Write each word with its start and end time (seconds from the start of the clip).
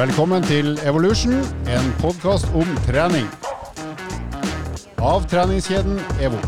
Velkommen 0.00 0.40
til 0.48 0.78
Evolution, 0.88 1.34
en 1.68 1.88
podkast 2.00 2.46
om 2.56 2.68
trening. 2.86 3.26
Av 4.96 5.26
treningskjeden 5.28 5.98
EVO. 6.24 6.38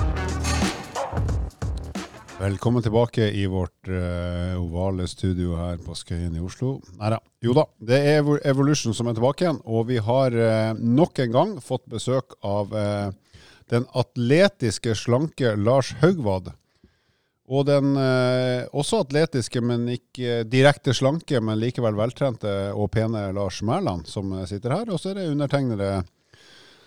Velkommen 2.39 2.87
tilbake 2.87 3.27
i 3.37 3.43
vårt 3.53 3.91
uh, 3.93 4.57
ovale 4.57 5.05
studio 5.11 5.59
her 5.59 5.77
på 5.85 5.93
Skøyen 5.99 6.39
i 6.39 6.41
Oslo. 6.41 6.79
Neida. 6.97 7.19
Jo 7.45 7.53
da, 7.59 7.67
det 7.77 8.01
er 8.15 8.33
Evolution 8.55 8.97
som 8.97 9.13
er 9.13 9.21
tilbake 9.21 9.45
igjen, 9.45 9.61
og 9.69 9.85
vi 9.91 10.01
har 10.01 10.33
uh, 10.33 10.73
nok 10.81 11.21
en 11.27 11.37
gang 11.37 11.55
fått 11.61 11.85
besøk 11.93 12.39
av 12.41 12.73
uh, 12.73 13.13
den 13.69 13.85
atletiske, 13.93 14.97
slanke 14.97 15.59
Lars 15.61 15.93
Haugvad. 16.01 16.55
Og 17.53 17.67
den 17.69 17.93
eh, 18.01 18.65
også 18.73 19.03
atletiske, 19.05 19.61
men 19.65 19.85
ikke 19.93 20.43
direkte 20.49 20.95
slanke, 20.97 21.41
men 21.45 21.61
likevel 21.61 21.99
veltrente 21.99 22.51
og 22.73 22.89
pene 22.95 23.27
Lars 23.37 23.61
Mæland 23.67 24.09
som 24.09 24.33
eh, 24.39 24.47
sitter 24.49 24.79
her. 24.79 24.93
Og 24.93 25.01
så 25.01 25.13
er 25.13 25.21
det 25.21 25.29
undertegnede 25.35 25.93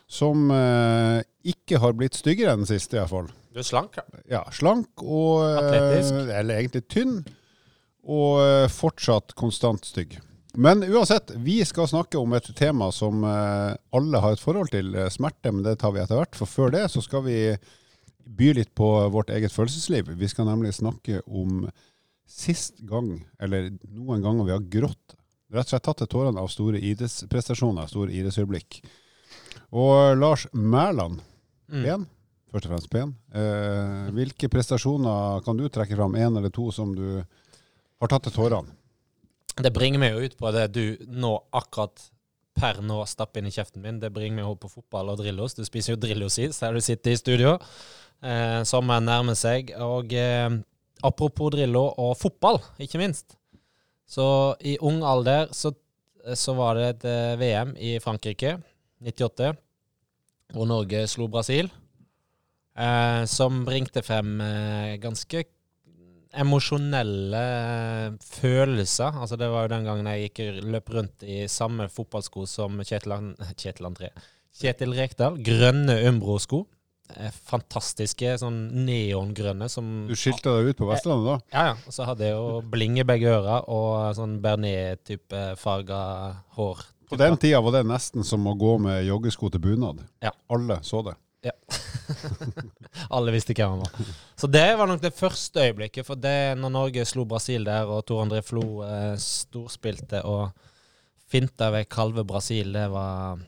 som 0.10 0.50
eh, 0.54 1.22
ikke 1.46 1.82
har 1.82 1.98
blitt 1.98 2.18
styggere 2.18 2.56
enn 2.56 2.64
den 2.64 2.72
siste, 2.72 2.98
iallfall. 2.98 3.30
Du 3.54 3.62
er 3.62 3.68
slank, 3.68 4.00
ja. 4.00 4.24
Ja, 4.40 4.44
slank 4.52 5.06
og 5.06 5.46
Atletisk. 5.46 6.18
Eller 6.26 6.58
egentlig 6.58 6.86
tynn. 6.92 7.20
Og 8.06 8.70
fortsatt 8.70 9.34
konstant 9.34 9.88
stygg. 9.88 10.20
Men 10.62 10.84
uansett, 10.86 11.32
vi 11.42 11.56
skal 11.66 11.88
snakke 11.90 12.20
om 12.20 12.36
et 12.38 12.52
tema 12.58 12.92
som 12.94 13.24
alle 13.26 14.22
har 14.22 14.36
et 14.36 14.44
forhold 14.44 14.70
til. 14.76 14.92
Smerte, 15.10 15.50
men 15.50 15.66
det 15.66 15.80
tar 15.82 15.96
vi 15.96 16.04
etter 16.04 16.20
hvert. 16.20 16.38
For 16.38 16.46
før 16.46 16.76
det 16.76 16.84
så 16.94 17.02
skal 17.02 17.26
vi 17.26 17.40
by 18.26 18.54
litt 18.58 18.74
på 18.76 18.88
vårt 19.14 19.30
eget 19.30 19.54
følelsesliv. 19.54 20.10
Vi 20.18 20.28
skal 20.32 20.48
nemlig 20.50 20.74
snakke 20.74 21.22
om 21.28 21.70
sist 22.26 22.80
gang, 22.90 23.20
eller 23.40 23.70
noen 23.94 24.24
ganger 24.24 24.46
vi 24.48 24.52
har 24.56 24.66
grått. 24.82 25.16
Rett 25.54 25.68
og 25.68 25.76
slett 25.76 25.84
tatt 25.86 25.98
til 26.02 26.10
tårene 26.10 26.42
av 26.42 26.50
store 26.50 26.80
idrettsprestasjoner, 26.82 27.88
store 27.88 28.12
idrettsøyeblikk. 28.18 28.80
Og 29.72 30.18
Lars 30.18 30.48
Mæland, 30.54 31.22
Mm. 31.70 32.06
først 32.52 32.66
og 32.66 32.72
fremst 32.72 32.90
pen. 32.92 33.16
Eh, 33.34 34.12
hvilke 34.14 34.50
prestasjoner 34.50 35.44
kan 35.44 35.58
du 35.58 35.68
trekke 35.70 35.96
fram, 35.96 36.14
én 36.16 36.38
eller 36.38 36.50
to, 36.50 36.72
som 36.72 36.94
du 36.96 37.26
har 38.02 38.08
tatt 38.08 38.24
til 38.24 38.32
tårene? 38.34 38.70
Det 39.56 39.74
bringer 39.74 40.00
meg 40.00 40.14
jo 40.14 40.26
ut 40.26 40.38
på 40.38 40.52
det 40.52 40.72
du 40.74 40.98
nå 41.08 41.40
akkurat 41.54 42.10
per 42.56 42.80
nå 42.84 43.02
stappe 43.10 43.42
inn 43.42 43.50
i 43.50 43.54
kjeften 43.54 43.84
min. 43.84 44.00
Det 44.02 44.14
bringer 44.16 44.40
meg 44.40 44.48
over 44.48 44.62
på 44.64 44.72
fotball 44.78 45.12
og 45.12 45.20
Drillos. 45.20 45.58
Du 45.58 45.64
spiser 45.68 45.94
jo 45.94 46.02
Drillos 46.02 46.38
i, 46.40 46.50
så 46.56 46.68
her 46.68 46.78
du 46.78 46.84
sitter 46.84 47.14
i 47.14 47.20
studio. 47.20 47.56
Eh, 48.24 48.62
sommeren 48.68 49.08
nærmer 49.08 49.38
seg. 49.40 49.74
Og 49.84 50.14
eh, 50.16 50.50
apropos 51.06 51.52
Drillo 51.56 51.88
og 52.02 52.16
fotball, 52.20 52.62
ikke 52.82 53.02
minst. 53.02 53.38
Så 54.08 54.28
i 54.62 54.78
ung 54.86 55.02
alder 55.04 55.50
så, 55.56 55.74
så 56.38 56.56
var 56.58 56.78
det 56.78 56.88
et 56.94 57.08
eh, 57.10 57.40
VM 57.42 57.74
i 57.82 57.96
Frankrike, 58.04 58.58
98, 59.04 59.52
hvor 60.54 60.70
Norge 60.70 61.04
slo 61.12 61.28
Brasil. 61.32 61.72
Eh, 62.76 63.24
som 63.32 63.64
bringte 63.68 64.04
frem 64.04 64.40
eh, 64.44 64.96
ganske 65.00 65.46
emosjonelle 66.42 67.42
eh, 67.42 68.16
følelser. 68.40 69.18
Altså 69.22 69.38
Det 69.40 69.50
var 69.52 69.66
jo 69.66 69.74
den 69.76 69.88
gangen 69.88 70.10
jeg 70.12 70.30
gikk 70.30 70.64
løp 70.66 70.94
rundt 70.96 71.26
i 71.26 71.44
samme 71.52 71.90
fotballsko 71.92 72.46
som 72.50 72.80
Kjetil, 72.84 73.16
Kjetil 73.62 73.90
André. 73.90 74.12
Kjetil 74.56 74.96
Rekdal. 74.96 75.38
Grønne 75.44 76.00
Umbro-sko. 76.10 76.64
Eh, 77.16 77.30
Fantastiske, 77.52 78.32
sånn 78.42 78.64
neongrønne 78.88 79.68
som 79.70 80.08
Du 80.10 80.16
skilte 80.18 80.56
deg 80.56 80.72
ut 80.74 80.80
på 80.80 80.88
Vestlandet 80.90 81.28
da? 81.28 81.36
Ja, 81.54 81.66
ja. 81.72 81.76
Og 81.86 81.94
så 81.94 82.08
hadde 82.08 82.26
jeg 82.26 82.34
jo 82.38 82.64
bling 82.72 82.98
i 83.02 83.06
begge 83.08 83.30
ører 83.36 83.68
og 83.70 84.16
sånn 84.18 84.40
Bernet-type 84.44 85.52
farga 85.62 86.00
hår. 86.58 86.82
På 87.06 87.20
den 87.22 87.38
tida 87.38 87.60
var 87.62 87.76
det 87.76 87.84
nesten 87.86 88.26
som 88.26 88.48
å 88.50 88.56
gå 88.58 88.80
med 88.82 89.04
joggesko 89.06 89.52
til 89.54 89.62
bunad. 89.62 90.02
Ja. 90.26 90.32
Alle 90.50 90.80
så 90.88 91.04
det. 91.06 91.14
Alle 93.16 93.34
visste 93.34 93.56
hvem 93.56 93.76
han 93.76 93.84
var. 93.84 94.14
Så 94.38 94.50
det 94.52 94.68
var 94.78 94.90
nok 94.90 95.02
det 95.04 95.14
første 95.16 95.66
øyeblikket. 95.66 96.06
For 96.08 96.20
det 96.20 96.56
når 96.60 96.74
Norge 96.74 97.06
slo 97.08 97.26
Brasil 97.30 97.66
der, 97.68 97.90
og 97.90 98.06
Tor 98.08 98.24
André 98.26 98.42
Flo 98.46 98.84
eh, 98.86 99.16
storspilte 99.22 100.24
og 100.30 100.50
finta 101.32 101.72
vekk 101.74 102.00
halve 102.00 102.26
Brasil, 102.28 102.74
det 102.76 102.86
var 102.94 103.42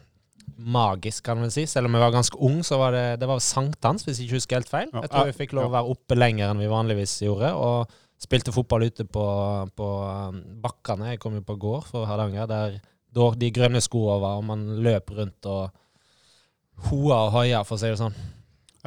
magisk, 0.58 1.24
kan 1.28 1.40
man 1.40 1.54
si. 1.54 1.68
Selv 1.70 1.90
om 1.90 1.96
jeg 1.96 2.06
var 2.06 2.16
ganske 2.16 2.40
ung, 2.44 2.60
så 2.66 2.80
var 2.82 2.96
det, 2.96 3.06
det 3.22 3.30
var 3.30 3.44
sankthans, 3.44 4.08
hvis 4.08 4.20
jeg 4.20 4.28
ikke 4.28 4.40
husker 4.40 4.60
helt 4.62 4.72
feil. 4.72 4.92
Jeg 4.94 5.12
tror 5.12 5.30
vi 5.30 5.38
fikk 5.38 5.56
lov 5.58 5.70
å 5.70 5.76
være 5.76 5.96
oppe 5.96 6.18
lenger 6.18 6.52
enn 6.52 6.62
vi 6.62 6.70
vanligvis 6.72 7.20
gjorde. 7.28 7.54
Og 7.54 7.98
spilte 8.22 8.54
fotball 8.56 8.88
ute 8.90 9.06
på, 9.06 9.26
på 9.78 9.88
um, 10.10 10.40
bakkene. 10.64 11.12
Jeg 11.14 11.22
kom 11.22 11.36
jo 11.38 11.44
på 11.46 11.58
gård 11.62 11.92
for 11.92 12.08
Hardanger, 12.10 12.50
der 12.50 12.80
de 13.38 13.50
grønne 13.54 13.82
skoene 13.82 14.18
var, 14.22 14.40
og 14.40 14.48
man 14.50 14.66
løp 14.84 15.14
rundt 15.16 15.48
og 15.50 15.70
hoa 16.90 17.22
og 17.28 17.32
hoia, 17.36 17.64
for 17.68 17.78
å 17.78 17.82
si 17.82 17.92
det 17.92 18.00
sånn. 18.00 18.18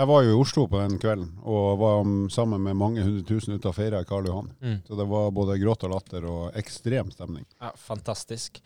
Jeg 0.01 0.09
var 0.09 0.23
jo 0.25 0.33
i 0.33 0.39
Oslo 0.41 0.63
på 0.71 0.79
den 0.81 1.01
kvelden, 1.03 1.33
og 1.45 1.81
var 1.81 2.07
sammen 2.33 2.63
med 2.65 2.79
mange 2.79 3.03
hundre 3.05 3.25
tusen 3.27 3.57
ute 3.59 3.69
og 3.69 3.77
feira 3.77 4.05
Karl 4.09 4.31
Johan. 4.31 4.53
Mm. 4.63 4.79
Så 4.87 4.97
det 4.97 5.07
var 5.11 5.35
både 5.37 5.59
gråt 5.61 5.83
og 5.85 5.93
latter 5.93 6.29
og 6.31 6.57
ekstrem 6.57 7.11
stemning. 7.13 7.45
Ja, 7.61 7.75
fantastisk. 7.77 8.63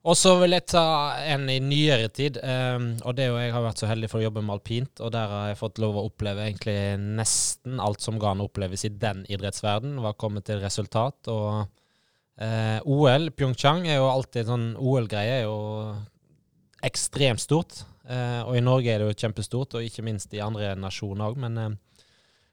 Og 0.00 0.16
så 0.16 0.32
vil 0.40 0.54
jeg 0.56 0.64
ta 0.72 0.84
en 1.28 1.44
i 1.52 1.58
nyere 1.60 2.06
tid. 2.14 2.38
Um, 2.40 2.92
og 3.04 3.16
det 3.16 3.26
er 3.26 3.32
jo 3.32 3.40
jeg 3.42 3.52
har 3.52 3.64
vært 3.66 3.82
så 3.82 3.88
heldig 3.90 4.08
for 4.08 4.20
å 4.20 4.24
jobbe 4.24 4.44
med 4.44 4.54
alpint, 4.54 5.02
og 5.02 5.12
der 5.12 5.34
har 5.34 5.50
jeg 5.50 5.60
fått 5.60 5.80
lov 5.82 5.98
å 5.98 6.06
oppleve 6.08 6.46
egentlig 6.46 6.78
nesten 7.02 7.82
alt 7.82 8.00
som 8.04 8.20
kan 8.22 8.40
oppleves 8.40 8.86
i 8.88 8.94
den 8.94 9.26
idrettsverden. 9.28 9.98
Var 10.00 10.16
kommet 10.20 10.46
til 10.48 10.62
resultat. 10.62 11.18
Og 11.28 11.66
uh, 12.40 12.78
OL, 12.86 13.28
Pyeongchang, 13.36 13.84
er 13.90 14.00
jo 14.00 14.08
alltid 14.08 14.48
sånn 14.48 14.70
OL-greie 14.80 15.40
er 15.42 15.44
jo 15.50 15.58
ekstremt 16.86 17.42
stort. 17.44 17.82
Eh, 18.10 18.40
og 18.42 18.56
i 18.58 18.64
Norge 18.64 18.90
er 18.90 19.02
det 19.02 19.10
jo 19.10 19.18
kjempestort, 19.24 19.76
og 19.78 19.86
ikke 19.86 20.04
minst 20.06 20.34
i 20.34 20.42
andre 20.42 20.74
nasjoner 20.78 21.30
òg. 21.30 21.40
Men 21.44 21.58
eh, 21.62 21.74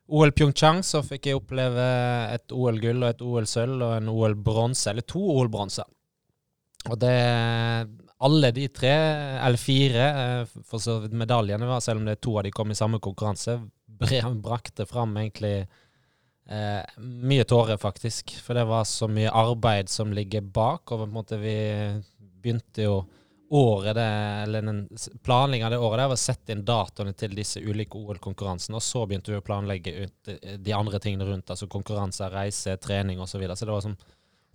OL 0.07 0.31
Pyeongchang 0.31 0.83
så 0.87 1.01
fikk 1.03 1.29
jeg 1.29 1.39
oppleve 1.39 1.85
et 2.31 2.53
OL-gull 2.55 3.01
og 3.03 3.09
et 3.09 3.23
OL-sølv 3.25 3.81
og 3.81 3.95
en 3.97 4.11
OL-bronse, 4.13 4.91
eller 4.91 5.07
to 5.07 5.23
OL-bronser. 5.37 5.87
Og 6.87 6.99
det 7.01 7.15
Alle 8.17 8.49
de 8.49 8.63
tre, 8.73 8.93
eller 9.45 9.61
fire, 9.61 10.05
eh, 10.21 10.61
for 10.65 10.81
så 10.81 10.95
vidt 11.03 11.13
medaljene, 11.13 11.67
var, 11.69 11.83
selv 11.85 11.99
om 12.01 12.07
det 12.07 12.15
er 12.15 12.23
to 12.25 12.37
av 12.39 12.47
de 12.47 12.51
kom 12.51 12.71
i 12.73 12.77
samme 12.77 12.97
konkurranse, 12.97 13.59
brakte 14.41 14.87
fram 14.89 15.13
egentlig 15.21 15.67
eh, 16.49 16.95
mye 16.97 17.45
tårer, 17.45 17.77
faktisk. 17.77 18.33
For 18.41 18.57
det 18.57 18.65
var 18.65 18.87
så 18.89 19.05
mye 19.11 19.29
arbeid 19.29 19.89
som 19.93 20.15
ligger 20.17 20.41
bak, 20.41 20.89
og 20.89 21.03
på 21.03 21.05
en 21.05 21.13
måte 21.13 21.37
vi 21.37 21.57
begynte 22.41 22.87
jo 22.87 22.97
året 23.49 23.95
det, 23.95 24.07
eller 24.43 24.61
den 24.61 24.79
av 25.63 25.71
det 25.71 25.77
året 25.77 25.99
der 25.99 26.09
var 26.09 26.17
å 26.17 26.19
sette 26.19 26.51
inn 26.51 26.65
datoene 26.67 27.13
til 27.15 27.35
disse 27.35 27.61
ulike 27.63 27.97
OL-konkurransene, 27.97 28.75
og 28.75 28.83
så 28.83 29.05
begynte 29.07 29.31
vi 29.31 29.39
å 29.39 29.45
planlegge 29.45 29.93
ut 30.03 30.31
eh, 30.33 30.57
de 30.59 30.75
andre 30.75 30.99
tingene 31.03 31.27
rundt, 31.29 31.49
altså 31.49 31.69
konkurranser, 31.71 32.33
reise, 32.33 32.77
trening 32.83 33.21
osv. 33.21 33.37
Så, 33.37 33.41
videre. 33.41 33.55
så 33.55 33.67
det 33.67 33.75
var 33.75 33.85
som 33.85 33.97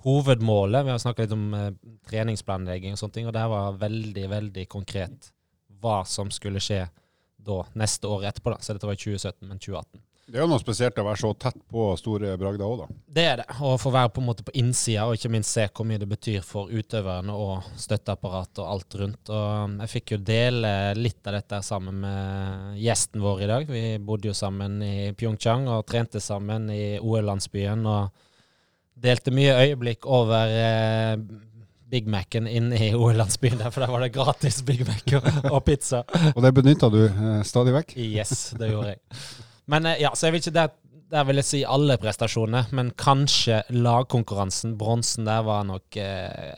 hovedmålet. 0.05 0.85
Vi 0.85 0.91
har 0.91 0.99
snakket 0.99 1.27
litt 1.27 1.37
om 1.37 1.55
eh, 1.57 1.71
treningsplanlegging 2.11 2.97
og 2.97 3.01
sånne 3.01 3.17
ting, 3.17 3.31
og 3.31 3.37
det 3.37 3.47
var 3.55 3.81
veldig, 3.81 4.27
veldig 4.37 4.67
konkret 4.73 5.33
hva 5.83 6.03
som 6.07 6.31
skulle 6.31 6.63
skje 6.63 6.85
da 7.43 7.63
neste 7.79 8.07
år 8.11 8.29
etterpå. 8.31 8.53
da. 8.53 8.61
Så 8.61 8.77
dette 8.77 8.87
var 8.87 8.99
i 8.99 9.03
2017, 9.03 9.49
men 9.49 9.59
2018. 9.59 10.03
Det 10.27 10.39
er 10.39 10.45
jo 10.45 10.51
noe 10.53 10.63
spesielt 10.63 10.99
å 11.03 11.05
være 11.05 11.19
så 11.19 11.33
tett 11.35 11.59
på 11.69 11.85
store 11.99 12.37
bragder 12.41 12.65
òg, 12.65 12.85
da. 12.85 12.99
Det 13.19 13.25
er 13.27 13.41
det. 13.43 13.47
Å 13.59 13.75
få 13.81 13.91
være 13.93 14.13
på 14.15 14.23
en 14.23 14.29
måte 14.31 14.47
på 14.47 14.55
innsida, 14.63 15.09
og 15.09 15.19
ikke 15.19 15.33
minst 15.35 15.53
se 15.53 15.67
hvor 15.67 15.89
mye 15.89 16.01
det 16.01 16.09
betyr 16.09 16.45
for 16.47 16.71
utøverne 16.71 17.35
og 17.35 17.67
støtteapparat 17.83 18.63
og 18.63 18.71
alt 18.71 18.99
rundt. 19.03 19.33
Og 19.35 19.77
jeg 19.83 19.93
fikk 19.97 20.15
jo 20.15 20.21
dele 20.33 20.73
litt 20.97 21.27
av 21.27 21.37
dette 21.41 21.61
sammen 21.67 21.99
med 22.07 22.81
gjesten 22.81 23.25
vår 23.25 23.43
i 23.43 23.51
dag. 23.51 23.73
Vi 23.75 23.85
bodde 23.99 24.31
jo 24.31 24.37
sammen 24.39 24.79
i 24.87 25.11
Pyeongchang 25.19 25.67
og 25.75 25.87
trente 25.91 26.23
sammen 26.23 26.71
i 26.73 26.85
OL-landsbyen. 27.03 27.87
og 27.87 28.29
delte 29.03 29.33
mye 29.35 29.55
øyeblikk 29.59 30.07
over 30.07 30.53
eh, 30.55 31.15
Big 31.93 32.09
Mac-en 32.09 32.47
inn 32.49 32.71
i 32.73 32.93
OL-landsbyen 32.95 33.59
der, 33.61 33.73
for 33.73 33.85
der 33.85 33.93
var 33.93 34.05
det 34.05 34.13
gratis 34.15 34.63
Big 34.65 34.85
Mac 34.89 35.03
og, 35.19 35.27
og 35.51 35.65
pizza. 35.67 36.05
Og 36.33 36.43
det 36.45 36.55
benytta 36.57 36.91
du 36.93 37.01
eh, 37.05 37.41
stadig 37.49 37.75
vekk. 37.77 37.97
Yes, 37.99 38.53
det 38.59 38.71
gjorde 38.73 38.95
jeg. 38.95 39.03
Men 39.73 39.89
eh, 39.89 40.03
ja, 40.05 40.13
så 40.15 40.29
jeg 40.29 40.37
vil 40.37 40.45
ikke 40.45 40.55
der, 40.57 40.73
der 41.13 41.29
vil 41.29 41.41
jeg 41.41 41.49
si 41.49 41.63
alle 41.69 41.99
prestasjonene, 42.01 42.67
men 42.77 42.93
kanskje 43.01 43.63
lagkonkurransen, 43.75 44.77
bronsen 44.81 45.29
der, 45.29 45.45
var 45.47 45.67
nok 45.69 46.01
eh, 46.01 46.57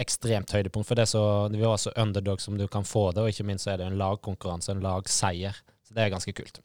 ekstremt 0.00 0.52
høydepunkt. 0.56 0.88
For 0.88 0.98
det 0.98 1.08
så, 1.12 1.22
vi 1.52 1.64
var 1.64 1.80
så 1.80 1.94
underdog 1.96 2.42
som 2.44 2.58
du 2.60 2.66
kan 2.72 2.86
få 2.88 3.10
det, 3.12 3.24
og 3.24 3.32
ikke 3.32 3.46
minst 3.48 3.68
så 3.68 3.74
er 3.74 3.82
det 3.82 3.90
en 3.90 4.00
lagkonkurranse, 4.00 4.72
en 4.72 4.84
lagseier. 4.84 5.60
Så 5.86 5.96
det 5.96 6.04
er 6.04 6.14
ganske 6.16 6.34
kult. 6.36 6.60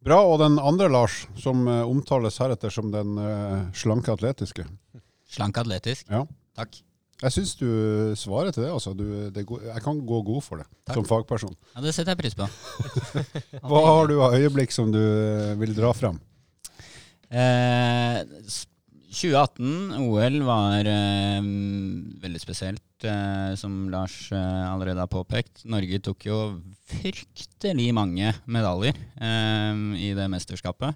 Bra. 0.00 0.20
Og 0.24 0.38
den 0.40 0.56
andre 0.58 0.88
Lars, 0.88 1.24
som 1.40 1.66
eh, 1.68 1.82
omtales 1.84 2.40
heretter 2.40 2.72
som 2.72 2.92
den 2.92 3.18
eh, 3.20 3.58
slanke 3.76 4.14
atletiske. 4.16 4.64
Slank 5.30 5.60
atletisk. 5.60 6.08
Ja. 6.10 6.24
Takk. 6.58 6.80
Jeg 7.20 7.34
syns 7.34 7.50
du 7.60 7.66
svarer 8.16 8.52
til 8.54 8.64
det. 8.64 8.70
altså. 8.72 8.94
Du, 8.96 9.04
det 9.34 9.44
går, 9.48 9.66
jeg 9.68 9.82
kan 9.84 9.98
gå 10.08 10.22
god 10.24 10.40
for 10.46 10.62
det 10.62 10.66
Takk. 10.88 10.94
som 10.96 11.04
fagperson. 11.08 11.54
Ja, 11.74 11.82
Det 11.84 11.92
setter 11.94 12.14
jeg 12.14 12.22
pris 12.22 12.36
på. 12.38 12.48
Hva 13.68 13.82
har 13.90 14.08
du 14.08 14.16
av 14.24 14.36
øyeblikk 14.38 14.72
som 14.72 14.88
du 14.94 15.00
eh, 15.00 15.52
vil 15.60 15.74
dra 15.76 15.92
frem? 15.96 16.16
Eh, 17.30 18.22
2018, 19.10 19.98
OL, 20.06 20.38
var 20.46 20.86
eh, 20.86 21.42
veldig 22.22 22.40
spesielt, 22.40 23.04
eh, 23.04 23.52
som 23.58 23.88
Lars 23.92 24.30
eh, 24.32 24.64
allerede 24.70 25.02
har 25.02 25.10
påpekt. 25.10 25.64
Norge 25.68 25.98
tok 26.06 26.26
jo 26.30 26.38
fryktelig 26.90 27.88
mange 27.96 28.32
medaljer 28.50 28.94
eh, 29.20 29.82
i 29.98 30.12
det 30.16 30.28
mesterskapet. 30.32 30.94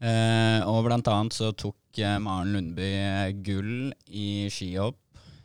Eh, 0.00 0.58
og 0.66 0.84
blant 0.88 1.08
annet 1.12 1.36
så 1.36 1.52
tok 1.54 2.00
eh, 2.02 2.18
Maren 2.22 2.52
Lundby 2.56 2.90
gull 3.46 3.92
i 4.10 4.48
skihopp. 4.52 4.98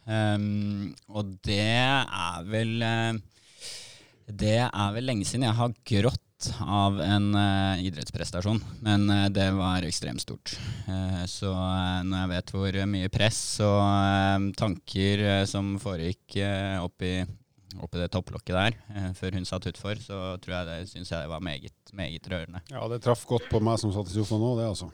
Um, 0.05 0.91
og 1.09 1.31
det 1.41 1.63
er 1.65 2.43
vel 2.45 2.75
Det 4.29 4.59
er 4.67 4.91
vel 4.93 5.07
lenge 5.09 5.25
siden 5.25 5.47
jeg 5.47 5.57
har 5.57 5.71
grått 5.89 6.21
av 6.61 6.99
en 7.01 7.29
uh, 7.33 7.79
idrettsprestasjon, 7.81 8.59
men 8.85 9.07
uh, 9.09 9.27
det 9.33 9.47
var 9.55 9.85
ekstremt 9.87 10.21
stort. 10.21 10.53
Uh, 10.85 11.23
så 11.29 11.49
når 12.05 12.19
jeg 12.19 12.31
vet 12.33 12.53
hvor 12.55 12.77
mye 12.91 13.13
press 13.13 13.39
og 13.65 14.51
tanker 14.59 15.25
som 15.49 15.75
foregikk 15.81 16.37
oppi, 16.83 17.15
oppi 17.79 18.01
det 18.01 18.11
topplokket 18.13 18.57
der 18.59 19.15
før 19.17 19.39
hun 19.39 19.47
satt 19.47 19.69
utfor, 19.71 19.97
så 20.01 20.35
tror 20.43 20.57
jeg 20.59 20.69
det 20.69 20.91
syns 20.91 21.13
jeg 21.13 21.23
det 21.23 21.31
var 21.31 21.43
meget, 21.43 21.95
meget 21.95 22.29
rørende. 22.31 22.61
Ja, 22.69 22.83
det 22.91 23.01
traff 23.05 23.25
godt 23.29 23.49
på 23.49 23.63
meg 23.63 23.81
som 23.81 23.95
satt 23.95 24.11
i 24.11 24.17
sofaen 24.19 24.43
nå, 24.43 24.53
det 24.59 24.69
altså. 24.69 24.91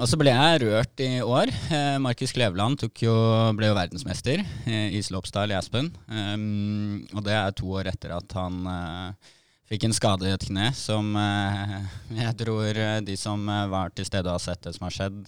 Og 0.00 0.08
så 0.10 0.18
ble 0.20 0.32
jeg 0.32 0.62
rørt 0.64 1.02
i 1.04 1.10
år. 1.24 1.52
Eh, 1.72 1.98
Markus 2.02 2.34
Kleveland 2.34 2.82
jo, 3.02 3.14
ble 3.58 3.70
jo 3.70 3.76
verdensmester 3.76 4.42
eh, 4.42 4.88
i 4.96 5.02
slopestyle 5.04 5.54
i 5.54 5.58
Aspen. 5.58 5.92
Um, 6.08 7.04
og 7.14 7.22
det 7.26 7.36
er 7.36 7.54
to 7.56 7.70
år 7.78 7.92
etter 7.92 8.14
at 8.16 8.36
han 8.38 8.58
uh, 8.66 9.32
fikk 9.70 9.86
en 9.88 9.96
skade 9.96 10.28
i 10.28 10.34
et 10.34 10.46
kne 10.48 10.70
som 10.76 11.14
uh, 11.16 11.78
jeg 12.24 12.36
tror 12.42 12.82
de 13.06 13.16
som 13.20 13.46
var 13.46 13.94
til 13.96 14.08
stede 14.08 14.28
og 14.28 14.40
har 14.40 14.46
sett 14.46 14.64
det 14.66 14.76
som 14.76 14.88
har 14.88 14.96
skjedd, 14.98 15.24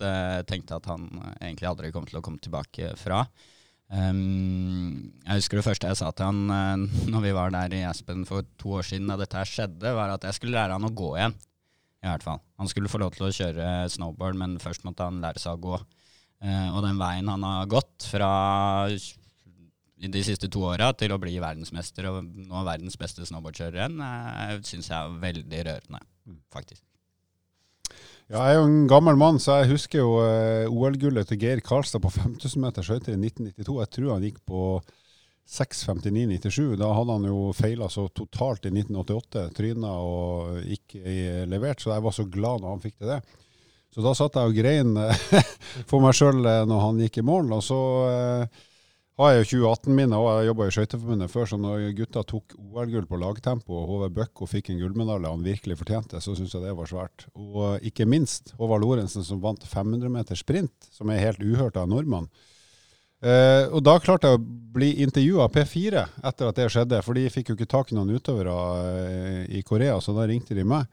tenkte 0.51 0.79
at 0.79 0.91
han 0.91 1.09
egentlig 1.41 1.71
aldri 1.71 1.93
kom 1.95 2.09
til 2.09 2.21
å 2.21 2.25
komme 2.25 2.43
tilbake 2.43 2.95
fra. 3.01 3.25
Um, 3.95 5.13
jeg 5.23 5.43
husker 5.43 5.61
det 5.61 5.67
første 5.67 5.91
jeg 5.91 5.99
sa 6.01 6.09
til 6.11 6.27
han 6.27 6.45
uh, 6.51 7.03
når 7.13 7.27
vi 7.29 7.35
var 7.37 7.55
der 7.55 7.75
i 7.77 7.85
Aspen 7.87 8.25
for 8.29 8.47
to 8.61 8.79
år 8.81 8.87
siden 8.89 9.11
da 9.13 9.19
dette 9.21 9.39
her 9.39 9.49
skjedde, 9.49 9.97
var 9.97 10.17
at 10.17 10.25
jeg 10.27 10.41
skulle 10.41 10.57
lære 10.57 10.79
han 10.79 10.89
å 10.89 10.95
gå 10.95 11.17
igjen 11.19 11.37
i 12.05 12.13
hvert 12.13 12.25
fall. 12.25 12.41
Han 12.61 12.71
skulle 12.71 12.91
få 12.93 13.01
lov 13.01 13.15
til 13.17 13.29
å 13.29 13.35
kjøre 13.35 13.89
snowboard, 13.93 14.37
men 14.41 14.59
først 14.63 14.85
måtte 14.85 15.07
han 15.09 15.23
lære 15.25 15.41
seg 15.41 15.57
å 15.57 15.63
gå. 15.65 15.83
Uh, 16.45 16.69
og 16.77 16.83
den 16.85 17.01
veien 17.01 17.31
han 17.31 17.45
har 17.47 17.69
gått 17.71 18.05
fra 18.11 18.31
de 20.05 20.25
siste 20.27 20.51
to 20.53 20.67
åra 20.69 20.91
til 20.99 21.15
å 21.15 21.21
bli 21.23 21.39
verdensmester 21.41 22.11
og 22.11 22.27
nå 22.27 22.65
verdens 22.67 22.99
beste 23.01 23.25
snowboardkjører 23.25 23.79
igjen, 23.79 24.03
uh, 24.03 24.59
syns 24.67 24.91
jeg 24.91 24.99
er 24.99 25.23
veldig 25.23 25.63
rørende, 25.71 26.03
mm. 26.29 26.43
faktisk. 26.53 26.83
Ja, 28.33 28.41
jeg 28.41 28.55
er 28.55 28.59
jo 28.59 28.69
en 28.69 28.87
gammel 28.89 29.19
mann, 29.21 29.39
så 29.41 29.61
jeg 29.61 29.75
husker 29.75 30.01
jo 30.01 30.13
uh, 30.21 30.69
OL-gullet 30.73 31.29
til 31.29 31.41
Geir 31.41 31.65
Karlstad 31.65 32.05
på 32.05 32.13
5000 32.13 32.61
meter 32.61 32.85
skøyter 32.85 33.13
i 33.13 33.21
1992. 33.21 33.81
Jeg 33.83 33.93
tror 33.97 34.13
han 34.15 34.29
gikk 34.29 34.41
på 34.49 34.61
6.59,97. 35.45 36.77
Da 36.81 36.91
hadde 36.97 37.17
han 37.19 37.29
jo 37.29 37.53
feila 37.57 37.89
så 37.93 38.07
totalt 38.09 38.67
i 38.67 38.73
1988. 38.73 39.49
Tryna 39.57 39.95
og 40.01 40.61
ikke 40.77 41.45
levert, 41.51 41.83
så 41.85 41.93
jeg 41.93 42.05
var 42.05 42.17
så 42.17 42.27
glad 42.29 42.65
når 42.65 42.77
han 42.77 42.85
fikk 42.85 42.99
til 42.99 43.13
det. 43.15 43.23
Så 43.95 44.03
da 44.03 44.11
satt 44.19 44.35
jeg 44.35 44.51
og 44.51 44.57
grein 44.57 44.97
eh, 44.99 45.27
for 45.91 46.03
meg 46.03 46.17
sjøl 46.19 46.43
eh, 46.43 46.65
når 46.67 46.81
han 46.89 47.03
gikk 47.05 47.21
i 47.21 47.27
mål. 47.27 47.53
Og 47.55 47.61
så 47.63 47.81
eh, 48.09 48.63
har 49.21 49.31
jeg 49.31 49.45
jo 49.45 49.69
2018-minner, 49.69 50.19
og 50.19 50.41
jeg 50.41 50.49
jobba 50.49 50.67
i 50.67 50.73
Skøyteforbundet 50.75 51.31
før, 51.31 51.47
så 51.47 51.59
når 51.63 51.85
gutta 52.01 52.25
tok 52.27 52.57
OL-gull 52.59 53.07
på 53.07 53.21
lagtempo, 53.23 53.77
og 53.79 53.93
Håvard 53.93 54.17
Bøkko 54.17 54.49
fikk 54.51 54.73
en 54.73 54.81
gullmedalje 54.81 55.31
han 55.31 55.47
virkelig 55.47 55.77
fortjente, 55.79 56.19
så 56.25 56.35
syns 56.35 56.57
jeg 56.57 56.65
det 56.65 56.75
var 56.75 56.91
svært. 56.91 57.29
Og 57.39 57.87
ikke 57.87 58.09
minst 58.11 58.51
Håvard 58.59 58.83
Lorentzen 58.83 59.27
som 59.27 59.39
vant 59.45 59.63
500 59.63 60.11
meter 60.11 60.41
sprint, 60.41 60.91
som 60.91 61.15
er 61.15 61.23
helt 61.23 61.47
uhørt 61.47 61.79
av 61.79 61.87
en 61.87 61.95
nordmann. 61.95 62.27
Uh, 63.25 63.73
og 63.73 63.81
da 63.87 63.97
klarte 64.05 64.29
jeg 64.29 64.37
å 64.37 64.45
bli 64.75 64.91
intervjua 65.01 65.47
av 65.47 65.55
P4 65.55 66.03
etter 66.29 66.51
at 66.51 66.59
det 66.59 66.67
skjedde, 66.75 67.01
for 67.07 67.17
de 67.17 67.31
fikk 67.33 67.51
jo 67.51 67.57
ikke 67.57 67.71
tak 67.73 67.93
i 67.93 67.97
noen 67.97 68.13
utøvere 68.19 68.53
uh, 68.53 69.39
i 69.49 69.63
Korea, 69.65 69.97
så 70.05 70.13
da 70.17 70.27
ringte 70.29 70.57
de 70.57 70.67
meg. 70.69 70.85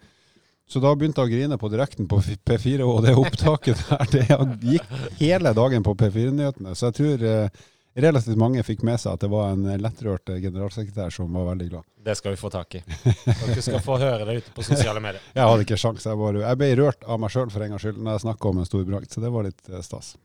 Så 0.72 0.80
da 0.80 0.94
begynte 0.96 1.20
jeg 1.20 1.28
å 1.28 1.34
grine 1.34 1.58
på 1.60 1.68
direkten 1.74 2.08
på 2.08 2.22
P4, 2.24 2.86
og 2.88 3.02
det 3.04 3.18
opptaket 3.20 3.84
der 3.90 4.14
det 4.14 4.40
gikk 4.78 4.96
hele 5.20 5.52
dagen 5.58 5.84
på 5.84 5.98
P4-nyhetene. 6.00 6.78
Så 6.80 6.88
jeg 6.88 6.98
tror 7.02 7.28
uh, 7.28 7.68
relativt 8.00 8.40
mange 8.40 8.64
fikk 8.64 8.88
med 8.88 9.04
seg 9.04 9.18
at 9.18 9.26
det 9.26 9.32
var 9.34 9.52
en 9.52 9.68
lettrørt 9.84 10.32
generalsekretær 10.32 11.12
som 11.12 11.36
var 11.36 11.52
veldig 11.52 11.70
glad. 11.74 11.88
Det 12.00 12.16
skal 12.16 12.38
vi 12.38 12.40
få 12.40 12.54
tak 12.54 12.80
i. 12.80 12.86
Dere 12.88 13.60
skal 13.60 13.84
få 13.84 14.00
høre 14.00 14.24
det 14.30 14.40
ute 14.40 14.56
på 14.56 14.64
sosiale 14.64 15.04
medier. 15.04 15.20
jeg 15.36 15.52
hadde 15.52 15.68
ikke 15.68 15.84
sjans. 15.84 16.08
Jeg, 16.08 16.24
bare, 16.24 16.46
jeg 16.48 16.64
ble 16.64 16.74
rørt 16.80 17.04
av 17.04 17.20
meg 17.20 17.36
sjøl 17.36 17.52
for 17.52 17.68
en 17.68 17.76
gangs 17.76 17.84
skyld 17.84 18.00
når 18.00 18.16
jeg 18.16 18.30
snakka 18.30 18.54
om 18.54 18.64
en 18.64 18.72
stor 18.72 18.88
bragd, 18.88 19.12
så 19.12 19.28
det 19.28 19.36
var 19.36 19.52
litt 19.52 19.74
stas. 19.84 20.16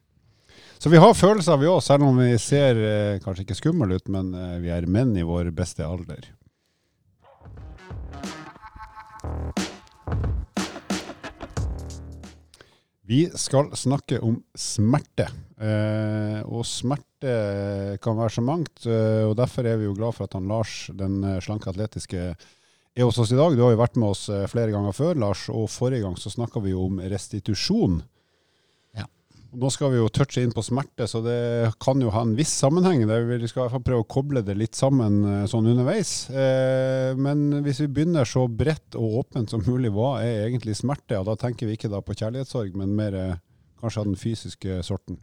Så 0.78 0.92
vi 0.92 1.00
har 1.00 1.14
følelser, 1.16 1.56
vi 1.56 1.70
òg, 1.70 1.80
selv 1.84 2.04
om 2.06 2.18
vi 2.20 2.34
ser 2.38 2.78
eh, 2.78 3.20
kanskje 3.24 3.46
ikke 3.46 3.56
skumle 3.58 3.96
ut, 3.96 4.10
men 4.12 4.34
eh, 4.36 4.58
vi 4.62 4.72
er 4.74 4.88
menn 4.90 5.16
i 5.16 5.24
vår 5.26 5.50
beste 5.56 5.86
alder. 5.86 6.28
Vi 13.06 13.28
skal 13.38 13.70
snakke 13.78 14.18
om 14.18 14.40
smerte. 14.58 15.28
Eh, 15.62 16.40
og 16.42 16.66
smerte 16.66 17.96
kan 18.02 18.18
være 18.18 18.34
så 18.34 18.42
mangt. 18.42 18.82
Eh, 18.82 19.22
og 19.28 19.36
Derfor 19.38 19.68
er 19.68 19.78
vi 19.78 19.86
jo 19.86 19.94
glad 19.94 20.16
for 20.16 20.26
at 20.26 20.34
han 20.34 20.48
Lars, 20.50 20.88
den 20.90 21.20
eh, 21.22 21.38
slanke 21.44 21.70
atletiske, 21.70 22.24
er 22.96 23.06
hos 23.06 23.20
oss 23.22 23.30
i 23.30 23.38
dag. 23.38 23.54
Du 23.54 23.62
har 23.62 23.76
jo 23.76 23.78
vært 23.78 23.98
med 24.00 24.10
oss 24.10 24.24
flere 24.50 24.74
ganger 24.74 24.96
før, 24.96 25.14
Lars. 25.22 25.46
Og 25.52 25.68
forrige 25.70 26.02
gang 26.02 26.18
så 26.18 26.32
snakka 26.32 26.64
vi 26.64 26.74
jo 26.74 26.88
om 26.88 26.98
restitusjon. 26.98 28.00
Nå 29.54 29.68
skal 29.70 29.92
vi 29.92 30.00
jo 30.00 30.08
touche 30.12 30.42
inn 30.42 30.52
på 30.54 30.64
smerte, 30.64 31.06
så 31.08 31.20
det 31.24 31.36
kan 31.82 32.00
jo 32.02 32.10
ha 32.14 32.24
en 32.26 32.34
viss 32.38 32.52
sammenheng. 32.58 33.04
Vi 33.06 33.48
skal 33.48 33.60
i 33.60 33.64
hvert 33.64 33.74
fall 33.76 33.84
prøve 33.86 34.04
å 34.04 34.08
koble 34.10 34.42
det 34.44 34.56
litt 34.58 34.78
sammen 34.78 35.20
eh, 35.24 35.44
sånn 35.50 35.68
underveis. 35.70 36.14
Eh, 36.30 37.12
men 37.18 37.62
hvis 37.64 37.84
vi 37.84 37.90
begynner 37.98 38.28
så 38.28 38.46
bredt 38.50 38.98
og 38.98 39.20
åpent 39.22 39.54
som 39.54 39.64
mulig, 39.68 39.92
hva 39.94 40.16
er 40.24 40.48
egentlig 40.48 40.76
smerte? 40.80 41.20
Og 41.20 41.28
da 41.30 41.38
tenker 41.40 41.70
vi 41.70 41.78
ikke 41.78 41.92
da 41.92 42.02
på 42.04 42.16
kjærlighetssorg, 42.18 42.76
men 42.76 42.96
mer 42.98 43.16
eh, 43.20 43.38
kanskje 43.80 44.02
av 44.02 44.10
den 44.10 44.20
fysiske 44.20 44.82
sorten. 44.86 45.20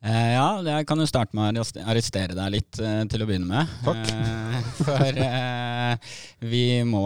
Eh, 0.00 0.32
ja, 0.32 0.46
jeg 0.64 0.86
kan 0.88 1.00
jo 1.02 1.08
starte 1.08 1.36
med 1.36 1.60
å 1.60 1.64
arrestere 1.84 2.36
deg 2.36 2.54
litt 2.54 2.78
eh, 2.80 3.02
til 3.12 3.24
å 3.24 3.26
begynne 3.28 3.48
med. 3.50 3.74
Takk. 3.84 4.12
Eh, 4.16 4.68
for 4.80 6.46
vi 6.50 6.64
må 6.88 7.04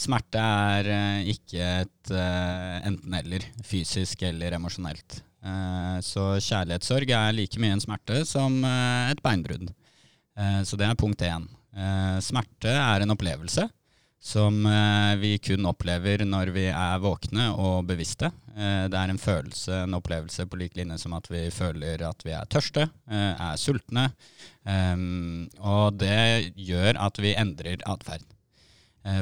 Smerte 0.00 0.40
er 0.40 0.88
ikke 1.28 1.72
et 1.84 2.14
enten-eller, 2.14 3.44
fysisk 3.66 4.24
eller 4.30 4.56
emosjonelt. 4.56 5.20
Eh, 5.40 5.98
så 6.04 6.34
kjærlighetssorg 6.36 7.12
er 7.16 7.32
like 7.36 7.60
mye 7.60 7.76
en 7.76 7.82
smerte 7.82 8.24
som 8.28 8.60
eh, 8.66 9.10
et 9.12 9.22
beinbrudd. 9.24 9.70
Eh, 10.36 10.60
så 10.68 10.76
det 10.80 10.88
er 10.88 11.00
punkt 11.00 11.24
én. 11.24 11.48
Smerte 12.20 12.72
er 12.74 13.04
en 13.04 13.14
opplevelse 13.14 13.62
som 14.20 14.66
vi 15.20 15.30
kun 15.40 15.64
opplever 15.70 16.26
når 16.28 16.52
vi 16.52 16.66
er 16.68 17.00
våkne 17.00 17.46
og 17.56 17.86
bevisste. 17.88 18.28
Det 18.52 18.98
er 18.98 19.08
en 19.08 19.20
følelse, 19.20 19.78
en 19.86 19.96
opplevelse 19.96 20.44
på 20.44 20.60
lik 20.60 20.76
linje 20.76 20.98
som 21.00 21.16
at 21.16 21.30
vi 21.32 21.46
føler 21.54 22.04
at 22.04 22.20
vi 22.26 22.36
er 22.36 22.48
tørste, 22.52 22.90
er 23.08 23.56
sultne. 23.56 24.10
Og 25.64 25.96
det 25.96 26.52
gjør 26.52 27.00
at 27.00 27.24
vi 27.24 27.32
endrer 27.32 27.80
atferd 27.88 28.28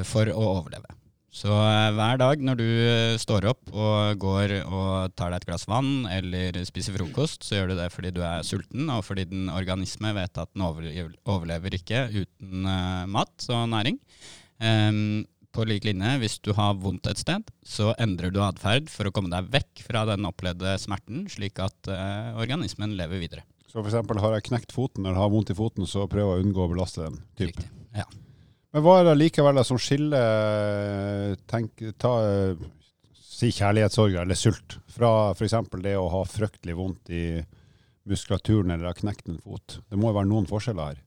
for 0.03 0.27
å 0.35 0.49
overleve. 0.59 0.99
Så 1.29 1.51
eh, 1.53 1.91
hver 1.93 2.17
dag 2.17 2.41
når 2.41 2.57
du 2.57 2.65
eh, 2.65 3.19
står 3.21 3.45
opp 3.51 3.69
og 3.69 4.17
går 4.21 4.55
og 4.63 5.13
tar 5.13 5.29
deg 5.29 5.43
et 5.43 5.47
glass 5.51 5.67
vann 5.69 6.07
eller 6.09 6.57
spiser 6.65 6.97
frokost, 6.97 7.45
så 7.45 7.59
gjør 7.59 7.71
du 7.71 7.75
det 7.77 7.89
fordi 7.93 8.11
du 8.15 8.23
er 8.25 8.45
sulten, 8.45 8.89
og 8.89 9.03
fordi 9.05 9.27
din 9.29 9.51
organisme 9.53 10.13
vet 10.17 10.41
at 10.41 10.49
den 10.55 10.65
overlever 10.65 11.77
ikke 11.77 12.07
uten 12.17 12.65
mat 13.13 13.49
og 13.53 13.69
næring. 13.75 14.01
Um, 14.59 15.25
på 15.55 15.65
lik 15.65 15.85
linje, 15.87 16.11
hvis 16.21 16.37
du 16.45 16.51
har 16.53 16.77
vondt 16.77 17.07
et 17.09 17.19
sted, 17.19 17.47
så 17.65 17.93
endrer 18.01 18.33
du 18.33 18.41
atferd 18.45 18.89
for 18.91 19.09
å 19.09 19.13
komme 19.15 19.31
deg 19.31 19.49
vekk 19.53 19.81
fra 19.87 20.03
den 20.09 20.27
opplevde 20.29 20.75
smerten, 20.81 21.23
slik 21.31 21.61
at 21.63 21.89
uh, 21.89 22.37
organismen 22.39 22.93
lever 22.99 23.23
videre. 23.23 23.45
Så 23.69 23.81
f.eks. 23.81 23.97
har 23.97 24.35
jeg 24.35 24.47
knekt 24.49 24.73
foten 24.73 25.05
eller 25.05 25.19
har 25.19 25.31
vondt 25.33 25.51
i 25.53 25.57
foten, 25.57 25.87
så 25.89 26.07
prøver 26.09 26.35
jeg 26.35 26.41
å 26.41 26.47
unngå 26.47 26.65
å 26.65 26.71
belaste 26.71 27.05
den? 27.05 27.17
Typ. 27.37 27.53
Riktig, 27.53 27.69
ja. 27.97 28.05
Men 28.69 28.85
hva 28.85 28.99
er 28.99 29.07
det 29.09 29.17
likevel 29.17 29.61
som 29.65 29.79
skiller 29.81 31.33
tenk, 31.49 31.81
ta, 32.01 32.13
si 33.17 33.49
kjærlighetssorg 33.55 34.19
eller 34.21 34.37
sult 34.37 34.77
fra 34.93 35.31
f.eks. 35.33 35.55
det 35.81 35.95
å 35.97 36.09
ha 36.13 36.21
fryktelig 36.29 36.77
vondt 36.77 37.09
i 37.13 37.23
muskulaturen 38.09 38.75
eller 38.75 38.91
ha 38.91 38.97
knekt 38.97 39.29
en 39.29 39.41
fot? 39.41 39.79
Det 39.89 39.97
må 39.97 40.11
jo 40.11 40.19
være 40.19 40.29
noen 40.29 40.49
forskjeller 40.49 40.93
her? 40.93 41.01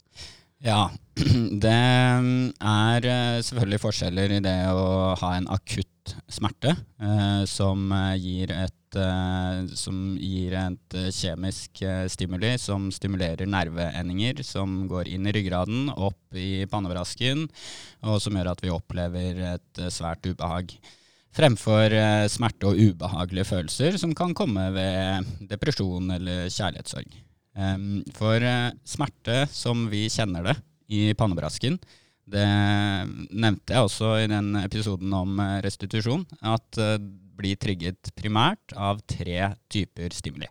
Ja, 0.62 0.92
det 1.64 1.72
er 1.74 3.06
eh, 3.10 3.40
selvfølgelig 3.42 3.80
forskjeller 3.82 4.36
i 4.36 4.42
det 4.44 4.58
å 4.70 5.16
ha 5.18 5.30
en 5.34 5.48
akutt 5.50 6.14
smerte 6.30 6.76
eh, 7.02 7.42
som 7.50 7.90
eh, 7.96 8.14
gir 8.22 8.52
et 8.54 8.98
eh, 8.98 9.64
som 9.74 9.98
gir 10.20 10.54
et 10.60 10.96
uh, 10.98 11.08
kjemisk 11.10 11.82
stimuli 12.12 12.52
som 12.60 12.90
stimulerer 12.94 13.48
nerveendinger 13.48 14.44
som 14.46 14.82
går 14.90 15.08
inn 15.10 15.26
i 15.26 15.32
ryggraden, 15.34 15.88
opp 15.96 16.36
i 16.36 16.66
pannebrasken, 16.70 17.46
og 18.06 18.20
som 18.22 18.36
gjør 18.36 18.52
at 18.52 18.62
vi 18.62 18.74
opplever 18.74 19.40
et 19.54 19.82
svært 19.90 20.28
ubehag. 20.28 20.76
Fremfor 21.32 21.96
eh, 21.96 22.28
smerte 22.28 22.68
og 22.68 22.76
ubehagelige 22.76 23.48
følelser 23.48 23.96
som 24.00 24.12
kan 24.14 24.36
komme 24.36 24.68
ved 24.76 25.34
depresjon 25.48 26.12
eller 26.18 26.50
kjærlighetssorg. 26.52 27.22
For 28.16 28.44
eh, 28.46 28.70
smerte 28.88 29.42
som 29.52 29.84
vi 29.92 30.06
kjenner 30.12 30.46
det 30.46 30.56
i 30.92 31.02
pannebrasken, 31.18 31.76
det 32.32 32.46
nevnte 33.34 33.74
jeg 33.74 33.84
også 33.84 34.14
i 34.22 34.30
den 34.30 34.54
episoden 34.62 35.12
om 35.16 35.40
eh, 35.42 35.58
restitusjon, 35.64 36.24
at 36.40 36.64
det 36.78 36.96
blir 37.42 37.58
trigget 37.60 38.12
primært 38.16 38.74
av 38.76 39.00
tre 39.08 39.54
typer 39.72 40.14
stimuli. 40.14 40.48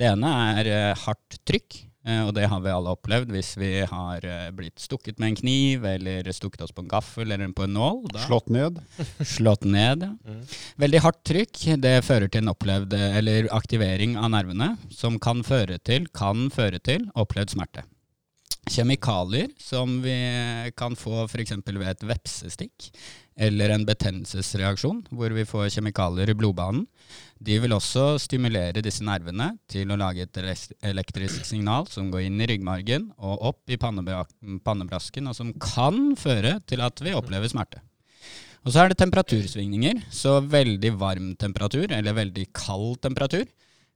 Det 0.00 0.08
ene 0.08 0.32
er 0.54 0.70
eh, 0.70 1.02
hardt 1.04 1.40
trykk, 1.48 1.80
eh, 1.82 1.89
og 2.24 2.32
det 2.32 2.46
har 2.48 2.62
vi 2.64 2.72
alle 2.72 2.94
opplevd 2.94 3.32
hvis 3.34 3.50
vi 3.60 3.70
har 3.84 4.24
eh, 4.24 4.48
blitt 4.56 4.80
stukket 4.80 5.18
med 5.20 5.34
en 5.34 5.38
kniv, 5.42 5.84
eller 5.84 6.30
stukket 6.32 6.64
oss 6.64 6.72
på 6.72 6.84
en 6.84 6.88
gaffel 6.88 7.28
eller 7.28 7.52
på 7.52 7.66
en 7.66 7.76
nål. 7.76 8.02
Da. 8.08 8.22
Slått 8.24 8.48
ned. 8.48 8.80
Slått 9.36 9.66
ned, 9.68 10.06
ja. 10.08 10.14
Mm. 10.24 10.40
Veldig 10.80 11.04
hardt 11.04 11.22
trykk, 11.28 11.62
det 11.84 11.94
fører 12.06 12.32
til 12.32 12.44
en 12.44 12.54
opplevd, 12.54 12.96
eller 13.20 13.50
aktivering 13.52 14.16
av 14.16 14.32
nervene, 14.32 14.72
som 14.94 15.20
kan 15.20 15.44
føre 15.44 15.76
til, 15.84 16.08
kan 16.16 16.48
føre 16.54 16.80
til 16.80 17.10
opplevd 17.20 17.52
smerte. 17.56 17.84
Kjemikalier 18.70 19.50
som 19.60 19.98
vi 20.04 20.14
kan 20.78 20.96
få 20.96 21.24
f.eks. 21.26 21.56
ved 21.66 21.88
et 21.90 22.04
vepsestikk, 22.06 22.90
eller 23.36 23.72
en 23.74 23.84
betennelsesreaksjon, 23.88 25.04
hvor 25.14 25.32
vi 25.34 25.46
får 25.48 25.70
kjemikalier 25.76 26.32
i 26.32 26.36
blodbanen, 26.36 26.86
de 27.40 27.56
vil 27.62 27.72
også 27.72 28.18
stimulere 28.20 28.82
disse 28.84 29.04
nervene 29.06 29.54
til 29.70 29.90
å 29.90 29.98
lage 30.00 30.26
et 30.26 30.40
elektrisk 30.84 31.46
signal 31.48 31.88
som 31.88 32.10
går 32.12 32.26
inn 32.26 32.42
i 32.42 32.48
ryggmargen 32.50 33.08
og 33.16 33.46
opp 33.52 33.72
i 33.72 33.78
pannebrasken, 33.80 35.30
og 35.30 35.36
som 35.38 35.54
kan 35.56 36.12
føre 36.20 36.58
til 36.68 36.84
at 36.84 37.00
vi 37.00 37.16
opplever 37.16 37.48
smerte. 37.48 37.80
Og 38.60 38.74
så 38.74 38.82
er 38.82 38.92
det 38.92 39.00
temperatursvingninger. 39.00 40.02
Så 40.12 40.36
veldig 40.44 40.92
varm 41.00 41.32
temperatur, 41.40 41.86
eller 41.96 42.16
veldig 42.18 42.44
kald 42.52 42.98
temperatur, 43.00 43.46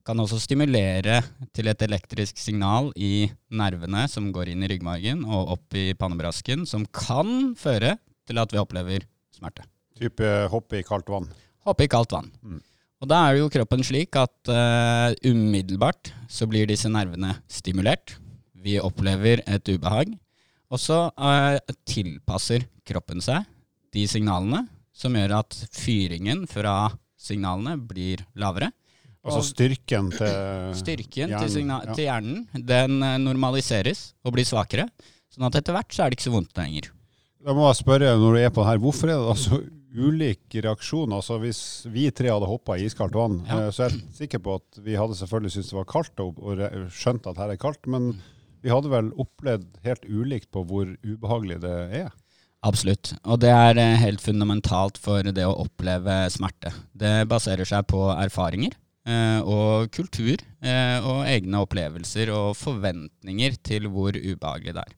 kan 0.05 0.21
også 0.21 0.39
stimulere 0.41 1.21
til 1.57 1.69
et 1.69 1.83
elektrisk 1.85 2.41
signal 2.41 2.91
i 2.97 3.27
nervene 3.57 4.05
som 4.09 4.31
går 4.33 4.53
inn 4.53 4.65
i 4.65 4.69
ryggmargen 4.73 5.25
og 5.25 5.55
opp 5.57 5.77
i 5.81 5.93
pannebrasken, 5.97 6.67
som 6.69 6.85
kan 6.93 7.55
føre 7.61 7.97
til 8.29 8.41
at 8.41 8.53
vi 8.53 8.61
opplever 8.61 9.05
smerte. 9.35 9.67
Type 9.99 10.31
hoppe 10.51 10.81
i 10.81 10.87
kaldt 10.87 11.11
vann. 11.13 11.29
Hoppe 11.67 11.87
i 11.87 11.91
kaldt 11.91 12.15
vann. 12.15 12.31
Mm. 12.43 12.61
Og 13.03 13.11
da 13.11 13.21
er 13.27 13.39
jo 13.39 13.51
kroppen 13.53 13.83
slik 13.85 14.17
at 14.17 14.51
uh, 14.51 15.13
umiddelbart 15.27 16.13
så 16.31 16.49
blir 16.49 16.69
disse 16.71 16.89
nervene 16.89 17.35
stimulert. 17.51 18.17
Vi 18.65 18.79
opplever 18.81 19.43
et 19.45 19.69
ubehag. 19.69 20.15
Og 20.73 20.81
så 20.81 21.07
uh, 21.13 21.59
tilpasser 21.87 22.65
kroppen 22.87 23.21
seg 23.25 23.45
de 23.95 24.07
signalene, 24.11 24.65
som 24.95 25.15
gjør 25.15 25.37
at 25.41 25.57
fyringen 25.75 26.45
fra 26.51 26.89
signalene 27.21 27.77
blir 27.79 28.25
lavere. 28.39 28.71
Altså 29.25 29.43
styrken 29.55 30.11
til 30.13 30.35
Styrken 30.83 31.33
hjernen, 31.33 31.49
til, 31.49 31.69
ja. 31.71 31.95
til 31.97 32.09
hjernen 32.09 32.67
den 32.73 32.99
eh, 33.01 33.21
normaliseres 33.23 34.11
og 34.25 34.35
blir 34.37 34.45
svakere. 34.49 34.89
Sånn 35.33 35.47
at 35.49 35.57
etter 35.59 35.77
hvert 35.77 35.95
så 35.95 36.05
er 36.05 36.13
det 36.13 36.19
ikke 36.19 36.29
så 36.29 36.35
vondt 36.35 36.61
lenger. 36.61 36.91
Da 37.45 37.53
må 37.53 37.67
jeg 37.69 37.77
spørre, 37.83 38.15
når 38.17 38.37
du 38.37 38.41
er 38.41 38.53
på 38.55 38.63
det 38.63 38.71
her, 38.71 38.79
hvorfor 38.81 39.11
er 39.13 39.19
det 39.21 39.29
da 39.29 39.35
så 39.37 39.59
ulik 39.95 40.55
reaksjon? 40.65 41.13
Altså 41.15 41.37
Hvis 41.43 41.61
vi 41.93 42.07
tre 42.17 42.31
hadde 42.33 42.49
hoppa 42.49 42.79
i 42.81 42.87
iskaldt 42.89 43.15
vann, 43.19 43.43
Ja. 43.47 43.67
eh, 43.67 43.71
så 43.71 43.85
er 43.85 43.91
jeg 43.93 44.01
sikker 44.17 44.41
på 44.43 44.55
at 44.57 44.81
vi 44.83 44.97
hadde 44.97 45.15
selvfølgelig 45.19 45.53
syntes 45.53 45.71
det 45.75 45.77
var 45.79 45.91
kaldt 45.93 46.21
og, 46.25 46.39
og 46.41 46.63
skjønt 46.91 47.27
at 47.29 47.37
her 47.43 47.53
er 47.53 47.61
kaldt, 47.61 47.87
men 47.87 48.15
vi 48.65 48.73
hadde 48.73 48.89
vel 48.91 49.13
opplevd 49.21 49.67
helt 49.85 50.07
ulikt 50.09 50.51
på 50.57 50.65
hvor 50.65 50.89
ubehagelig 51.05 51.61
det 51.61 51.75
er. 52.01 52.09
Absolutt. 52.65 53.13
Og 53.29 53.39
det 53.45 53.53
er 53.53 53.77
eh, 53.77 53.99
helt 54.01 54.25
fundamentalt 54.25 54.97
for 54.97 55.21
det 55.23 55.45
å 55.45 55.53
oppleve 55.67 56.25
smerte. 56.33 56.73
Det 56.97 57.29
baserer 57.29 57.69
seg 57.69 57.85
på 57.93 58.07
erfaringer 58.17 58.73
eh, 59.07 59.41
og 59.45 59.93
kultur 59.93 60.41
og 60.65 61.27
egne 61.29 61.61
opplevelser 61.61 62.31
og 62.33 62.55
forventninger 62.57 63.59
til 63.63 63.85
hvor 63.93 64.17
ubehagelig 64.17 64.73
det 64.73 64.81
er. 64.89 64.95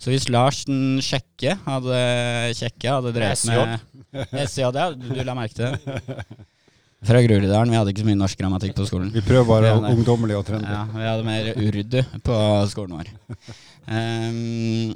Så 0.00 0.12
hvis 0.12 0.26
Lars 0.32 0.62
den 0.68 0.98
kjekke 1.04 1.54
hadde, 1.64 2.00
kjekke 2.58 2.96
hadde 2.98 3.12
drevet 3.16 3.44
med 3.48 4.42
SJ, 4.48 4.64
ja, 4.66 4.70
du, 4.94 5.06
du 5.14 5.22
la 5.24 5.36
merke 5.38 5.54
til 5.58 5.74
det. 5.74 6.24
Fra 7.04 7.20
Groruddalen. 7.20 7.68
Vi 7.72 7.76
hadde 7.76 7.92
ikke 7.92 8.00
så 8.04 8.08
mye 8.08 8.16
norsk 8.16 8.38
grammatikk 8.40 8.74
på 8.78 8.86
skolen. 8.88 9.10
Vi 9.12 9.20
prøver 9.24 9.44
bare 9.48 9.72
Ja, 9.74 9.80
nei. 9.82 9.90
ungdommelig 9.92 10.38
og 10.38 10.46
trendy. 10.48 10.70
Ja, 10.72 10.84
vi 10.88 11.04
hadde 11.04 11.26
mer 11.26 11.50
urdu 11.60 11.98
på 12.24 12.38
skolen 12.72 12.94
vår. 12.96 13.10
Um, 13.84 14.94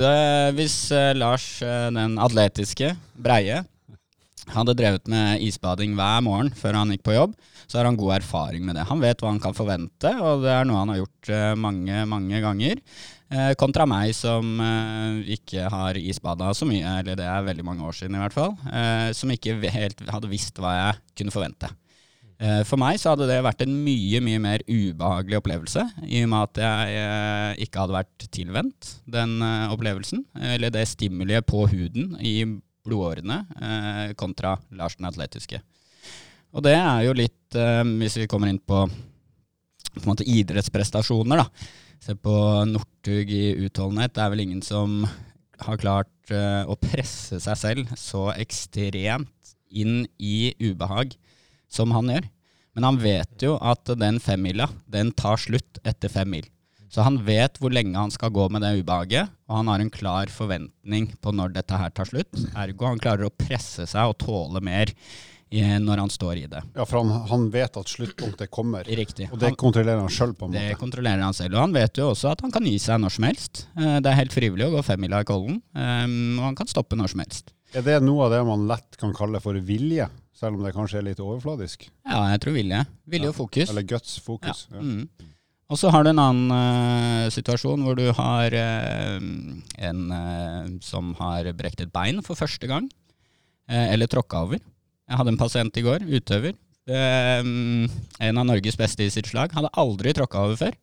det, 0.00 0.14
hvis 0.54 0.76
eh, 0.94 1.10
Lars, 1.18 1.46
eh, 1.66 1.88
den 1.96 2.14
atletiske, 2.22 2.92
breie, 3.18 3.64
hadde 4.54 4.74
drevet 4.78 5.10
med 5.10 5.42
isbading 5.44 5.96
hver 5.98 6.22
morgen 6.26 6.52
før 6.56 6.78
han 6.78 6.94
gikk 6.94 7.02
på 7.08 7.16
jobb, 7.16 7.34
så 7.70 7.78
har 7.80 7.86
han 7.90 7.98
god 7.98 8.16
erfaring 8.20 8.62
med 8.66 8.78
det. 8.78 8.86
Han 8.88 9.02
vet 9.02 9.20
hva 9.22 9.32
han 9.34 9.42
kan 9.42 9.54
forvente, 9.54 10.10
og 10.22 10.44
det 10.46 10.50
er 10.54 10.66
noe 10.66 10.80
han 10.84 10.94
har 10.94 11.00
gjort 11.02 11.32
eh, 11.34 11.52
mange, 11.58 12.04
mange 12.10 12.40
ganger. 12.42 12.80
Eh, 13.30 13.52
kontra 13.54 13.84
meg 13.86 14.10
som 14.18 14.58
eh, 14.58 15.34
ikke 15.36 15.68
har 15.70 15.98
isbada 16.00 16.48
så 16.56 16.66
mye, 16.66 16.96
eller 16.98 17.14
det 17.18 17.28
er 17.30 17.44
veldig 17.46 17.62
mange 17.66 17.84
år 17.86 17.94
siden 17.94 18.16
i 18.18 18.22
hvert 18.24 18.34
fall, 18.34 18.56
eh, 18.66 19.10
som 19.14 19.30
ikke 19.30 19.54
helt 19.70 20.02
hadde 20.10 20.30
visst 20.32 20.58
hva 20.58 20.72
jeg 20.74 20.98
kunne 21.20 21.34
forvente. 21.34 21.70
For 22.64 22.80
meg 22.80 22.96
så 22.96 23.10
hadde 23.10 23.26
det 23.28 23.42
vært 23.44 23.60
en 23.66 23.72
mye 23.84 24.16
mye 24.24 24.38
mer 24.40 24.62
ubehagelig 24.64 25.36
opplevelse, 25.42 25.82
i 26.08 26.22
og 26.24 26.30
med 26.32 26.46
at 26.46 26.60
jeg 26.62 27.66
ikke 27.66 27.82
hadde 27.82 27.96
vært 27.98 28.24
tilvendt 28.32 28.88
den 29.12 29.34
opplevelsen, 29.44 30.22
eller 30.54 30.72
det 30.72 30.86
stimuliet 30.88 31.44
på 31.44 31.66
huden 31.68 32.14
i 32.24 32.46
blodårene, 32.48 33.42
kontra 34.16 34.54
Lars 34.72 34.96
den 34.96 35.10
atletiske. 35.10 35.60
Og 36.56 36.64
det 36.64 36.72
er 36.78 37.04
jo 37.10 37.12
litt, 37.20 37.60
hvis 38.00 38.16
vi 38.22 38.30
kommer 38.32 38.48
inn 38.48 38.62
på, 38.64 38.86
på 40.00 40.16
idrettsprestasjoner, 40.24 41.44
da. 41.44 41.76
Se 42.00 42.14
på 42.16 42.34
Northug 42.64 43.30
i 43.32 43.44
utholdenhet. 43.60 44.14
Det 44.16 44.22
er 44.24 44.32
vel 44.32 44.44
ingen 44.46 44.62
som 44.64 45.02
har 45.60 45.80
klart 45.80 46.32
uh, 46.32 46.64
å 46.64 46.76
presse 46.80 47.36
seg 47.44 47.58
selv 47.60 47.90
så 48.00 48.30
ekstremt 48.32 49.54
inn 49.68 50.06
i 50.16 50.54
ubehag 50.56 51.12
som 51.70 51.92
han 51.94 52.08
gjør. 52.08 52.30
Men 52.74 52.86
han 52.86 53.00
vet 53.02 53.44
jo 53.44 53.58
at 53.60 53.92
den 54.00 54.20
femmila, 54.22 54.70
den 54.88 55.12
tar 55.12 55.40
slutt 55.42 55.82
etter 55.84 56.12
fem 56.12 56.32
mil. 56.32 56.48
Så 56.90 57.04
han 57.06 57.20
vet 57.22 57.60
hvor 57.60 57.70
lenge 57.70 57.98
han 57.98 58.10
skal 58.10 58.32
gå 58.34 58.48
med 58.50 58.64
det 58.64 58.80
ubehaget, 58.80 59.30
og 59.46 59.60
han 59.60 59.68
har 59.70 59.82
en 59.82 59.92
klar 59.94 60.30
forventning 60.32 61.10
på 61.22 61.34
når 61.36 61.52
dette 61.54 61.78
her 61.78 61.92
tar 61.94 62.08
slutt. 62.08 62.32
Ergo 62.58 62.88
han 62.88 63.02
klarer 63.02 63.28
å 63.28 63.34
presse 63.34 63.86
seg 63.86 64.10
og 64.10 64.18
tåle 64.24 64.62
mer 64.64 64.90
når 65.50 65.98
han 65.98 66.10
står 66.14 66.36
i 66.38 66.46
det. 66.46 66.60
Ja, 66.78 66.84
for 66.86 67.00
han, 67.02 67.10
han 67.26 67.48
vet 67.50 67.74
at 67.76 67.88
sluttpunktet 67.90 68.50
kommer, 68.54 68.84
Riktig. 68.86 69.26
og 69.32 69.38
det 69.40 69.48
Han, 69.50 69.56
kontrollerer 69.58 69.98
han 69.98 70.08
sjøl 70.14 70.30
det 70.36 70.46
måte. 70.46 70.76
kontrollerer 70.78 71.24
han 71.26 71.34
selv. 71.34 71.56
Og 71.56 71.64
han 71.64 71.72
vet 71.74 71.98
jo 71.98 72.10
også 72.12 72.30
at 72.30 72.40
han 72.44 72.52
kan 72.54 72.62
gi 72.68 72.76
seg 72.78 73.00
når 73.02 73.10
som 73.16 73.24
helst. 73.26 73.66
Eh, 73.76 73.96
Det 74.00 74.06
er 74.06 74.14
helt 74.20 74.32
frivillig 74.32 74.68
å 74.68 74.76
gå 74.76 74.82
femmila 74.86 75.20
i 75.20 75.26
Kollen, 75.26 75.58
eh, 75.74 76.06
og 76.38 76.44
han 76.46 76.54
kan 76.54 76.70
stoppe 76.70 76.94
når 76.94 77.10
som 77.16 77.24
helst. 77.24 77.50
Er 77.74 77.82
det 77.82 77.98
noe 78.02 78.26
av 78.28 78.30
det 78.34 78.44
man 78.46 78.68
lett 78.70 78.96
kan 78.98 79.12
kalle 79.14 79.40
for 79.42 79.54
vilje, 79.54 80.06
selv 80.34 80.54
om 80.58 80.62
det 80.64 80.72
kanskje 80.74 80.98
er 81.02 81.08
litt 81.10 81.18
overfladisk? 81.22 81.88
Ja, 82.06 82.22
jeg 82.30 82.40
tror 82.46 82.54
vilje. 82.54 82.84
Vilje 83.10 83.28
og 83.30 83.34
fokus. 83.36 83.70
Eller 83.70 83.82
guts 83.82 84.18
fokus? 84.22 84.66
Ja. 84.70 84.78
Ja. 84.78 84.82
Mm. 84.82 85.08
Og 85.70 85.78
så 85.78 85.90
har 85.94 86.02
du 86.02 86.10
en 86.10 86.18
annen 86.18 86.50
uh, 86.50 87.28
situasjon 87.30 87.82
hvor 87.86 87.94
du 87.94 88.08
har 88.10 88.50
uh, 88.50 89.20
en 89.78 90.00
uh, 90.10 90.66
som 90.82 91.12
har 91.20 91.46
brekt 91.54 91.80
et 91.84 91.92
bein 91.94 92.18
for 92.26 92.34
første 92.34 92.66
gang, 92.66 92.88
eller 93.70 94.06
tråkka 94.10 94.40
over. 94.48 94.58
Jeg 95.10 95.18
hadde 95.18 95.32
en 95.34 95.40
pasient 95.40 95.76
i 95.80 95.82
går, 95.82 96.06
utøver. 96.06 96.54
eh, 96.94 97.42
en 98.26 98.38
av 98.38 98.46
Norges 98.46 98.78
beste 98.78 99.02
i 99.02 99.10
sitt 99.10 99.26
slag. 99.26 99.52
Hadde 99.52 99.72
aldri 99.74 100.14
tråkka 100.14 100.44
over 100.46 100.56
før. 100.56 100.76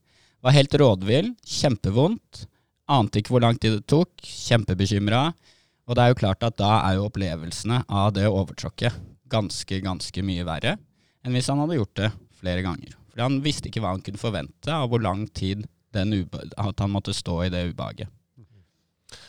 Var 0.43 0.55
helt 0.57 0.75
rådvill, 0.81 1.31
kjempevondt. 1.47 2.45
Ante 2.91 3.19
ikke 3.21 3.33
hvor 3.33 3.43
lang 3.43 3.57
tid 3.59 3.79
det 3.79 3.87
tok. 3.87 4.11
Kjempebekymra. 4.21 5.33
Og 5.87 5.95
det 5.95 6.03
er 6.03 6.11
jo 6.11 6.19
klart 6.19 6.43
at 6.43 6.57
da 6.59 6.81
er 6.83 6.97
jo 6.97 7.07
opplevelsene 7.07 7.81
av 7.87 8.11
det 8.15 8.27
overtråkket 8.27 8.99
ganske, 9.31 9.79
ganske 9.83 10.23
mye 10.23 10.45
verre 10.47 10.77
enn 11.23 11.35
hvis 11.35 11.49
han 11.51 11.59
hadde 11.59 11.79
gjort 11.79 11.97
det 11.99 12.11
flere 12.39 12.63
ganger. 12.63 12.93
Fordi 13.11 13.23
han 13.25 13.41
visste 13.43 13.67
ikke 13.67 13.81
hva 13.83 13.95
han 13.95 14.03
kunne 14.03 14.21
forvente 14.21 14.71
av 14.71 14.87
hvor 14.91 15.03
lang 15.03 15.25
tid 15.35 15.65
ube 15.97 16.43
at 16.61 16.79
han 16.83 16.91
måtte 16.93 17.15
stå 17.15 17.39
i 17.47 17.49
det 17.49 17.63
ubehaget. 17.71 18.11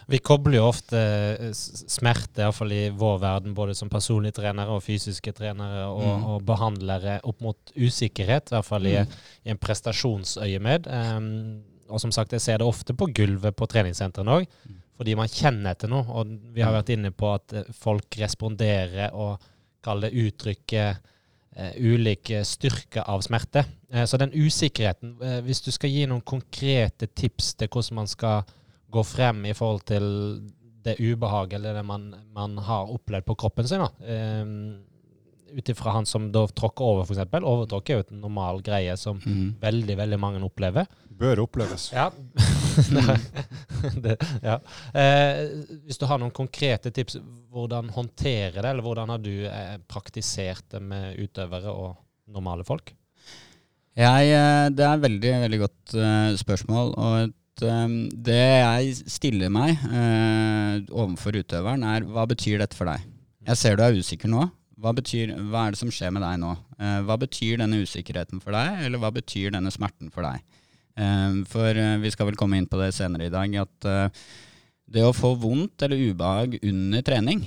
Vi 0.09 0.19
kobler 0.25 0.57
jo 0.57 0.69
ofte 0.71 0.97
eh, 0.97 1.51
smerte, 1.53 2.41
iallfall 2.41 2.73
i 2.73 2.85
vår 2.97 3.19
verden, 3.21 3.55
både 3.57 3.75
som 3.77 3.91
personlige 3.93 4.39
trenere 4.39 4.73
og 4.73 4.83
fysiske 4.87 5.35
trenere 5.37 5.83
og, 5.91 6.01
Mm. 6.07 6.25
og 6.33 6.45
behandlere, 6.49 7.19
opp 7.29 7.43
mot 7.45 7.73
usikkerhet, 7.77 8.49
i 8.49 8.55
hvert 8.57 8.65
fall 8.65 8.87
i, 8.89 8.95
Mm. 9.03 9.13
i 9.45 9.51
en 9.51 9.59
prestasjonsøyemed. 9.59 10.87
Um, 10.89 11.63
og 11.91 12.01
som 12.01 12.13
sagt, 12.13 12.33
jeg 12.33 12.41
ser 12.41 12.59
det 12.59 12.67
ofte 12.67 12.95
på 12.97 13.11
gulvet 13.13 13.55
på 13.57 13.69
treningssentrene 13.69 14.41
òg, 14.41 14.47
Mm. 14.49 14.81
fordi 14.97 15.15
man 15.17 15.29
kjenner 15.29 15.71
etter 15.71 15.89
noe. 15.89 16.05
Og 16.09 16.27
vi 16.55 16.63
har 16.63 16.73
vært 16.73 16.89
inne 16.97 17.11
på 17.11 17.35
at 17.35 17.53
eh, 17.53 17.65
folk 17.73 18.09
responderer 18.17 19.13
og 19.13 19.39
kaller 19.83 20.11
det 20.11 20.33
uttrykket 20.33 20.97
ulik 21.81 22.31
eh, 22.31 22.45
styrke 22.45 23.03
av 23.07 23.21
smerte. 23.21 23.65
Så 24.07 24.19
den 24.19 24.31
usikkerheten, 24.31 25.17
hvis 25.45 25.61
du 25.65 25.71
skal 25.73 25.91
gi 25.91 26.07
noen 26.07 26.21
konkrete 26.23 27.09
tips 27.09 27.55
til 27.55 27.69
hvordan 27.69 27.95
man 27.95 28.07
skal 28.07 28.45
gå 28.91 29.03
frem 29.05 29.45
i 29.47 29.55
forhold 29.57 29.83
til 29.89 30.05
det 30.85 30.95
ubehaget 31.01 31.59
eller 31.59 31.75
det 31.81 31.85
man, 31.85 32.11
man 32.35 32.57
har 32.65 32.89
opplevd 32.95 33.27
på 33.29 33.35
kroppen 33.45 33.67
sin. 33.69 33.83
da. 33.85 34.43
Um, 34.43 34.85
Ut 35.49 35.69
ifra 35.73 35.95
han 35.95 36.05
som 36.05 36.27
da 36.29 36.43
tråkker 36.53 36.85
over, 36.85 37.07
f.eks. 37.09 37.23
Overtråkk 37.41 37.89
er 37.89 37.97
jo 37.97 38.03
et 38.05 38.11
normal 38.21 38.59
greie 38.61 38.93
som 39.01 39.17
Mm. 39.25 39.55
veldig 39.63 39.95
veldig 39.97 40.19
mange 40.21 40.43
opplever. 40.45 40.85
Bør 41.09 41.41
oppleves. 41.47 41.87
Ja. 41.97 42.11
det, 44.05 44.19
ja. 44.45 44.59
Eh, 44.93 45.41
hvis 45.87 45.99
du 45.99 46.05
har 46.11 46.21
noen 46.21 46.35
konkrete 46.37 46.93
tips, 46.95 47.17
hvordan 47.51 47.89
håndtere 47.97 48.61
det, 48.61 48.69
eller 48.69 48.85
hvordan 48.85 49.09
har 49.15 49.23
du 49.25 49.33
eh, 49.49 49.79
praktisert 49.89 50.69
det 50.75 50.83
med 50.85 51.17
utøvere 51.25 51.73
og 51.73 51.97
normale 52.29 52.65
folk? 52.69 52.93
Jeg, 53.99 54.29
eh, 54.31 54.69
det 54.71 54.85
er 54.85 54.95
et 54.95 55.05
veldig, 55.09 55.33
veldig 55.47 55.61
godt 55.65 55.97
eh, 55.97 56.37
spørsmål. 56.45 56.93
Og 56.93 57.33
et, 57.59 57.67
eh, 57.67 57.89
det 58.13 58.39
jeg 58.39 58.95
stiller 59.11 59.51
meg 59.51 59.79
eh, 59.91 60.79
overfor 60.91 61.39
utøveren, 61.39 61.85
er 61.85 62.07
hva 62.07 62.27
betyr 62.29 62.59
dette 62.63 62.77
for 62.77 62.87
deg? 62.87 63.03
Jeg 63.49 63.57
ser 63.57 63.77
du 63.77 63.83
er 63.83 63.97
usikker 63.99 64.29
nå. 64.29 64.49
Hva, 64.79 64.93
betyr, 64.95 65.35
hva 65.51 65.67
er 65.67 65.75
det 65.75 65.81
som 65.81 65.91
skjer 65.91 66.13
med 66.15 66.23
deg 66.23 66.39
nå? 66.39 66.55
Eh, 66.79 67.01
hva 67.07 67.17
betyr 67.19 67.59
denne 67.59 67.83
usikkerheten 67.83 68.43
for 68.43 68.55
deg, 68.55 68.85
eller 68.87 69.03
hva 69.03 69.11
betyr 69.15 69.55
denne 69.57 69.73
smerten 69.75 70.13
for 70.15 70.27
deg? 70.27 70.45
Eh, 70.99 71.41
for 71.51 71.81
vi 72.03 72.13
skal 72.15 72.31
vel 72.31 72.39
komme 72.39 72.61
inn 72.61 72.69
på 72.71 72.79
det 72.81 72.93
senere 72.95 73.27
i 73.27 73.33
dag, 73.35 73.57
at 73.65 73.89
det 74.89 75.03
å 75.05 75.13
få 75.17 75.35
vondt 75.37 75.83
eller 75.85 76.01
ubehag 76.01 76.61
under 76.65 77.03
trening 77.05 77.43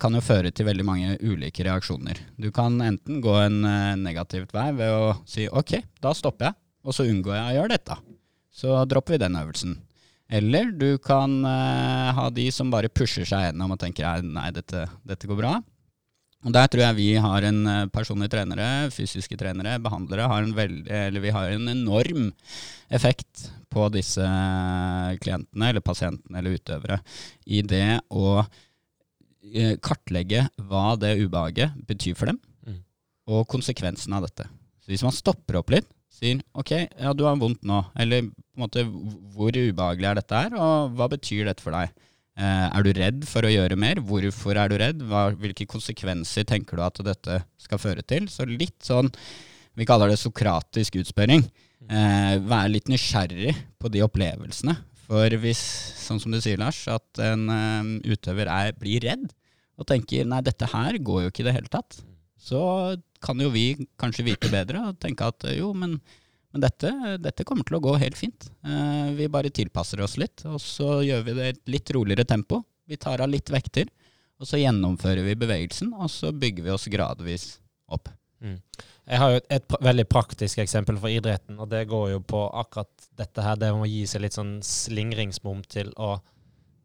kan 0.00 0.14
jo 0.14 0.22
føre 0.24 0.48
til 0.56 0.64
veldig 0.64 0.84
mange 0.88 1.16
ulike 1.20 1.66
reaksjoner. 1.66 2.16
Du 2.40 2.48
kan 2.54 2.78
enten 2.80 3.18
gå 3.20 3.34
en 3.42 3.58
negativt 4.00 4.54
vei 4.56 4.70
ved 4.78 4.94
å 4.94 5.10
si 5.28 5.50
ok, 5.50 5.74
da 6.00 6.14
stopper 6.16 6.48
jeg, 6.48 6.56
og 6.86 6.96
så 6.96 7.04
unngår 7.10 7.36
jeg 7.36 7.50
å 7.50 7.56
gjøre 7.58 7.74
dette. 7.74 7.98
Så 8.56 8.72
dropper 8.88 9.16
vi 9.16 9.22
den 9.22 9.36
øvelsen. 9.36 9.76
Eller 10.32 10.72
du 10.74 10.96
kan 10.98 11.38
eh, 11.46 12.10
ha 12.16 12.26
de 12.34 12.48
som 12.50 12.72
bare 12.72 12.90
pusher 12.90 13.26
seg 13.28 13.50
gjennom 13.50 13.74
og 13.76 13.80
tenker 13.82 14.24
nei, 14.24 14.48
dette, 14.56 14.86
dette 15.06 15.28
går 15.28 15.38
bra. 15.38 15.52
Og 16.46 16.52
Der 16.54 16.68
tror 16.70 16.82
jeg 16.84 16.96
vi 16.98 17.06
har 17.18 17.42
en 17.48 17.60
personlig 17.90 17.90
personlige 17.96 18.32
trenere, 18.34 18.66
fysiske 18.94 19.38
trenere, 19.40 19.80
behandlere, 19.82 20.28
har 20.30 20.44
en 20.44 20.54
veld, 20.54 20.84
eller 20.86 21.22
vi 21.24 21.32
har 21.34 21.50
en 21.50 21.68
enorm 21.72 22.28
effekt 22.92 23.48
på 23.72 23.88
disse 23.90 24.22
klientene, 25.22 25.70
eller 25.72 25.82
pasientene, 25.82 26.38
eller 26.38 26.54
utøvere, 26.54 27.00
i 27.50 27.62
det 27.66 27.98
å 28.14 28.44
eh, 29.52 29.74
kartlegge 29.82 30.46
hva 30.68 30.94
det 31.00 31.16
ubehaget 31.24 31.74
betyr 31.88 32.14
for 32.18 32.32
dem, 32.32 32.40
Mm. 32.66 32.80
og 33.30 33.46
konsekvensen 33.50 34.14
av 34.16 34.24
dette. 34.26 34.46
Så 34.82 34.90
hvis 34.90 35.02
man 35.06 35.14
stopper 35.14 35.58
opp 35.60 35.70
litt, 35.70 35.86
sier 36.16 36.40
ok, 36.56 36.72
ja 36.88 37.12
du 37.16 37.24
har 37.26 37.36
vondt 37.40 37.64
nå, 37.66 37.82
eller 38.00 38.26
på 38.26 38.56
en 38.56 38.64
måte 38.64 38.84
hvor 39.36 39.52
ubehagelig 39.52 40.10
er 40.10 40.20
dette 40.20 40.42
her, 40.42 40.56
og 40.56 40.96
hva 40.96 41.08
betyr 41.12 41.48
dette 41.48 41.64
for 41.64 41.76
deg? 41.76 41.92
Eh, 42.36 42.66
er 42.68 42.84
du 42.84 42.90
redd 42.96 43.22
for 43.28 43.48
å 43.48 43.52
gjøre 43.52 43.78
mer? 43.80 44.00
Hvorfor 44.04 44.58
er 44.60 44.72
du 44.72 44.76
redd? 44.80 45.04
Hva, 45.08 45.30
hvilke 45.40 45.68
konsekvenser 45.68 46.44
tenker 46.48 46.76
du 46.76 46.84
at 46.84 47.00
dette 47.04 47.38
skal 47.60 47.80
føre 47.80 48.04
til? 48.04 48.28
Så 48.32 48.44
litt 48.48 48.76
sånn, 48.84 49.08
vi 49.76 49.86
kaller 49.88 50.12
det 50.12 50.18
sokratisk 50.20 50.98
utspørring. 51.00 51.46
Eh, 51.86 52.34
være 52.44 52.74
litt 52.74 52.92
nysgjerrig 52.92 53.54
på 53.80 53.92
de 53.92 54.04
opplevelsene. 54.04 54.76
For 55.06 55.32
hvis, 55.40 55.62
sånn 56.02 56.20
som 56.20 56.34
du 56.34 56.40
sier 56.42 56.60
Lars, 56.60 56.82
at 56.92 57.22
en 57.24 57.48
eh, 57.52 58.12
utøver 58.12 58.50
er, 58.52 58.76
blir 58.76 59.04
redd 59.06 59.28
og 59.76 59.88
tenker 59.88 60.28
nei, 60.28 60.42
dette 60.44 60.68
her 60.72 60.96
går 61.04 61.24
jo 61.24 61.32
ikke 61.32 61.44
i 61.44 61.48
det 61.48 61.56
hele 61.56 61.72
tatt, 61.72 61.98
så 62.40 62.60
kan 63.22 63.40
jo 63.40 63.50
vi 63.54 63.72
kanskje 64.00 64.26
vite 64.26 64.50
bedre 64.52 64.88
og 64.90 65.00
tenke 65.02 65.28
at 65.28 65.46
eh, 65.48 65.58
jo, 65.60 65.72
men, 65.76 65.96
men 66.52 66.64
dette, 66.64 66.92
dette 67.22 67.46
kommer 67.48 67.66
til 67.66 67.78
å 67.78 67.84
gå 67.84 67.96
helt 68.02 68.18
fint. 68.18 68.48
Eh, 68.66 69.12
vi 69.18 69.30
bare 69.32 69.52
tilpasser 69.54 70.02
oss 70.04 70.18
litt, 70.20 70.44
og 70.48 70.60
så 70.62 71.00
gjør 71.06 71.26
vi 71.26 71.36
det 71.38 71.46
i 71.46 71.54
et 71.54 71.62
litt 71.76 71.94
roligere 71.96 72.26
tempo. 72.28 72.62
Vi 72.86 72.98
tar 73.00 73.24
av 73.24 73.32
litt 73.32 73.50
vekter, 73.52 73.90
og 74.36 74.48
så 74.48 74.60
gjennomfører 74.60 75.24
vi 75.26 75.38
bevegelsen, 75.38 75.94
og 75.96 76.12
så 76.12 76.32
bygger 76.36 76.68
vi 76.68 76.74
oss 76.74 76.88
gradvis 76.92 77.48
opp. 77.92 78.10
Jeg 79.06 79.20
har 79.22 79.32
jo 79.32 79.38
et, 79.40 79.46
et 79.56 79.76
veldig 79.86 80.04
praktisk 80.10 80.60
eksempel 80.62 80.98
for 81.00 81.12
idretten, 81.12 81.58
og 81.62 81.70
det 81.72 81.86
går 81.90 82.10
jo 82.16 82.22
på 82.26 82.42
akkurat 82.60 83.08
dette 83.18 83.44
her. 83.44 83.58
Det 83.60 83.70
å 83.72 83.86
gi 83.88 84.02
seg 84.10 84.24
litt 84.24 84.36
sånn 84.36 84.58
slingringsmom 84.66 85.62
til 85.70 85.92
å 85.96 86.16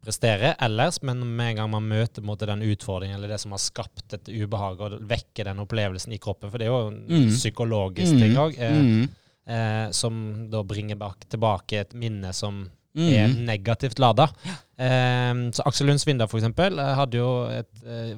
prestere 0.03 0.55
ellers, 0.59 1.01
men 1.05 1.19
med 1.35 1.51
en 1.51 1.55
gang 1.61 1.69
man 1.71 1.87
møter 1.87 2.23
måte, 2.25 2.47
den 2.49 2.61
utfordringen 2.65 3.15
eller 3.19 3.27
det 3.35 3.39
som 3.43 3.51
har 3.53 3.61
skapt 3.61 4.13
et 4.17 4.29
ubehag, 4.29 4.81
og 4.81 4.99
vekker 5.09 5.45
den 5.45 5.59
opplevelsen 5.63 6.13
i 6.13 6.17
kroppen, 6.21 6.49
for 6.51 6.57
det 6.57 6.67
er 6.67 6.71
jo 6.73 6.87
en 6.87 7.01
Mm. 7.07 7.29
psykologisk 7.35 8.17
ting 8.19 8.33
òg, 8.35 8.57
eh, 8.59 8.81
Mm. 8.81 9.09
eh, 9.47 9.91
som 9.91 10.49
da 10.49 10.63
bringer 10.63 10.95
bak, 10.97 11.27
tilbake 11.29 11.73
et 11.81 11.93
minne 11.93 12.33
som 12.33 12.69
Mm. 12.95 13.09
er 13.13 13.27
negativt 13.27 13.99
lada. 13.99 14.29
Eh, 14.77 15.33
så 15.51 15.61
Aksel 15.65 15.87
Lund 15.87 15.99
Svindal 15.99 16.27
for 16.27 16.39
eksempel, 16.39 16.79
eh, 16.79 16.95
hadde 16.95 17.13
jo 17.17 17.45
et 17.47 17.67
eh, 17.85 18.15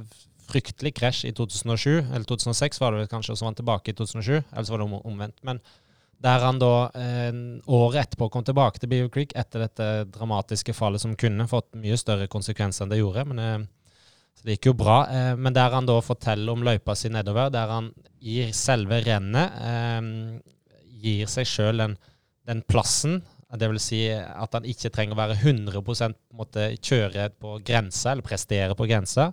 fryktelig 0.47 0.93
krasj 0.95 1.25
i 1.27 1.31
2007, 1.31 1.99
eller 2.13 2.25
2006 2.25 2.79
var 2.79 2.91
det 2.91 2.99
vel 2.99 3.07
kanskje, 3.19 3.31
og 3.31 3.37
så 3.37 3.41
var 3.45 3.53
han 3.53 3.55
tilbake 3.55 3.89
i 3.89 3.93
2007, 3.93 4.43
eller 4.53 4.63
så 4.63 4.69
var 4.71 4.77
det 4.79 5.01
omvendt. 5.05 5.35
Men 5.43 5.59
der 6.23 6.45
han 6.45 6.59
da 6.61 6.73
eh, 6.95 7.31
året 7.67 8.05
etterpå 8.05 8.29
kom 8.31 8.45
tilbake 8.47 8.79
til 8.79 8.91
Beaver 8.91 9.11
Creek 9.11 9.33
etter 9.35 9.65
dette 9.65 9.87
dramatiske 10.13 10.75
fallet 10.75 11.03
som 11.03 11.17
kunne 11.19 11.49
fått 11.51 11.73
mye 11.79 11.97
større 11.99 12.29
konsekvenser 12.31 12.85
enn 12.85 12.93
det 12.93 13.01
gjorde. 13.01 13.25
men 13.31 13.43
eh, 13.43 13.65
så 14.33 14.47
det 14.47 14.57
gikk 14.57 14.71
jo 14.71 14.77
bra. 14.79 14.97
Eh, 15.11 15.33
men 15.35 15.55
der 15.55 15.75
han 15.75 15.89
da 15.89 15.99
forteller 16.01 16.55
om 16.55 16.63
løypa 16.65 16.95
si 16.97 17.11
nedover, 17.11 17.51
der 17.53 17.75
han 17.75 17.91
gir 18.23 18.51
selve 18.55 19.03
rennet 19.03 20.41
Gir 21.03 21.27
seg 21.27 21.47
sjøl 21.49 21.81
den, 21.81 21.97
den 22.47 22.61
plassen. 22.63 23.17
Det 23.59 23.67
vil 23.67 23.81
si 23.83 24.05
at 24.09 24.55
han 24.55 24.63
ikke 24.65 24.89
trenger 24.93 25.17
å 25.17 25.19
være 25.19 25.35
100 25.41 25.81
på 25.83 25.95
måte 26.39 26.69
kjøre 26.79 27.27
på 27.35 27.57
grensa, 27.67 28.13
eller 28.13 28.23
prestere 28.25 28.77
på 28.79 28.87
grensa, 28.87 29.27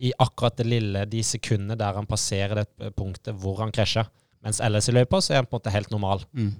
i 0.00 0.12
akkurat 0.16 0.56
det 0.56 0.68
lille, 0.70 1.02
de 1.10 1.24
sekundene 1.26 1.76
der 1.76 1.98
han 1.98 2.06
passerer 2.08 2.62
det 2.62 2.92
punktet 2.96 3.34
hvor 3.36 3.58
han 3.60 3.74
krasjer. 3.74 4.06
Mens 4.44 4.60
ellers 4.64 4.88
i 4.88 4.94
løypa 4.94 5.20
så 5.20 5.34
er 5.34 5.42
han 5.42 5.48
på 5.48 5.56
en 5.56 5.60
måte 5.60 5.72
helt 5.74 5.90
normal. 5.92 6.24
Mm. 6.32 6.52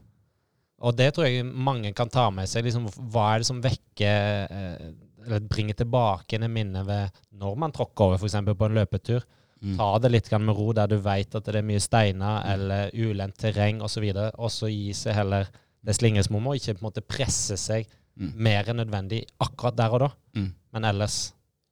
Og 0.81 0.97
det 0.97 1.11
tror 1.15 1.29
jeg 1.29 1.45
mange 1.45 1.93
kan 1.97 2.09
ta 2.13 2.27
med 2.33 2.49
seg. 2.49 2.65
Liksom, 2.67 2.87
hva 3.13 3.27
er 3.35 3.43
det 3.43 3.49
som 3.51 3.61
vekker 3.65 4.47
eh, 4.57 4.91
Eller 5.27 5.45
bringer 5.45 5.77
tilbake 5.77 6.39
en 6.39 6.47
minne 6.53 6.81
ved 6.89 7.19
når 7.37 7.57
man 7.61 7.73
tråkker 7.77 8.07
over, 8.07 8.17
f.eks. 8.21 8.39
på 8.57 8.69
en 8.69 8.77
løpetur. 8.79 9.25
Mm. 9.61 9.75
Ta 9.77 9.89
det 10.01 10.11
litt 10.15 10.31
med 10.41 10.57
ro 10.57 10.71
der 10.73 10.89
du 10.89 10.97
vet 11.05 11.35
at 11.37 11.45
det 11.45 11.61
er 11.61 11.67
mye 11.69 11.81
steiner 11.85 12.47
eller 12.49 12.95
ulendt 12.97 13.37
terreng 13.43 13.83
osv. 13.85 14.07
Og 14.39 14.49
så 14.53 14.71
gi 14.73 14.95
seg 14.97 15.19
heller 15.19 15.51
det 15.85 15.97
slingringsmonnet, 15.97 16.49
og 16.49 16.57
ikke 16.57 16.77
på 16.79 16.81
en 16.85 16.89
måte 16.89 17.05
presse 17.05 17.57
seg 17.61 17.89
Mm. 18.21 18.33
mer 18.37 18.69
enn 18.69 18.77
nødvendig 18.83 19.21
akkurat 19.41 19.77
der 19.79 19.95
og 19.97 20.01
da. 20.03 20.09
Mm. 20.37 20.49
Men 20.75 20.85
ellers 20.91 21.15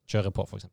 kjøre 0.08 0.30
på, 0.32 0.46
f.eks. 0.48 0.64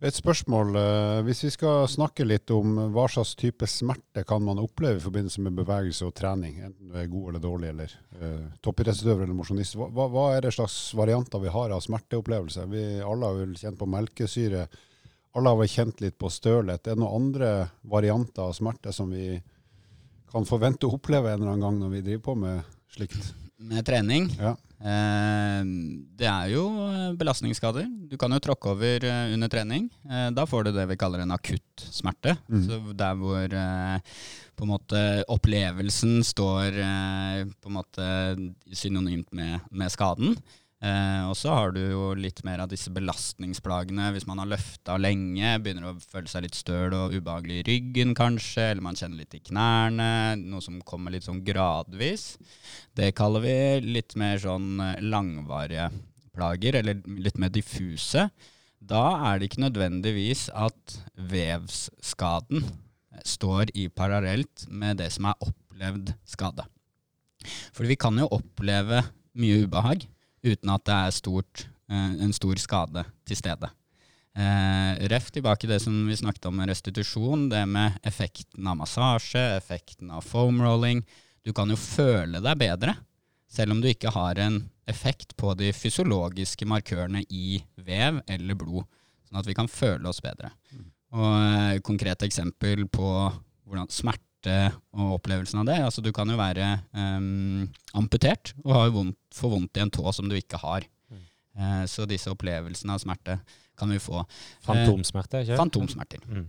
Et 0.00 0.14
spørsmål. 0.14 0.76
eh, 0.78 1.20
Hvis 1.26 1.40
vi 1.42 1.50
skal 1.50 1.88
snakke 1.90 2.24
litt 2.24 2.50
om 2.54 2.76
hva 2.94 3.08
slags 3.10 3.32
type 3.34 3.66
smerte 3.66 4.22
kan 4.24 4.42
man 4.46 4.60
oppleve 4.62 5.00
i 5.00 5.02
forbindelse 5.02 5.40
med 5.42 5.56
bevegelse 5.58 6.06
og 6.06 6.14
trening, 6.14 6.60
enten 6.62 6.92
du 6.92 6.94
er 6.94 7.08
god 7.10 7.30
eller 7.32 7.42
dårlig, 7.42 7.68
eller 7.72 7.94
uh, 8.22 8.44
toppidrettsutøver 8.62 9.24
eller 9.24 9.34
mosjonist, 9.34 9.74
hva, 9.74 9.88
hva- 10.06 10.36
er 10.36 10.42
det 10.46 10.52
slags 10.54 10.76
varianter 10.94 11.42
vi 11.42 11.48
har 11.50 11.74
av 11.74 11.82
smerteopplevelse? 11.82 12.68
Vi 12.70 12.84
alle 13.02 13.26
har 13.26 13.40
vel 13.40 13.56
kjent 13.58 13.78
på 13.80 13.90
melkesyre, 13.90 14.68
alle 15.34 15.48
har 15.50 15.58
vel 15.64 15.68
kjent 15.74 16.00
litt 16.00 16.18
på 16.18 16.30
stølhet. 16.30 16.86
Er 16.86 16.94
det 16.94 17.02
noen 17.02 17.18
andre 17.18 17.50
varianter 17.82 18.46
av 18.46 18.54
smerte 18.54 18.94
som 18.94 19.10
vi 19.10 19.42
kan 20.30 20.46
forvente 20.46 20.86
å 20.86 20.94
oppleve 20.94 21.32
en 21.34 21.42
eller 21.42 21.56
annen 21.56 21.66
gang 21.66 21.82
når 21.82 21.90
vi 21.96 22.04
driver 22.06 22.22
på 22.30 22.38
med 22.38 22.62
slikt? 22.94 23.32
Med 23.58 23.82
trening 23.84 24.30
Ja. 24.38 24.54
Eh, 24.80 25.62
Det 26.18 26.28
er 26.28 26.50
jo 26.52 26.64
eh, 26.84 27.14
belastningsskader. 27.18 27.88
Du 28.10 28.16
kan 28.20 28.32
jo 28.34 28.40
tråkke 28.42 28.72
over 28.74 29.04
eh, 29.08 29.32
under 29.34 29.50
trening. 29.52 29.88
Da 30.34 30.46
får 30.48 30.68
du 30.68 30.72
det 30.76 30.86
vi 30.90 30.98
kaller 31.00 31.24
en 31.24 31.34
akutt 31.34 31.88
smerte. 31.90 32.36
Mm. 32.48 32.62
Så 32.66 32.80
der 32.98 33.18
hvor 33.18 33.58
på 34.58 34.66
en 34.66 34.72
måte 34.72 35.02
opplevelsen 35.30 36.22
står 36.26 36.80
på 37.62 37.70
en 37.70 37.76
måte 37.76 38.08
synonymt 38.74 39.30
med, 39.36 39.68
med 39.70 39.92
skaden. 39.94 40.34
Eh, 40.78 41.22
og 41.26 41.34
så 41.34 41.50
har 41.50 41.72
du 41.74 41.80
jo 41.80 42.12
litt 42.14 42.44
mer 42.46 42.60
av 42.62 42.68
disse 42.70 42.92
belastningsplagene 42.94 44.12
hvis 44.14 44.28
man 44.28 44.38
har 44.38 44.50
løfta 44.52 44.94
lenge, 45.00 45.56
begynner 45.58 45.88
å 45.90 45.96
føle 45.98 46.30
seg 46.30 46.44
litt 46.44 46.58
støl 46.58 46.94
og 46.94 47.16
ubehagelig 47.16 47.56
i 47.58 47.64
ryggen 47.66 48.14
kanskje, 48.18 48.68
eller 48.70 48.84
man 48.86 48.98
kjenner 48.98 49.24
litt 49.24 49.34
i 49.34 49.42
knærne, 49.48 50.10
noe 50.38 50.62
som 50.62 50.78
kommer 50.86 51.14
litt 51.14 51.26
sånn 51.26 51.42
gradvis. 51.46 52.36
Det 52.94 53.10
kaller 53.18 53.42
vi 53.42 53.56
litt 53.88 54.14
mer 54.20 54.38
sånn 54.42 54.78
eh, 54.84 55.00
langvarige 55.02 55.88
plager, 56.36 56.78
eller 56.78 57.02
litt 57.26 57.40
mer 57.42 57.50
diffuse. 57.50 58.28
Da 58.78 59.02
er 59.32 59.40
det 59.40 59.48
ikke 59.48 59.64
nødvendigvis 59.64 60.44
at 60.54 60.94
vevsskaden 61.18 62.62
står 63.26 63.72
i 63.74 63.88
parallelt 63.90 64.68
med 64.70 65.00
det 65.02 65.10
som 65.16 65.26
er 65.26 65.42
opplevd 65.42 66.14
skade. 66.22 66.62
For 67.74 67.90
vi 67.90 67.98
kan 67.98 68.14
jo 68.22 68.30
oppleve 68.38 69.02
mye 69.38 69.64
ubehag 69.66 70.06
uten 70.44 70.72
at 70.72 70.84
det 70.86 70.96
er 70.96 71.16
stort, 71.16 71.66
eh, 71.90 72.14
en 72.24 72.32
stor 72.36 72.60
skade 72.62 73.04
til 73.26 73.38
stede. 73.38 73.70
Eh, 74.38 75.08
ref 75.10 75.32
tilbake 75.34 75.66
det 75.66 75.80
som 75.82 75.94
vi 76.06 76.16
snakket 76.16 76.46
om 76.46 76.56
med 76.60 76.68
restitusjon, 76.70 77.48
det 77.50 77.64
med 77.66 77.98
effekten 78.06 78.66
av 78.66 78.76
massasje, 78.78 79.56
effekten 79.56 80.12
av 80.14 80.22
foam 80.22 80.62
rolling. 80.62 81.02
Du 81.42 81.52
kan 81.52 81.70
jo 81.70 81.76
føle 81.76 82.42
deg 82.44 82.60
bedre 82.60 82.94
selv 83.48 83.72
om 83.72 83.80
du 83.80 83.88
ikke 83.90 84.12
har 84.12 84.38
en 84.38 84.60
effekt 84.88 85.34
på 85.36 85.54
de 85.58 85.72
fysiologiske 85.72 86.68
markørene 86.68 87.24
i 87.32 87.58
vev 87.84 88.20
eller 88.28 88.58
blod, 88.58 88.86
sånn 89.26 89.40
at 89.40 89.48
vi 89.48 89.56
kan 89.56 89.68
føle 89.68 90.08
oss 90.08 90.20
bedre. 90.24 90.52
Og 91.16 91.76
et 91.78 91.84
konkret 91.84 92.22
eksempel 92.26 92.84
på 92.92 93.08
hvordan 93.68 93.88
smerte 93.92 94.27
og 94.46 95.16
opplevelsen 95.18 95.62
av 95.62 95.66
det. 95.66 95.78
Altså 95.84 96.04
Du 96.04 96.12
kan 96.14 96.28
jo 96.30 96.38
være 96.38 96.78
um, 96.92 97.66
amputert 97.98 98.54
og 98.64 98.74
ha 98.76 98.84
vondt, 98.94 99.18
få 99.34 99.50
vondt 99.50 99.76
i 99.76 99.82
en 99.82 99.90
tå 99.90 100.12
som 100.12 100.28
du 100.28 100.36
ikke 100.38 100.60
har. 100.62 100.86
Mm. 101.10 101.24
Uh, 101.58 101.84
så 101.90 102.06
disse 102.06 102.30
opplevelsene 102.30 102.94
av 102.94 103.02
smerte 103.02 103.40
kan 103.78 103.90
vi 103.90 103.98
få. 104.02 104.24
Fantomsmerte? 104.66 105.42
ikke? 105.42 105.58
Fantomsmerter. 105.58 106.22
Mm. 106.26 106.48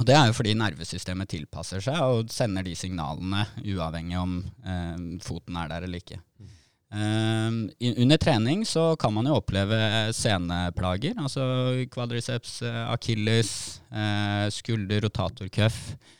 Og 0.00 0.06
Det 0.08 0.14
er 0.16 0.26
jo 0.28 0.36
fordi 0.36 0.54
nervesystemet 0.56 1.28
tilpasser 1.28 1.82
seg 1.84 1.98
og 2.00 2.30
sender 2.32 2.64
de 2.64 2.72
signalene 2.76 3.44
uavhengig 3.60 4.16
om 4.16 4.38
um, 4.40 5.06
foten 5.20 5.58
er 5.60 5.68
der 5.68 5.84
eller 5.84 6.00
ikke. 6.00 6.20
Mm. 6.40 6.50
Um, 6.92 7.58
under 7.80 8.18
trening 8.20 8.66
så 8.68 8.90
kan 9.00 9.14
man 9.14 9.24
jo 9.24 9.38
oppleve 9.38 9.76
seneplager, 10.12 11.16
altså 11.16 11.44
kvadriceps, 11.92 12.58
akilles, 12.92 13.80
uh, 13.88 14.48
skulder, 14.52 15.00
rotatorkøff 15.06 15.78
eh, 15.94 16.10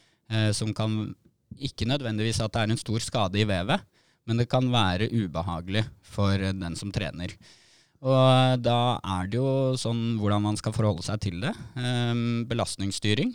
som 0.57 0.71
kan 0.77 1.13
ikke 1.61 1.85
nødvendigvis 1.89 2.41
at 2.41 2.53
det 2.55 2.63
er 2.63 2.73
en 2.73 2.81
stor 2.81 3.03
skade 3.05 3.41
i 3.43 3.47
vevet, 3.49 3.83
men 4.29 4.39
det 4.39 4.49
kan 4.51 4.69
være 4.73 5.11
ubehagelig 5.11 5.85
for 6.07 6.39
den 6.39 6.79
som 6.79 6.93
trener. 6.95 7.35
Og 8.03 8.19
eh, 8.19 8.55
da 8.59 8.99
er 8.99 9.29
det 9.31 9.39
jo 9.39 9.75
sånn 9.79 10.17
hvordan 10.21 10.43
man 10.43 10.59
skal 10.59 10.75
forholde 10.75 11.05
seg 11.07 11.21
til 11.23 11.43
det. 11.45 11.53
Eh, 11.79 12.15
belastningsstyring 12.51 13.35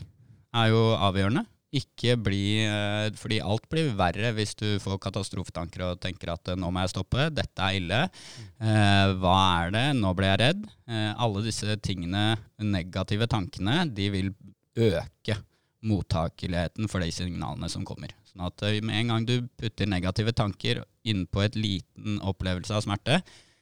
er 0.57 0.73
jo 0.73 0.81
avgjørende. 0.95 1.45
Ikke 1.77 2.13
bli 2.15 2.63
eh, 2.63 3.09
Fordi 3.19 3.41
alt 3.43 3.65
blir 3.71 3.89
verre 3.99 4.31
hvis 4.35 4.55
du 4.59 4.67
får 4.79 5.01
katastrofetanker 5.03 5.83
og 5.89 5.99
tenker 6.03 6.31
at 6.31 6.53
nå 6.55 6.71
må 6.71 6.83
jeg 6.83 6.93
stoppe, 6.95 7.29
dette 7.35 7.63
er 7.63 7.79
ille. 7.79 8.01
Eh, 8.59 9.15
hva 9.19 9.37
er 9.63 9.75
det? 9.75 9.87
Nå 9.99 10.13
ble 10.17 10.31
jeg 10.33 10.43
redd. 10.43 10.63
Eh, 10.87 11.11
alle 11.15 11.43
disse 11.47 11.79
tingene, 11.83 12.29
negative 12.63 13.27
tankene, 13.31 13.85
de 13.87 14.11
vil 14.15 14.33
øke 14.77 15.39
mottakeligheten 15.87 16.89
for 16.91 17.03
de 17.03 17.11
signalene 17.13 17.69
som 17.71 17.85
kommer. 17.87 18.13
Sånn 18.27 18.45
at 18.47 18.63
eh, 18.67 18.79
med 18.85 19.01
en 19.01 19.13
gang 19.13 19.27
du 19.27 19.35
putter 19.59 19.89
negative 19.89 20.33
tanker 20.37 20.83
inn 21.07 21.25
på 21.31 21.43
et 21.45 21.55
liten 21.57 22.19
opplevelse 22.21 22.75
av 22.75 22.83
smerte, 22.85 23.21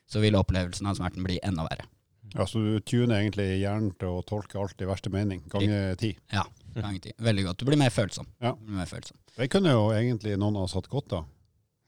så 0.09 0.21
vil 0.21 0.37
opplevelsen 0.37 0.89
av 0.89 0.97
smerten 0.99 1.25
bli 1.25 1.39
enda 1.45 1.65
verre. 1.67 1.87
Ja, 2.35 2.45
Så 2.45 2.59
du 2.59 2.79
tuner 2.83 3.21
egentlig 3.21 3.47
hjernen 3.61 3.93
til 3.99 4.11
å 4.11 4.23
tolke 4.27 4.59
alt 4.59 4.81
i 4.81 4.87
verste 4.89 5.11
mening, 5.13 5.45
ganger 5.51 5.95
ti? 5.99 6.11
Ja, 6.33 6.43
ganger 6.75 6.99
ti. 7.05 7.13
Veldig 7.23 7.45
godt. 7.47 7.61
Du 7.61 7.69
blir 7.69 7.79
mer 7.79 7.93
følsom. 7.93 8.27
Ja. 8.43 8.55
Mer 8.59 8.89
følsom. 8.89 9.17
Det 9.37 9.47
kunne 9.53 9.71
jo 9.71 9.87
egentlig 9.95 10.35
noen 10.39 10.57
av 10.59 10.67
oss 10.67 10.75
hatt 10.75 10.89
godt 10.91 11.15
av, 11.15 11.29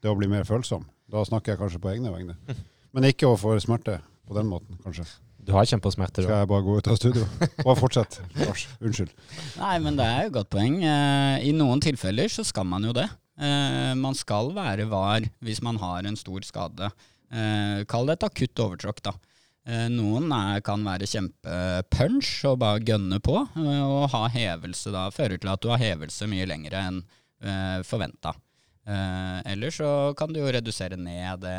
det 0.02 0.10
å 0.10 0.16
bli 0.16 0.30
mer 0.30 0.48
følsom. 0.48 0.86
Da 1.10 1.24
snakker 1.26 1.52
jeg 1.54 1.60
kanskje 1.60 1.82
på 1.82 1.92
egne 1.92 2.12
vegne. 2.14 2.38
Men 2.96 3.08
ikke 3.10 3.28
overfor 3.28 3.60
smerte 3.60 3.98
på 4.28 4.36
den 4.36 4.48
måten, 4.48 4.80
kanskje. 4.84 5.04
Du 5.48 5.54
har 5.56 5.64
kjempesmerter. 5.64 6.26
Skal 6.26 6.42
jeg 6.42 6.48
bare 6.50 6.64
gå 6.66 6.74
ut 6.76 6.88
av 6.92 6.96
studio? 6.98 7.24
Bare 7.62 7.78
fortsett. 7.78 8.18
Lars, 8.36 8.66
unnskyld. 8.84 9.14
Nei, 9.56 9.76
men 9.80 9.96
det 9.96 10.04
er 10.04 10.26
jo 10.26 10.28
et 10.28 10.34
godt 10.34 10.50
poeng. 10.52 10.74
Eh, 10.84 11.46
I 11.48 11.54
noen 11.56 11.80
tilfeller 11.80 12.28
så 12.28 12.44
skal 12.44 12.66
man 12.68 12.84
jo 12.84 12.92
det. 12.92 13.06
Eh, 13.40 13.94
man 13.96 14.18
skal 14.18 14.52
være 14.52 14.84
var 14.90 15.24
hvis 15.40 15.62
man 15.64 15.80
har 15.80 16.04
en 16.04 16.20
stor 16.20 16.44
skade. 16.44 16.90
Eh, 17.32 17.80
kall 17.88 18.10
det 18.10 18.18
et 18.18 18.28
akutt 18.28 18.64
overtråkk, 18.66 19.02
da. 19.08 19.16
Noen 19.92 20.30
er, 20.32 20.62
kan 20.64 20.80
være 20.80 21.04
kjempepunch 21.04 22.28
og 22.48 22.60
bare 22.62 22.80
gønne 22.88 23.18
på. 23.20 23.34
Og 23.60 24.06
ha 24.14 24.22
hevelse 24.32 24.92
da 24.94 25.10
fører 25.12 25.36
til 25.40 25.50
at 25.52 25.60
du 25.60 25.68
har 25.68 25.82
hevelse 25.82 26.24
mye 26.28 26.46
lenger 26.48 26.76
enn 26.78 27.02
forventa. 27.84 28.32
Eller 28.88 29.74
så 29.76 29.90
kan 30.16 30.32
du 30.32 30.40
jo 30.40 30.48
redusere 30.56 30.96
ned 30.96 31.44
det 31.44 31.58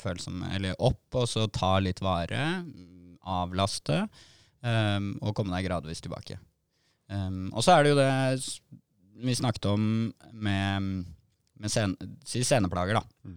følsom, 0.00 0.42
eller 0.56 0.74
opp, 0.82 1.04
og 1.14 1.30
så 1.30 1.46
ta 1.46 1.76
litt 1.78 2.02
vare 2.02 2.40
avlaste 3.26 4.02
um, 4.62 5.12
og 5.22 5.34
komme 5.36 5.54
deg 5.54 5.68
gradvis 5.68 6.02
tilbake. 6.04 6.38
Um, 7.10 7.48
og 7.52 7.64
så 7.64 7.76
er 7.76 7.84
det 7.84 7.92
jo 7.92 8.00
det 8.00 8.10
vi 9.26 9.36
snakket 9.36 9.68
om 9.70 9.82
med, 10.32 10.88
med 11.56 11.72
sen, 11.72 11.94
si 12.26 12.42
seneplager, 12.44 12.98
da. 12.98 13.32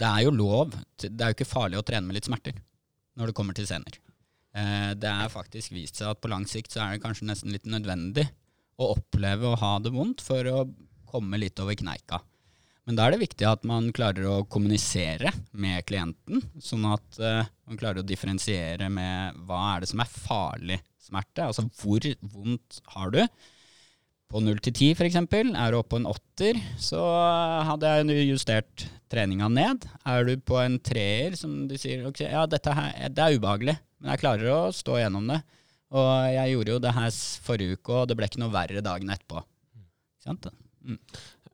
Det 0.00 0.08
er 0.08 0.24
jo 0.24 0.34
lov, 0.34 0.74
det 0.98 1.12
er 1.14 1.30
jo 1.30 1.38
ikke 1.38 1.48
farlig 1.48 1.78
å 1.78 1.84
trene 1.86 2.08
med 2.08 2.16
litt 2.18 2.26
smerter 2.26 2.56
når 3.18 3.30
det 3.30 3.36
kommer 3.36 3.56
til 3.56 3.68
sener. 3.68 4.00
Uh, 4.56 4.92
det 4.98 5.10
er 5.10 5.32
faktisk 5.32 5.74
vist 5.76 6.00
seg 6.00 6.10
at 6.10 6.22
på 6.22 6.30
lang 6.32 6.46
sikt 6.50 6.74
så 6.74 6.82
er 6.84 6.96
det 6.96 7.04
kanskje 7.04 7.28
nesten 7.28 7.54
litt 7.54 7.68
nødvendig 7.70 8.26
å 8.80 8.94
oppleve 8.96 9.50
å 9.50 9.58
ha 9.60 9.76
det 9.82 9.92
vondt 9.94 10.24
for 10.24 10.46
å 10.50 10.64
komme 11.10 11.38
litt 11.42 11.58
over 11.62 11.76
kneika. 11.78 12.22
Men 12.90 12.96
da 12.98 13.04
er 13.06 13.14
det 13.14 13.20
viktig 13.20 13.46
at 13.46 13.62
man 13.70 13.92
klarer 13.94 14.24
å 14.26 14.40
kommunisere 14.50 15.30
med 15.54 15.84
klienten, 15.86 16.40
sånn 16.58 16.88
at 16.90 17.20
uh, 17.22 17.46
man 17.70 17.78
klarer 17.78 18.02
å 18.02 18.06
differensiere 18.08 18.88
med 18.90 19.36
hva 19.46 19.60
er 19.76 19.84
det 19.84 19.90
som 19.92 20.02
er 20.02 20.10
farlig 20.10 20.78
smerte. 20.98 21.44
Altså 21.44 21.68
hvor 21.78 22.02
vondt 22.32 22.80
har 22.96 23.14
du? 23.14 23.20
På 24.26 24.42
0 24.42 24.58
til 24.66 24.74
10 24.74 24.98
f.eks. 24.98 25.20
Er 25.22 25.70
du 25.70 25.78
oppe 25.78 25.92
på 25.94 26.00
en 26.00 26.10
åtter, 26.10 26.58
så 26.82 26.98
hadde 27.68 27.94
jeg 27.94 28.26
justert 28.26 28.88
treninga 29.10 29.46
ned. 29.54 29.86
Er 30.02 30.26
du 30.26 30.34
på 30.42 30.58
en 30.58 30.82
treer, 30.82 31.38
som 31.38 31.68
de 31.70 31.78
sier 31.78 32.02
okay, 32.10 32.26
ja, 32.34 32.42
dette 32.50 32.74
her, 32.74 33.06
det 33.06 33.22
er 33.22 33.38
ubehagelig, 33.38 33.76
men 34.02 34.16
jeg 34.16 34.24
klarer 34.24 34.50
å 34.50 34.60
stå 34.74 34.98
gjennom 34.98 35.30
det. 35.30 35.38
Og 35.94 36.10
jeg 36.34 36.56
gjorde 36.56 36.74
jo 36.74 36.82
det 36.82 36.98
her 36.98 37.22
forrige 37.46 37.78
uke, 37.78 38.00
og 38.02 38.10
det 38.10 38.18
ble 38.18 38.26
ikke 38.26 38.42
noe 38.42 38.54
verre 38.58 38.82
dagen 38.82 39.14
etterpå. 39.14 39.46
Mm. 40.90 40.98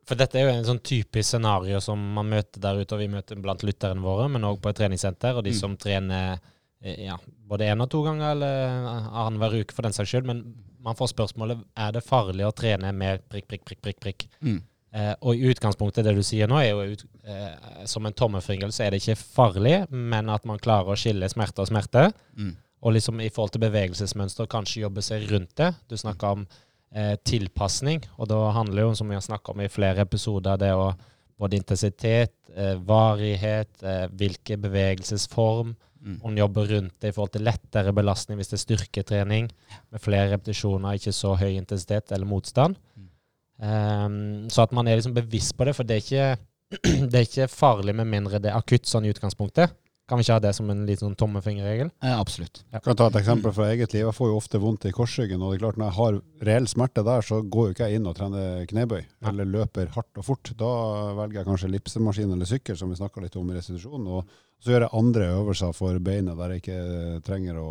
For 0.06 0.18
dette 0.18 0.38
er 0.38 0.46
jo 0.46 0.52
en 0.54 0.68
sånn 0.68 0.82
typisk 0.86 1.32
scenario 1.32 1.80
som 1.82 2.02
man 2.14 2.28
møter 2.30 2.62
der 2.62 2.78
ute, 2.78 2.94
og 2.94 3.02
vi 3.02 3.10
møter 3.10 3.40
blant 3.42 3.64
lytterne 3.66 4.04
våre, 4.04 4.28
men 4.30 4.46
òg 4.46 4.60
på 4.62 4.70
et 4.70 4.78
treningssenter. 4.78 5.34
Og 5.34 5.42
de 5.46 5.54
mm. 5.54 5.58
som 5.58 5.74
trener 5.80 6.36
eh, 6.82 7.08
ja, 7.08 7.16
både 7.50 7.66
én 7.72 7.82
og 7.82 7.90
to 7.90 8.04
ganger, 8.06 8.36
eller 8.36 9.10
annenhver 9.10 9.58
uke 9.58 9.74
for 9.74 9.86
den 9.86 9.96
saks 9.96 10.12
skyld. 10.12 10.28
Men 10.30 10.44
man 10.86 10.98
får 10.98 11.10
spørsmålet 11.10 11.64
er 11.82 11.96
det 11.96 12.06
farlig 12.06 12.46
å 12.46 12.54
trene 12.54 12.92
med 12.94 13.26
prikk, 13.26 13.48
prikk, 13.50 13.66
prikk, 13.66 13.82
prikk. 13.82 14.00
prikk. 14.04 14.28
Mm. 14.46 14.60
Eh, 14.96 15.12
og 15.20 15.34
i 15.34 15.50
utgangspunktet, 15.50 16.06
det 16.06 16.14
du 16.16 16.22
sier 16.24 16.48
nå, 16.48 16.60
er 16.62 16.70
jo 16.70 16.94
ut, 16.94 17.02
eh, 17.26 17.82
som 17.90 18.06
en 18.06 18.14
tommelfingel, 18.16 18.70
så 18.72 18.86
er 18.86 18.94
det 18.94 19.02
ikke 19.02 19.18
farlig, 19.18 19.80
men 19.90 20.30
at 20.32 20.46
man 20.48 20.62
klarer 20.62 20.94
å 20.94 21.00
skille 21.00 21.28
smerte 21.28 21.64
og 21.64 21.68
smerte. 21.72 22.06
Mm. 22.38 22.54
Og 22.86 22.94
liksom 22.94 23.20
i 23.20 23.28
forhold 23.32 23.56
til 23.56 23.64
bevegelsesmønster 23.66 24.48
kanskje 24.48 24.84
jobbe 24.84 25.02
seg 25.04 25.26
rundt 25.32 25.56
det. 25.58 25.72
Du 25.90 25.96
snakker 25.98 26.38
om 26.38 26.46
eh, 26.94 27.14
tilpasning. 27.24 28.04
Og 28.18 28.30
da 28.30 28.38
handler 28.56 28.82
det 28.82 28.86
jo, 28.88 28.94
som 29.00 29.10
vi 29.10 29.18
har 29.18 29.24
snakka 29.24 29.52
om 29.52 29.62
i 29.64 29.72
flere 29.72 30.04
episoder, 30.06 30.58
det 30.60 30.72
å 30.74 30.90
både 31.36 31.58
intensitet, 31.58 32.34
eh, 32.54 32.74
varighet, 32.74 33.82
eh, 33.82 34.06
hvilken 34.08 34.60
bevegelsesform. 34.60 35.76
Mm. 36.06 36.20
Om 36.22 36.36
jobber 36.38 36.66
rundt 36.66 37.00
det 37.00 37.08
i 37.08 37.12
forhold 37.12 37.32
til 37.32 37.42
lettere 37.42 37.92
belastning 37.92 38.38
hvis 38.38 38.52
det 38.52 38.60
er 38.60 38.62
styrketrening 38.62 39.48
med 39.90 40.00
flere 40.00 40.30
repetisjoner, 40.30 40.94
ikke 40.94 41.12
så 41.12 41.34
høy 41.34 41.56
intensitet 41.56 42.12
eller 42.12 42.26
motstand. 42.26 42.76
Mm. 42.96 43.08
Um, 43.56 44.50
så 44.52 44.62
at 44.62 44.72
man 44.72 44.86
er 44.86 44.96
liksom 44.96 45.16
bevisst 45.16 45.56
på 45.56 45.64
det, 45.64 45.74
for 45.74 45.82
det 45.82 45.96
er, 45.96 46.04
ikke, 46.04 46.38
det 47.10 47.14
er 47.14 47.26
ikke 47.26 47.48
farlig 47.48 47.96
med 47.96 48.06
mindre 48.06 48.38
det 48.38 48.52
er 48.52 48.60
akutt 48.60 48.86
sånn 48.86 49.08
i 49.08 49.10
utgangspunktet. 49.10 49.74
Kan 50.06 50.20
vi 50.20 50.22
ikke 50.22 50.36
ha 50.36 50.42
det 50.42 50.52
som 50.54 50.68
en 50.70 50.84
liten 50.86 51.08
sånn 51.08 51.16
tommefingerregel? 51.18 51.88
Eh, 51.98 52.12
absolutt. 52.14 52.60
Ja. 52.70 52.78
Kan 52.84 52.94
ta 52.98 53.08
et 53.10 53.18
eksempel 53.18 53.50
fra 53.56 53.72
eget 53.72 53.90
liv. 53.90 54.04
Jeg 54.04 54.14
får 54.14 54.28
jo 54.30 54.36
ofte 54.38 54.60
vondt 54.62 54.86
i 54.86 54.92
korsryggen. 54.94 55.42
og 55.42 55.50
det 55.50 55.56
er 55.58 55.62
klart 55.64 55.80
Når 55.82 55.88
jeg 55.88 55.96
har 55.96 56.18
reell 56.46 56.68
smerte 56.70 57.02
der, 57.02 57.26
så 57.26 57.40
går 57.42 57.66
jo 57.66 57.74
ikke 57.74 57.88
jeg 57.90 57.98
inn 57.98 58.06
og 58.06 58.14
trener 58.14 58.68
knebøy 58.70 59.00
ja. 59.00 59.08
eller 59.32 59.50
løper 59.50 59.90
hardt 59.96 60.22
og 60.22 60.28
fort. 60.28 60.52
Da 60.54 60.70
velger 61.18 61.40
jeg 61.40 61.48
kanskje 61.50 61.72
lipsemaskin 61.74 62.36
eller 62.36 62.46
sykkel, 62.46 62.78
som 62.78 62.94
vi 62.94 63.00
snakka 63.00 63.24
litt 63.24 63.34
om 63.40 63.50
i 63.50 63.58
restitusjonen. 63.58 64.06
Og 64.06 64.38
så 64.62 64.76
gjør 64.76 64.86
jeg 64.86 64.98
andre 65.02 65.30
øvelser 65.40 65.74
for 65.74 65.98
beinet 65.98 66.38
der 66.38 66.54
jeg 66.54 66.62
ikke 66.62 67.20
trenger 67.26 67.58
å, 67.58 67.68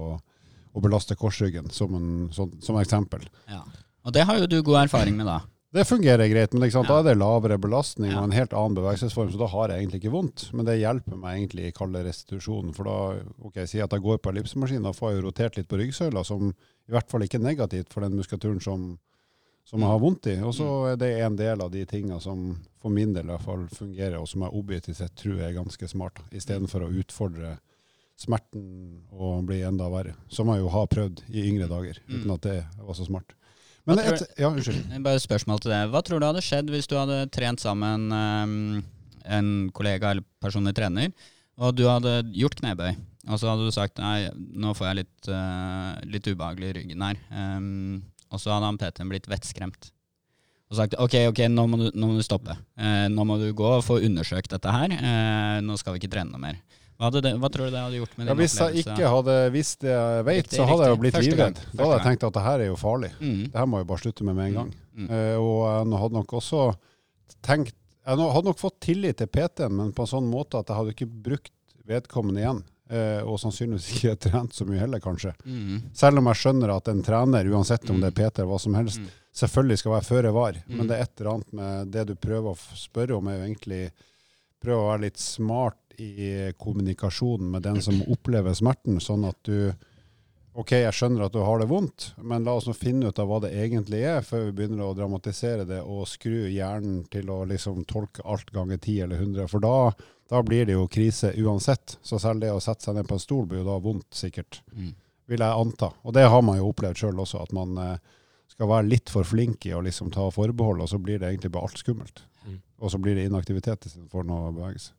å 0.75 0.83
belaste 0.83 1.15
korsryggen, 1.15 1.71
som, 1.71 1.95
en, 1.95 2.13
som, 2.35 2.51
som 2.59 2.83
eksempel. 2.83 3.23
Ja. 3.47 3.63
Og 4.03 4.11
det 4.13 4.27
har 4.27 4.43
jo 4.43 4.51
du 4.51 4.59
god 4.59 4.83
erfaring 4.83 5.15
med, 5.15 5.31
da. 5.31 5.39
Det 5.75 5.83
fungerer 5.85 6.27
greit, 6.31 6.53
men 6.53 6.61
liksom, 6.63 6.85
da 6.87 7.01
er 7.01 7.07
det 7.09 7.17
lavere 7.19 7.57
belastning 7.59 8.13
og 8.15 8.29
en 8.29 8.35
helt 8.35 8.53
annen 8.55 8.77
bevegelsesform, 8.77 9.33
så 9.33 9.39
da 9.41 9.49
har 9.51 9.73
jeg 9.73 9.81
egentlig 9.81 9.99
ikke 9.99 10.13
vondt. 10.13 10.45
Men 10.55 10.69
det 10.69 10.77
hjelper 10.79 11.19
meg 11.19 11.35
egentlig 11.35 11.65
i 11.67 11.73
kalde 11.75 12.03
restitusjonen. 12.05 12.71
For 12.77 12.87
da 12.87 12.95
ok, 13.49 13.59
si 13.67 13.81
at 13.83 13.91
jeg 13.91 14.05
går 14.05 14.21
på 14.23 14.31
ellipsemaskinen, 14.31 14.85
da 14.87 14.93
får 14.95 15.11
jeg 15.11 15.19
jo 15.19 15.25
rotert 15.25 15.59
litt 15.59 15.67
på 15.67 15.81
ryggsøyla, 15.81 16.23
som 16.23 16.53
i 16.53 16.95
hvert 16.95 17.11
fall 17.11 17.27
ikke 17.27 17.41
er 17.41 17.43
negativt 17.49 17.91
for 17.91 18.07
den 18.07 18.15
muskulaturen 18.15 18.63
som, 18.63 18.87
som 19.67 19.83
jeg 19.83 19.91
har 19.91 20.01
vondt 20.05 20.31
i. 20.31 20.39
Og 20.47 20.55
så 20.55 20.71
mm. 20.71 20.87
er 20.93 21.03
det 21.03 21.13
en 21.27 21.39
del 21.43 21.67
av 21.67 21.75
de 21.75 21.83
tinga 21.91 22.23
som 22.23 22.47
for 22.79 22.95
min 22.95 23.11
del 23.11 23.27
i 23.27 23.35
hvert 23.35 23.47
fall 23.51 23.67
fungerer, 23.75 24.15
og 24.21 24.31
som 24.31 24.47
jeg 24.47 24.61
objektivt 24.63 25.03
sett 25.03 25.19
tror 25.19 25.43
er 25.43 25.57
ganske 25.59 25.91
smart, 25.91 26.23
istedenfor 26.31 26.87
å 26.87 26.93
utfordre 27.03 27.57
smerten 28.15 28.63
og 29.11 29.43
bli 29.51 29.59
enda 29.67 29.91
verre. 29.91 30.15
Som 30.31 30.55
jeg 30.55 30.63
jo 30.63 30.71
har 30.71 30.87
prøvd 30.87 31.25
i 31.35 31.49
yngre 31.49 31.67
dager, 31.67 31.99
uten 32.07 32.29
mm. 32.29 32.37
at 32.39 32.47
det 32.47 32.61
var 32.79 32.95
så 32.95 33.11
smart. 33.11 33.35
Men 33.85 34.01
et, 34.01 34.23
ja, 34.41 34.49
unnskyld. 34.49 34.81
Bare 35.05 35.19
et 35.19 35.23
spørsmål 35.23 35.61
til 35.61 35.73
det. 35.73 35.81
Hva 35.93 36.01
tror 36.05 36.21
du 36.21 36.25
hadde 36.25 36.43
skjedd 36.43 36.71
hvis 36.73 36.89
du 36.89 36.95
hadde 36.97 37.19
trent 37.33 37.61
sammen 37.61 38.07
um, 38.09 38.55
en 39.25 39.49
kollega 39.75 40.13
eller 40.13 40.25
personlig 40.41 40.73
trener, 40.77 41.11
og 41.61 41.75
du 41.77 41.85
hadde 41.87 42.17
gjort 42.35 42.57
knebøy, 42.59 42.95
og 43.29 43.41
så 43.41 43.51
hadde 43.51 43.67
du 43.67 43.73
sagt 43.73 44.01
nei, 44.01 44.27
nå 44.33 44.73
får 44.77 44.89
jeg 44.89 44.99
litt, 45.03 45.29
uh, 45.29 45.91
litt 46.09 46.29
ubehagelig 46.29 46.71
i 46.71 46.77
ryggen 46.79 47.05
her, 47.05 47.19
um, 47.29 47.99
og 48.31 48.41
så 48.41 48.55
hadde 48.55 48.71
han 48.71 48.81
Peter 48.81 49.09
blitt 49.09 49.29
vettskremt. 49.29 49.91
og 50.69 50.79
sagt 50.79 50.97
ok, 50.99 51.19
ok, 51.29 51.45
nå 51.53 51.67
må 51.69 51.79
du, 51.83 51.85
nå 51.93 52.09
må 52.09 52.17
du 52.17 52.25
stoppe. 52.25 52.57
Uh, 52.73 53.05
nå 53.13 53.25
må 53.27 53.37
du 53.41 53.51
gå 53.53 53.69
og 53.77 53.85
få 53.85 54.01
undersøkt 54.01 54.51
dette 54.53 54.73
her. 54.73 54.97
Uh, 54.97 55.61
nå 55.65 55.77
skal 55.77 55.93
vi 55.93 56.01
ikke 56.01 56.13
trene 56.17 56.33
noe 56.33 56.41
mer. 56.41 56.57
Hva, 56.95 57.09
det, 57.11 57.31
hva 57.41 57.49
tror 57.51 57.67
du 57.67 57.73
det 57.75 57.79
hadde 57.83 57.97
gjort 57.99 58.13
med 58.17 58.27
Ja, 58.29 58.33
din 58.33 58.39
hvis 58.39 58.53
jeg 58.61 58.83
ikke 58.85 59.09
hadde 59.11 59.33
visst 59.51 59.81
det 59.83 59.91
jeg 59.91 60.25
vet, 60.29 60.37
Riktig, 60.45 60.57
så 60.61 60.67
hadde 60.69 60.85
jeg 60.85 60.93
jo 60.93 60.99
blitt 61.01 61.17
livredd. 61.19 61.57
Da 61.73 61.83
hadde 61.83 61.95
jeg 61.97 62.05
tenkt 62.05 62.23
at 62.29 62.37
det 62.37 62.43
her 62.45 62.61
er 62.63 62.69
jo 62.69 62.77
farlig. 62.79 63.09
Mm. 63.19 63.41
Det 63.51 63.59
her 63.59 63.67
må 63.67 63.81
jeg 63.81 63.87
bare 63.89 64.03
slutte 64.05 64.27
med 64.27 64.37
med 64.37 64.45
en 64.51 64.55
gang. 64.61 64.69
Mm. 64.95 65.09
Uh, 65.09 65.35
og 65.41 65.57
jeg 65.65 65.99
hadde 66.05 66.15
nok 66.21 66.35
også 66.39 66.61
tenkt 67.43 67.75
Jeg 68.05 68.21
hadde 68.21 68.45
nok 68.47 68.61
fått 68.61 68.79
tillit 68.85 69.17
til 69.19 69.27
PT-en, 69.33 69.75
men 69.75 69.91
på 69.97 70.05
en 70.05 70.11
sånn 70.13 70.29
måte 70.29 70.59
at 70.61 70.69
jeg 70.71 70.77
hadde 70.79 70.93
ikke 70.95 71.09
brukt 71.27 71.51
vedkommende 71.89 72.41
igjen. 72.43 72.63
Uh, 72.85 73.21
og 73.25 73.39
sannsynligvis 73.41 73.87
ikke 73.97 74.15
trent 74.29 74.53
så 74.55 74.63
mye 74.69 74.79
heller, 74.83 75.01
kanskje. 75.03 75.33
Mm. 75.43 75.89
Selv 75.97 76.21
om 76.21 76.27
jeg 76.31 76.41
skjønner 76.43 76.75
at 76.77 76.87
en 76.93 77.03
trener, 77.03 77.49
uansett 77.51 77.89
om 77.89 77.97
det 77.99 78.11
er 78.13 78.17
PT 78.19 78.39
eller 78.43 78.51
hva 78.53 78.59
som 78.61 78.77
helst, 78.77 79.01
Mm. 79.03 79.09
selvfølgelig 79.35 79.77
skal 79.81 79.91
være 79.97 80.05
føre 80.07 80.29
var. 80.31 80.59
Mm. 80.67 80.75
Men 80.77 80.87
det 80.87 80.95
er 80.95 81.01
et 81.09 81.19
eller 81.19 81.31
annet 81.33 81.53
med 81.59 81.89
det 81.91 82.03
du 82.07 82.15
prøver 82.15 82.53
å 82.53 82.77
spørre 82.79 83.17
om, 83.17 83.27
er 83.27 83.39
jo 83.41 83.47
egentlig 83.49 83.81
prøve 84.63 84.79
å 84.85 84.91
være 84.93 85.01
litt 85.09 85.19
smart 85.19 85.81
i 86.01 86.53
kommunikasjonen 86.57 87.51
med 87.51 87.65
den 87.65 87.81
som 87.81 88.01
opplever 88.11 88.53
smerten, 88.53 88.99
sånn 89.03 89.25
at 89.29 89.37
du 89.47 89.73
OK, 90.55 90.71
jeg 90.71 90.95
skjønner 90.95 91.25
at 91.25 91.33
du 91.35 91.41
har 91.43 91.59
det 91.59 91.65
vondt, 91.67 92.13
men 92.23 92.45
la 92.47 92.53
oss 92.55 92.67
nå 92.69 92.71
finne 92.77 93.09
ut 93.11 93.17
av 93.19 93.27
hva 93.27 93.41
det 93.43 93.49
egentlig 93.59 93.99
er, 94.07 94.21
før 94.23 94.45
vi 94.45 94.53
begynner 94.55 94.85
å 94.85 94.93
dramatisere 94.95 95.65
det 95.67 95.81
og 95.83 96.05
skru 96.07 96.45
hjernen 96.47 97.01
til 97.11 97.27
å 97.33 97.41
liksom 97.49 97.81
tolke 97.89 98.23
alt 98.23 98.53
ganger 98.55 98.79
10 98.79 99.01
eller 99.03 99.19
100. 99.19 99.49
For 99.51 99.59
da, 99.59 99.91
da 100.31 100.39
blir 100.47 100.63
det 100.69 100.77
jo 100.77 100.87
krise 100.87 101.33
uansett. 101.43 101.97
Så 101.99 102.21
selv 102.23 102.39
det 102.39 102.53
å 102.55 102.61
sette 102.63 102.87
seg 102.87 102.95
ned 102.95 103.09
på 103.09 103.17
en 103.17 103.25
stol 103.25 103.43
blir 103.51 103.65
jo 103.65 103.67
da 103.67 103.75
vondt, 103.83 104.07
sikkert 104.15 104.61
Mm. 104.71 104.93
vil 105.27 105.43
jeg 105.43 105.59
anta. 105.65 105.91
Og 106.05 106.13
det 106.15 106.23
har 106.23 106.41
man 106.41 106.61
jo 106.61 106.71
opplevd 106.71 107.03
sjøl 107.03 107.19
også, 107.19 107.43
at 107.43 107.51
man 107.51 107.75
eh, 107.77 107.97
skal 108.47 108.71
være 108.71 108.87
litt 108.87 109.11
for 109.11 109.27
flink 109.27 109.65
i 109.67 109.73
å 109.75 109.83
liksom 109.83 110.13
ta 110.15 110.29
forbehold, 110.31 110.79
og 110.79 110.87
så 110.87 111.01
blir 111.03 111.19
det 111.19 111.33
egentlig 111.33 111.51
bare 111.51 111.67
alt 111.67 111.83
skummelt. 111.83 112.23
Mm. 112.47 112.61
Og 112.79 112.91
så 112.95 112.97
blir 113.01 113.19
det 113.19 113.27
inaktivitet 113.27 113.89
istedenfor 113.89 114.23
noe 114.23 114.53
bevegelse. 114.55 114.93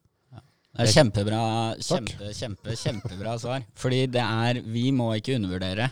Det 0.77 0.85
er 0.85 0.93
kjempebra, 0.93 1.41
kjempe, 1.81 2.33
kjempe, 2.37 2.75
kjempebra 2.77 3.39
svar. 3.41 3.65
Fordi 3.81 4.03
det 4.13 4.23
er, 4.23 4.61
vi 4.61 4.91
må 4.93 5.15
ikke 5.17 5.39
undervurdere 5.39 5.89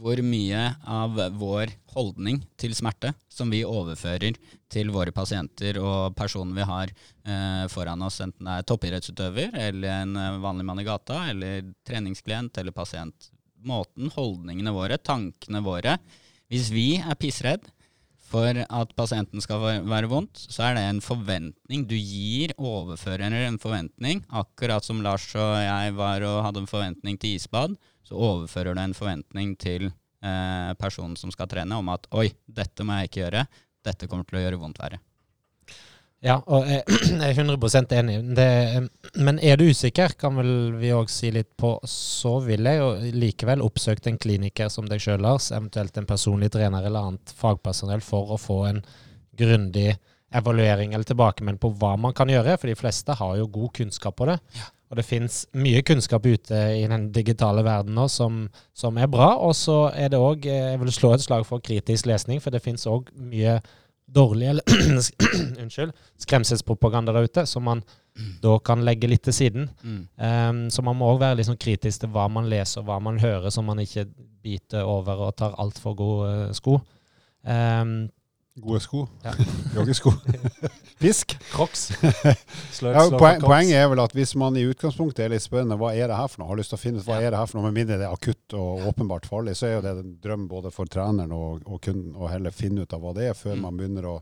hvor 0.00 0.20
mye 0.24 0.60
av 0.88 1.18
vår 1.36 1.72
holdning 1.92 2.38
til 2.60 2.72
smerte 2.76 3.12
som 3.28 3.50
vi 3.52 3.60
overfører 3.66 4.38
til 4.72 4.92
våre 4.94 5.12
pasienter 5.12 5.76
og 5.82 6.14
personen 6.16 6.56
vi 6.56 6.64
har 6.64 6.88
eh, 6.88 7.66
foran 7.72 8.04
oss, 8.06 8.22
enten 8.24 8.48
det 8.48 8.56
er 8.56 8.68
toppidrettsutøver 8.70 9.58
eller 9.66 9.98
en 9.98 10.16
eh, 10.16 10.40
vanlig 10.42 10.66
mann 10.68 10.80
i 10.80 10.86
gata 10.88 11.26
eller 11.28 11.68
treningsklient 11.86 12.56
eller 12.62 12.74
pasient. 12.76 13.28
Måten, 13.62 14.08
holdningene 14.16 14.72
våre, 14.74 14.96
tankene 14.98 15.60
våre. 15.62 15.98
Hvis 16.50 16.72
vi 16.72 16.96
er 16.98 17.18
pissredd 17.20 17.68
for 18.32 18.62
at 18.64 18.94
pasienten 18.96 19.42
skal 19.44 19.60
være- 19.60 20.08
vondt, 20.08 20.46
så 20.48 20.70
er 20.70 20.74
det 20.74 20.84
en 20.88 21.00
forventning. 21.04 21.86
Du 21.86 21.96
gir 21.96 22.54
overfører 22.56 23.32
en 23.32 23.58
forventning. 23.58 24.24
Akkurat 24.30 24.84
som 24.84 25.02
Lars 25.02 25.34
og 25.36 25.56
jeg 25.60 25.94
var 25.94 26.22
og 26.22 26.44
hadde 26.46 26.64
en 26.64 26.70
forventning 26.70 27.18
til 27.20 27.36
isbad, 27.36 27.76
så 28.02 28.16
overfører 28.16 28.74
du 28.74 28.80
en 28.80 28.94
forventning 28.94 29.56
til 29.58 29.92
eh, 30.22 30.72
personen 30.80 31.16
som 31.16 31.30
skal 31.30 31.48
trene, 31.48 31.76
om 31.76 31.88
at 31.92 32.06
oi, 32.12 32.30
dette 32.48 32.84
må 32.84 32.96
jeg 33.00 33.10
ikke 33.10 33.24
gjøre. 33.26 33.46
Dette 33.84 34.08
kommer 34.08 34.24
til 34.24 34.38
å 34.38 34.44
gjøre 34.46 34.60
vondt 34.62 34.80
verre. 34.80 35.00
Ja, 36.22 36.36
og 36.46 36.68
jeg 36.70 36.84
er 37.26 37.34
100% 37.34 37.94
enig. 37.98 38.20
Det, 38.38 38.48
men 39.18 39.40
er 39.42 39.58
du 39.58 39.66
usikker, 39.66 40.14
kan 40.18 40.36
vel 40.38 40.52
vi 40.78 40.92
òg 40.94 41.10
si 41.10 41.32
litt 41.34 41.50
på, 41.58 41.74
så 41.88 42.36
vil 42.44 42.68
jeg 42.68 42.78
jo 42.78 43.16
likevel 43.18 43.64
oppsøkt 43.64 44.06
en 44.06 44.20
kliniker 44.22 44.70
som 44.70 44.86
deg 44.90 45.02
sjøl, 45.02 45.22
Lars, 45.24 45.50
eventuelt 45.50 45.98
en 45.98 46.06
personlig 46.06 46.52
trener 46.54 46.86
eller 46.86 47.10
annet 47.10 47.34
fagpersonell, 47.38 48.04
for 48.06 48.36
å 48.36 48.38
få 48.40 48.60
en 48.70 48.80
grundig 49.38 49.96
evaluering 50.32 50.94
eller 50.94 51.08
tilbakemelding 51.10 51.60
på 51.60 51.72
hva 51.80 51.96
man 52.00 52.14
kan 52.16 52.30
gjøre, 52.30 52.54
for 52.60 52.70
de 52.70 52.78
fleste 52.78 53.18
har 53.18 53.34
jo 53.40 53.50
god 53.52 53.74
kunnskap 53.80 54.16
på 54.16 54.30
det. 54.30 54.38
Og 54.92 54.98
det 55.00 55.08
fins 55.08 55.42
mye 55.56 55.80
kunnskap 55.88 56.26
ute 56.28 56.58
i 56.76 56.82
den 56.86 57.06
digitale 57.16 57.64
verden 57.64 57.96
nå 57.96 58.04
som, 58.12 58.42
som 58.76 58.98
er 59.00 59.08
bra. 59.08 59.30
Og 59.40 59.54
så 59.56 59.86
er 59.96 60.12
det 60.12 60.20
òg 60.20 60.44
Jeg 60.44 60.80
vil 60.82 60.92
slå 60.92 61.14
et 61.16 61.24
slag 61.24 61.46
for 61.48 61.64
kritisk 61.64 62.06
lesning, 62.10 62.42
for 62.44 62.52
det 62.52 62.60
fins 62.60 62.84
òg 62.86 63.08
mye 63.16 63.56
dårlig 64.06 64.48
eller 64.52 64.62
unnskyld, 65.62 65.92
skremselspropaganda 66.20 67.14
der 67.14 67.28
ute, 67.28 67.46
som 67.46 67.64
man 67.68 67.82
da 68.42 68.58
kan 68.60 68.82
legge 68.84 69.08
litt 69.08 69.22
til 69.24 69.34
siden. 69.34 69.70
Um, 69.82 70.66
så 70.70 70.84
man 70.84 70.98
må 70.98 71.08
òg 71.14 71.22
være 71.22 71.38
litt 71.38 71.48
sånn 71.48 71.60
kritisk 71.60 72.02
til 72.02 72.12
hva 72.12 72.26
man 72.28 72.50
leser 72.50 72.82
og 72.82 72.90
hva 72.90 72.98
man 73.00 73.20
hører, 73.22 73.48
så 73.50 73.64
man 73.64 73.80
ikke 73.80 74.04
biter 74.42 74.84
over 74.84 75.28
og 75.28 75.36
tar 75.38 75.56
altfor 75.62 75.96
gode 75.96 76.32
sko. 76.58 76.76
Um, 77.42 78.10
Gode 78.60 78.80
sko. 78.84 79.06
Ja. 79.24 79.32
Joggesko. 79.76 80.10
Fisk. 81.00 81.38
Crocs. 81.52 81.86
Ja, 82.82 83.04
poen, 83.14 83.38
poenget 83.40 83.78
er 83.78 83.86
vel 83.92 84.00
at 84.02 84.12
hvis 84.16 84.32
man 84.36 84.56
i 84.58 84.64
utgangspunktet 84.66 85.22
er 85.24 85.30
litt 85.32 85.44
spennende, 85.44 85.76
hva 85.80 85.92
er 85.94 86.10
det 86.10 86.16
her 86.18 86.28
for 86.28 86.42
noe, 86.42 86.48
har 86.50 86.58
lyst 86.58 86.72
til 86.74 86.78
å 86.80 86.82
finne 86.82 87.00
ut 87.00 87.06
hva 87.06 87.20
er 87.22 87.30
det 87.32 87.38
her 87.38 87.46
for 87.48 87.60
noe, 87.60 87.68
med 87.70 87.76
mindre 87.78 87.98
det 88.00 88.06
er 88.08 88.12
akutt 88.16 88.56
og 88.58 88.82
åpenbart 88.90 89.28
farlig, 89.30 89.54
så 89.56 89.68
er 89.68 89.74
jo 89.76 89.82
det 89.84 89.92
en 90.00 90.14
drøm 90.24 90.48
både 90.50 90.72
for 90.74 90.90
treneren 90.90 91.32
og, 91.36 91.62
og 91.64 91.78
kunden 91.84 92.16
å 92.18 92.28
heller 92.32 92.52
finne 92.56 92.82
ut 92.84 92.96
av 92.96 93.04
hva 93.04 93.12
det 93.16 93.28
er, 93.30 93.38
før 93.38 93.54
Mm. 93.56 93.62
man 93.68 93.78
begynner 93.78 94.08
å, 94.10 94.16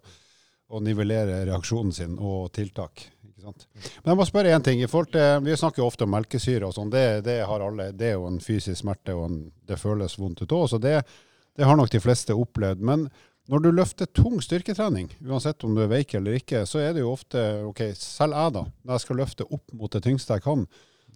å 0.70 0.82
nivellere 0.84 1.40
reaksjonen 1.48 1.94
sin 1.96 2.18
og 2.20 2.50
tiltak. 2.54 3.06
Ikke 3.30 3.46
sant? 3.48 3.66
Men 4.02 4.12
jeg 4.12 4.20
må 4.20 4.28
spørre 4.28 4.52
én 4.54 4.66
ting. 4.66 4.82
i 4.84 4.90
til, 4.90 5.40
Vi 5.48 5.56
snakker 5.56 5.82
jo 5.82 5.88
ofte 5.88 6.04
om 6.04 6.12
melkesyre 6.14 6.68
og 6.68 6.76
sånn. 6.76 6.92
Det, 6.92 7.24
det 7.26 7.40
har 7.48 7.64
alle. 7.64 7.90
Det 7.96 8.12
er 8.12 8.18
jo 8.18 8.28
en 8.28 8.38
fysisk 8.44 8.82
smerte, 8.84 9.14
og 9.16 9.24
en, 9.30 9.40
det 9.66 9.80
føles 9.80 10.18
vondt 10.20 10.42
ut 10.44 10.52
òg. 10.52 10.68
Så 10.74 10.78
det, 10.78 11.00
det 11.56 11.64
har 11.66 11.76
nok 11.80 11.90
de 11.90 12.02
fleste 12.04 12.36
opplevd. 12.36 12.84
Men 12.84 13.08
når 13.50 13.64
du 13.64 13.70
løfter 13.74 14.06
tung 14.14 14.38
styrketrening, 14.44 15.08
uansett 15.26 15.64
om 15.66 15.74
du 15.74 15.82
er 15.82 15.90
veik 15.90 16.14
eller 16.14 16.38
ikke, 16.38 16.62
så 16.70 16.78
er 16.84 16.94
det 16.94 17.02
jo 17.02 17.10
ofte 17.10 17.40
ok, 17.66 17.82
Selv 17.98 18.36
jeg, 18.38 18.54
da. 18.54 18.62
Når 18.84 18.94
jeg 18.94 19.04
skal 19.04 19.18
løfte 19.18 19.46
opp 19.50 19.74
mot 19.74 19.90
det 19.90 20.04
tyngste 20.06 20.38
jeg 20.38 20.44
kan, 20.44 20.62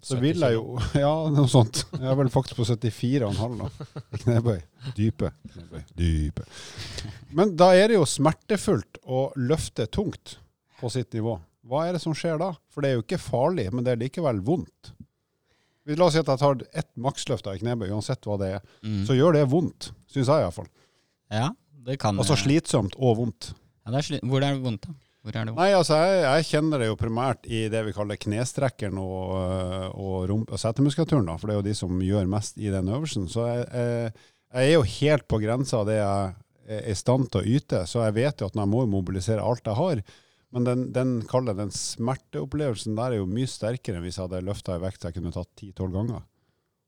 så 0.05 0.19
vil 0.21 0.43
jeg 0.43 0.57
jo 0.57 0.75
Ja, 1.05 1.13
noe 1.33 1.49
sånt. 1.49 1.85
Jeg 1.95 2.11
er 2.11 2.19
vel 2.19 2.33
faktisk 2.35 2.59
på 2.59 2.67
74,5 2.67 3.55
nå. 3.61 3.71
Knebøy. 4.25 4.59
Dype. 4.99 5.31
Knebøy. 5.55 5.87
Dype. 5.97 6.49
Men 7.39 7.55
da 7.61 7.71
er 7.79 7.93
det 7.93 8.01
jo 8.01 8.09
smertefullt 8.09 9.01
å 9.07 9.29
løfte 9.39 9.87
tungt 9.87 10.37
på 10.81 10.91
sitt 10.93 11.15
nivå. 11.15 11.39
Hva 11.65 11.87
er 11.87 11.97
det 11.97 12.03
som 12.03 12.17
skjer 12.19 12.37
da? 12.43 12.51
For 12.75 12.85
det 12.85 12.91
er 12.91 12.99
jo 12.99 13.07
ikke 13.07 13.23
farlig, 13.23 13.71
men 13.73 13.87
det 13.87 13.95
er 13.95 14.03
likevel 14.03 14.43
vondt. 14.45 14.93
La 15.95 16.09
oss 16.09 16.17
si 16.17 16.21
at 16.21 16.29
jeg 16.29 16.41
tar 16.41 16.63
ett 16.73 16.91
maksløft 17.01 17.47
av 17.49 17.61
knebøy, 17.61 17.91
uansett 17.93 18.27
hva 18.27 18.37
det 18.41 18.55
er. 18.59 18.63
Mm. 18.85 19.03
Så 19.09 19.17
gjør 19.17 19.37
det 19.39 19.47
vondt, 19.53 19.93
syns 20.11 20.29
jeg 20.33 20.45
iallfall. 20.45 20.69
Ja, 21.33 21.51
det 21.85 21.99
kan 22.03 22.21
Altså 22.21 22.37
slitsomt 22.41 22.97
og 22.99 23.19
vondt. 23.21 23.51
Ja, 23.85 23.93
det 23.93 24.01
er 24.01 24.07
sli 24.09 24.21
Hvor 24.25 24.45
er 24.45 24.57
det 24.57 24.65
vondt, 24.65 24.87
da? 24.87 24.95
Hvor 25.25 25.33
er 25.33 25.47
det 25.47 25.55
vondt? 25.55 25.61
Nei, 25.61 25.71
altså 25.77 25.99
jeg, 26.01 26.23
jeg 26.25 26.47
kjenner 26.51 26.83
det 26.83 26.89
jo 26.91 27.01
primært 27.01 27.49
i 27.49 27.65
det 27.73 27.83
vi 27.87 27.95
kaller 27.97 28.21
knestrekkeren 28.21 29.01
og, 29.01 29.35
øh, 29.41 29.89
og, 29.93 30.35
og 30.45 30.61
setemuskulaturen, 30.61 31.29
da, 31.29 31.37
for 31.41 31.49
det 31.49 31.57
er 31.57 31.61
jo 31.61 31.69
de 31.69 31.77
som 31.79 32.05
gjør 32.05 32.31
mest 32.33 32.61
i 32.61 32.73
den 32.73 32.91
øvelsen. 32.93 33.29
Så 33.33 33.47
jeg, 33.49 33.69
jeg, 33.73 34.13
jeg 34.55 34.69
er 34.69 34.75
jo 34.77 34.89
helt 34.97 35.29
på 35.29 35.41
grensa 35.43 35.81
av 35.81 35.89
det 35.89 36.01
jeg 36.01 36.35
er 36.65 36.85
i 36.89 36.97
stand 36.97 37.29
til 37.33 37.43
å 37.43 37.57
yte, 37.57 37.83
så 37.89 38.07
jeg 38.07 38.17
vet 38.17 38.41
jo 38.41 38.49
at 38.49 38.55
jeg 38.57 38.71
må 38.73 38.85
mobilisere 38.89 39.45
alt 39.45 39.67
jeg 39.69 39.77
har. 39.77 40.05
Men 40.55 40.69
den, 40.69 40.85
den, 40.95 41.15
kall 41.29 41.51
den 41.51 41.73
smerteopplevelsen 41.75 42.95
der 42.97 43.17
er 43.17 43.21
jo 43.21 43.29
mye 43.29 43.51
sterkere 43.51 43.99
enn 43.99 44.07
hvis 44.07 44.21
jeg 44.21 44.29
hadde 44.29 44.45
løfta 44.47 44.77
ei 44.77 44.85
vekt 44.85 45.05
jeg 45.05 45.17
kunne 45.17 45.35
tatt 45.35 45.51
10-12 45.59 45.91
ganger. 45.97 46.23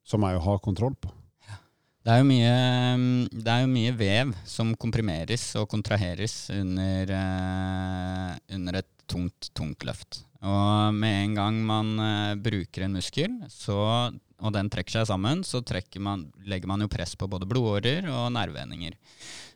Som 0.07 0.23
jeg 0.23 0.37
jo 0.37 0.45
har 0.45 0.63
kontroll 0.63 0.95
på. 0.95 1.11
Det 2.07 2.14
er, 2.14 2.23
mye, 2.23 2.51
mm, 2.95 3.23
det 3.35 3.51
er 3.51 3.64
jo 3.64 3.71
mye 3.73 3.92
vev 3.99 4.29
som 4.47 4.69
komprimeres 4.79 5.49
og 5.59 5.66
kontraheres 5.73 6.37
under, 6.55 7.11
eh, 7.11 8.37
under 8.55 8.79
et 8.79 8.88
tungt, 9.11 9.49
tungt 9.59 9.83
løft. 9.88 10.21
Og 10.47 10.95
med 10.95 11.25
en 11.25 11.35
gang 11.35 11.59
man 11.66 11.90
eh, 11.99 12.37
bruker 12.38 12.87
en 12.87 12.95
muskel, 12.95 13.35
så, 13.51 13.81
og 14.38 14.55
den 14.55 14.71
trekker 14.71 15.01
seg 15.01 15.11
sammen, 15.11 15.42
så 15.42 15.64
man, 15.99 16.29
legger 16.47 16.71
man 16.71 16.87
jo 16.87 16.92
press 16.95 17.16
på 17.19 17.27
både 17.27 17.51
blodårer 17.51 18.07
og 18.07 18.31
nervevendinger. 18.38 18.95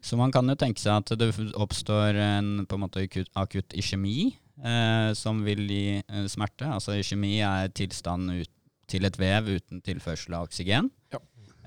Så 0.02 0.18
man 0.18 0.32
kan 0.34 0.48
jo 0.50 0.58
tenke 0.58 0.82
seg 0.82 1.04
at 1.04 1.18
det 1.22 1.30
oppstår 1.54 2.18
en 2.18 2.66
en 2.66 2.80
måte 2.82 3.06
akutt, 3.38 3.78
iskjemi, 3.78 4.34
eh, 4.58 5.14
som 5.14 5.44
vil 5.46 5.68
gi 5.70 6.02
eh, 6.02 6.26
smerte. 6.26 6.66
Altså 6.66 6.98
iskjemi 6.98 7.38
er 7.46 7.70
tilstand 7.70 8.40
ut, 8.42 8.50
til 8.90 9.06
et 9.06 9.14
vev 9.22 9.46
uten 9.46 9.78
tilførsel 9.86 10.34
av 10.34 10.48
oksygen. 10.48 10.90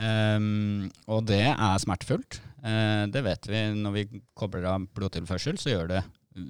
Ehm, 0.01 0.89
og 1.12 1.27
det 1.29 1.45
er 1.51 1.82
smertefullt. 1.82 2.41
Uh, 2.63 3.06
det 3.12 3.25
vet 3.25 3.47
vi 3.51 3.63
når 3.75 3.95
vi 3.97 4.03
kobler 4.39 4.69
av 4.71 4.86
blodtilførsel, 4.95 5.60
så 5.60 5.73
gjør 5.73 5.89
det 5.91 6.03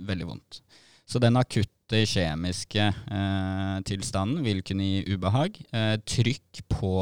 veldig 0.08 0.28
vondt. 0.30 0.62
Så 1.10 1.20
den 1.20 1.36
akutte 1.40 2.04
kjemiske 2.08 2.86
uh, 2.94 3.80
tilstanden 3.88 4.44
vil 4.46 4.62
kunne 4.66 4.88
gi 4.88 5.16
ubehag. 5.18 5.58
Uh, 5.74 5.98
trykk 6.08 6.64
på 6.72 6.94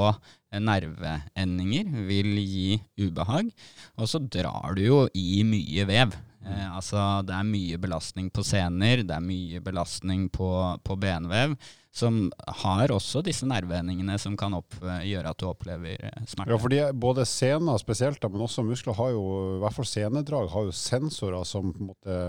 nerveendinger 0.51 1.91
vil 2.07 2.33
gi 2.39 2.79
ubehag. 2.99 3.51
Og 3.99 4.09
så 4.11 4.19
drar 4.23 4.75
du 4.75 4.83
jo 4.85 5.05
i 5.15 5.43
mye 5.47 5.85
vev. 5.87 6.15
Eh, 6.45 6.75
altså 6.75 7.21
Det 7.25 7.35
er 7.37 7.43
mye 7.45 7.77
belastning 7.77 8.31
på 8.33 8.43
sener, 8.45 9.03
det 9.05 9.13
er 9.15 9.21
mye 9.21 9.59
belastning 9.61 10.27
på, 10.33 10.47
på 10.83 10.97
benvev, 10.97 11.53
som 11.93 12.31
har 12.63 12.87
også 12.95 13.21
disse 13.25 13.45
nervehendingene 13.45 14.15
som 14.19 14.37
kan 14.39 14.53
opp, 14.57 14.73
gjøre 15.05 15.29
at 15.33 15.37
du 15.41 15.45
opplever 15.49 15.97
eh, 15.99 16.23
smerte. 16.25 16.49
Ja, 16.53 16.57
fordi 16.61 16.79
både 16.97 17.25
sener 17.29 17.77
spesielt, 17.81 18.23
men 18.31 18.41
også 18.47 18.63
muskler 18.65 18.97
har 18.97 19.11
jo, 19.13 19.25
i 19.57 19.61
hvert 19.65 19.77
fall 19.77 19.89
senedrag, 19.91 20.49
har 20.53 20.69
jo 20.69 20.73
sensorer 20.75 21.45
som 21.45 21.73
på 21.75 21.83
en 21.83 21.91
måte 21.93 22.19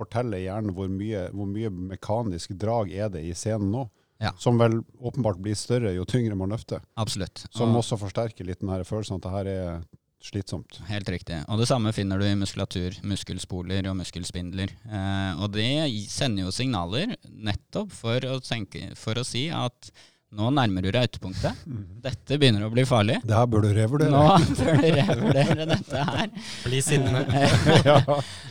forteller 0.00 0.40
hjernen 0.40 0.72
hvor 0.74 0.88
mye, 0.88 1.26
hvor 1.36 1.46
mye 1.50 1.70
mekanisk 1.92 2.54
drag 2.56 2.90
er 2.96 3.10
det 3.12 3.22
i 3.28 3.34
senen 3.36 3.70
nå. 3.74 3.86
Ja. 4.20 4.34
Som 4.36 4.58
vel 4.60 4.78
åpenbart 5.00 5.38
blir 5.40 5.54
større 5.56 5.94
jo 5.96 6.04
tyngre 6.08 6.36
man 6.36 6.50
løfter. 6.52 6.82
Absolutt. 7.00 7.46
Som 7.56 7.70
Og- 7.72 7.80
også 7.80 7.96
forsterker 8.00 8.44
litt 8.44 8.60
den 8.60 8.68
her 8.72 8.82
følelsen 8.84 9.16
at 9.16 9.22
det 9.24 9.30
her 9.32 9.46
er 9.48 9.82
slitsomt. 10.24 10.80
Helt 10.90 11.08
riktig. 11.08 11.40
Og 11.48 11.60
det 11.60 11.68
samme 11.70 11.92
finner 11.96 12.20
du 12.20 12.26
i 12.28 12.36
muskulatur, 12.38 12.96
muskelspoler 13.06 13.88
og 13.90 13.98
muskelspindler. 14.02 14.72
Eh, 14.90 15.40
og 15.40 15.52
det 15.56 15.70
sender 16.12 16.46
jo 16.46 16.54
signaler 16.54 17.16
nettopp 17.30 17.92
for 17.94 18.28
å, 18.28 18.38
tenke, 18.44 18.90
for 19.00 19.20
å 19.20 19.26
si 19.26 19.48
at 19.54 19.92
nå 20.30 20.46
nærmer 20.54 20.84
du 20.84 20.92
deg 20.94 21.08
ytterpunktet. 21.08 21.62
Dette 22.04 22.36
begynner 22.38 22.62
å 22.62 22.70
bli 22.70 22.84
farlig. 22.86 23.16
Det 23.26 23.34
her 23.34 23.48
bør 23.50 23.64
du 23.64 23.72
revurdere. 23.74 24.12
Nå 24.14 24.20
bør 24.60 24.76
du 24.78 24.84
revurdere 24.94 25.66
dette 25.72 26.02
her. 26.06 26.28
Bli 26.68 26.82
sittende. 26.86 27.24
ja. 27.88 27.96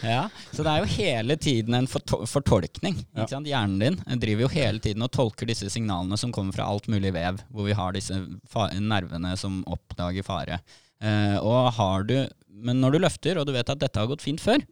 Ja, 0.03 0.25
Så 0.51 0.65
det 0.65 0.73
er 0.73 0.83
jo 0.83 0.89
hele 0.97 1.37
tiden 1.39 1.77
en 1.79 1.87
fortolkning. 1.87 2.99
Ikke 3.15 3.29
sant? 3.31 3.47
Hjernen 3.47 3.79
din 3.79 4.19
driver 4.19 4.43
jo 4.43 4.51
hele 4.57 4.83
tiden 4.83 5.07
og 5.07 5.13
tolker 5.15 5.47
disse 5.47 5.71
signalene 5.71 6.19
som 6.19 6.35
kommer 6.35 6.57
fra 6.57 6.67
alt 6.67 6.91
mulig 6.91 7.13
vev, 7.15 7.39
hvor 7.47 7.69
vi 7.69 7.79
har 7.79 7.95
disse 7.95 8.19
nervene 8.83 9.31
som 9.39 9.61
oppdager 9.71 10.27
fare. 10.27 10.59
Eh, 10.99 11.37
og 11.39 11.71
har 11.77 12.05
du, 12.09 12.17
men 12.49 12.81
når 12.83 12.95
du 12.95 13.03
løfter, 13.05 13.39
og 13.39 13.47
du 13.47 13.53
vet 13.55 13.71
at 13.71 13.79
dette 13.81 13.99
har 13.99 14.09
gått 14.09 14.25
fint 14.25 14.41
før, 14.43 14.63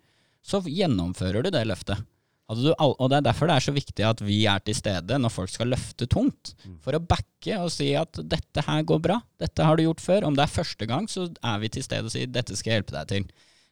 så 0.43 0.61
gjennomfører 0.63 1.43
du 1.43 1.51
det 1.53 1.65
løftet. 1.67 2.03
Altså 2.47 2.69
du 2.69 2.71
og 2.79 3.09
Det 3.11 3.17
er 3.17 3.25
derfor 3.25 3.49
det 3.49 3.57
er 3.57 3.65
så 3.65 3.73
viktig 3.75 4.03
at 4.07 4.21
vi 4.23 4.37
er 4.47 4.61
til 4.63 4.75
stede 4.77 5.17
når 5.19 5.33
folk 5.33 5.51
skal 5.51 5.67
løfte 5.73 6.07
tungt. 6.07 6.53
For 6.83 6.95
å 6.95 7.03
backe 7.03 7.57
og 7.59 7.71
si 7.73 7.89
at 7.99 8.15
'dette 8.23 8.63
her 8.63 8.85
går 8.87 9.01
bra', 9.03 9.19
'dette 9.39 9.65
har 9.67 9.75
du 9.75 9.83
gjort 9.83 9.99
før'. 9.99 10.23
Om 10.23 10.35
det 10.35 10.45
er 10.45 10.55
første 10.55 10.85
gang, 10.87 11.09
så 11.11 11.27
er 11.43 11.59
vi 11.59 11.67
til 11.67 11.83
stede 11.83 12.07
og 12.07 12.11
sier 12.11 12.27
'dette 12.27 12.55
skal 12.55 12.71
jeg 12.71 12.79
hjelpe 12.79 12.95
deg 12.95 13.07
til'. 13.11 13.27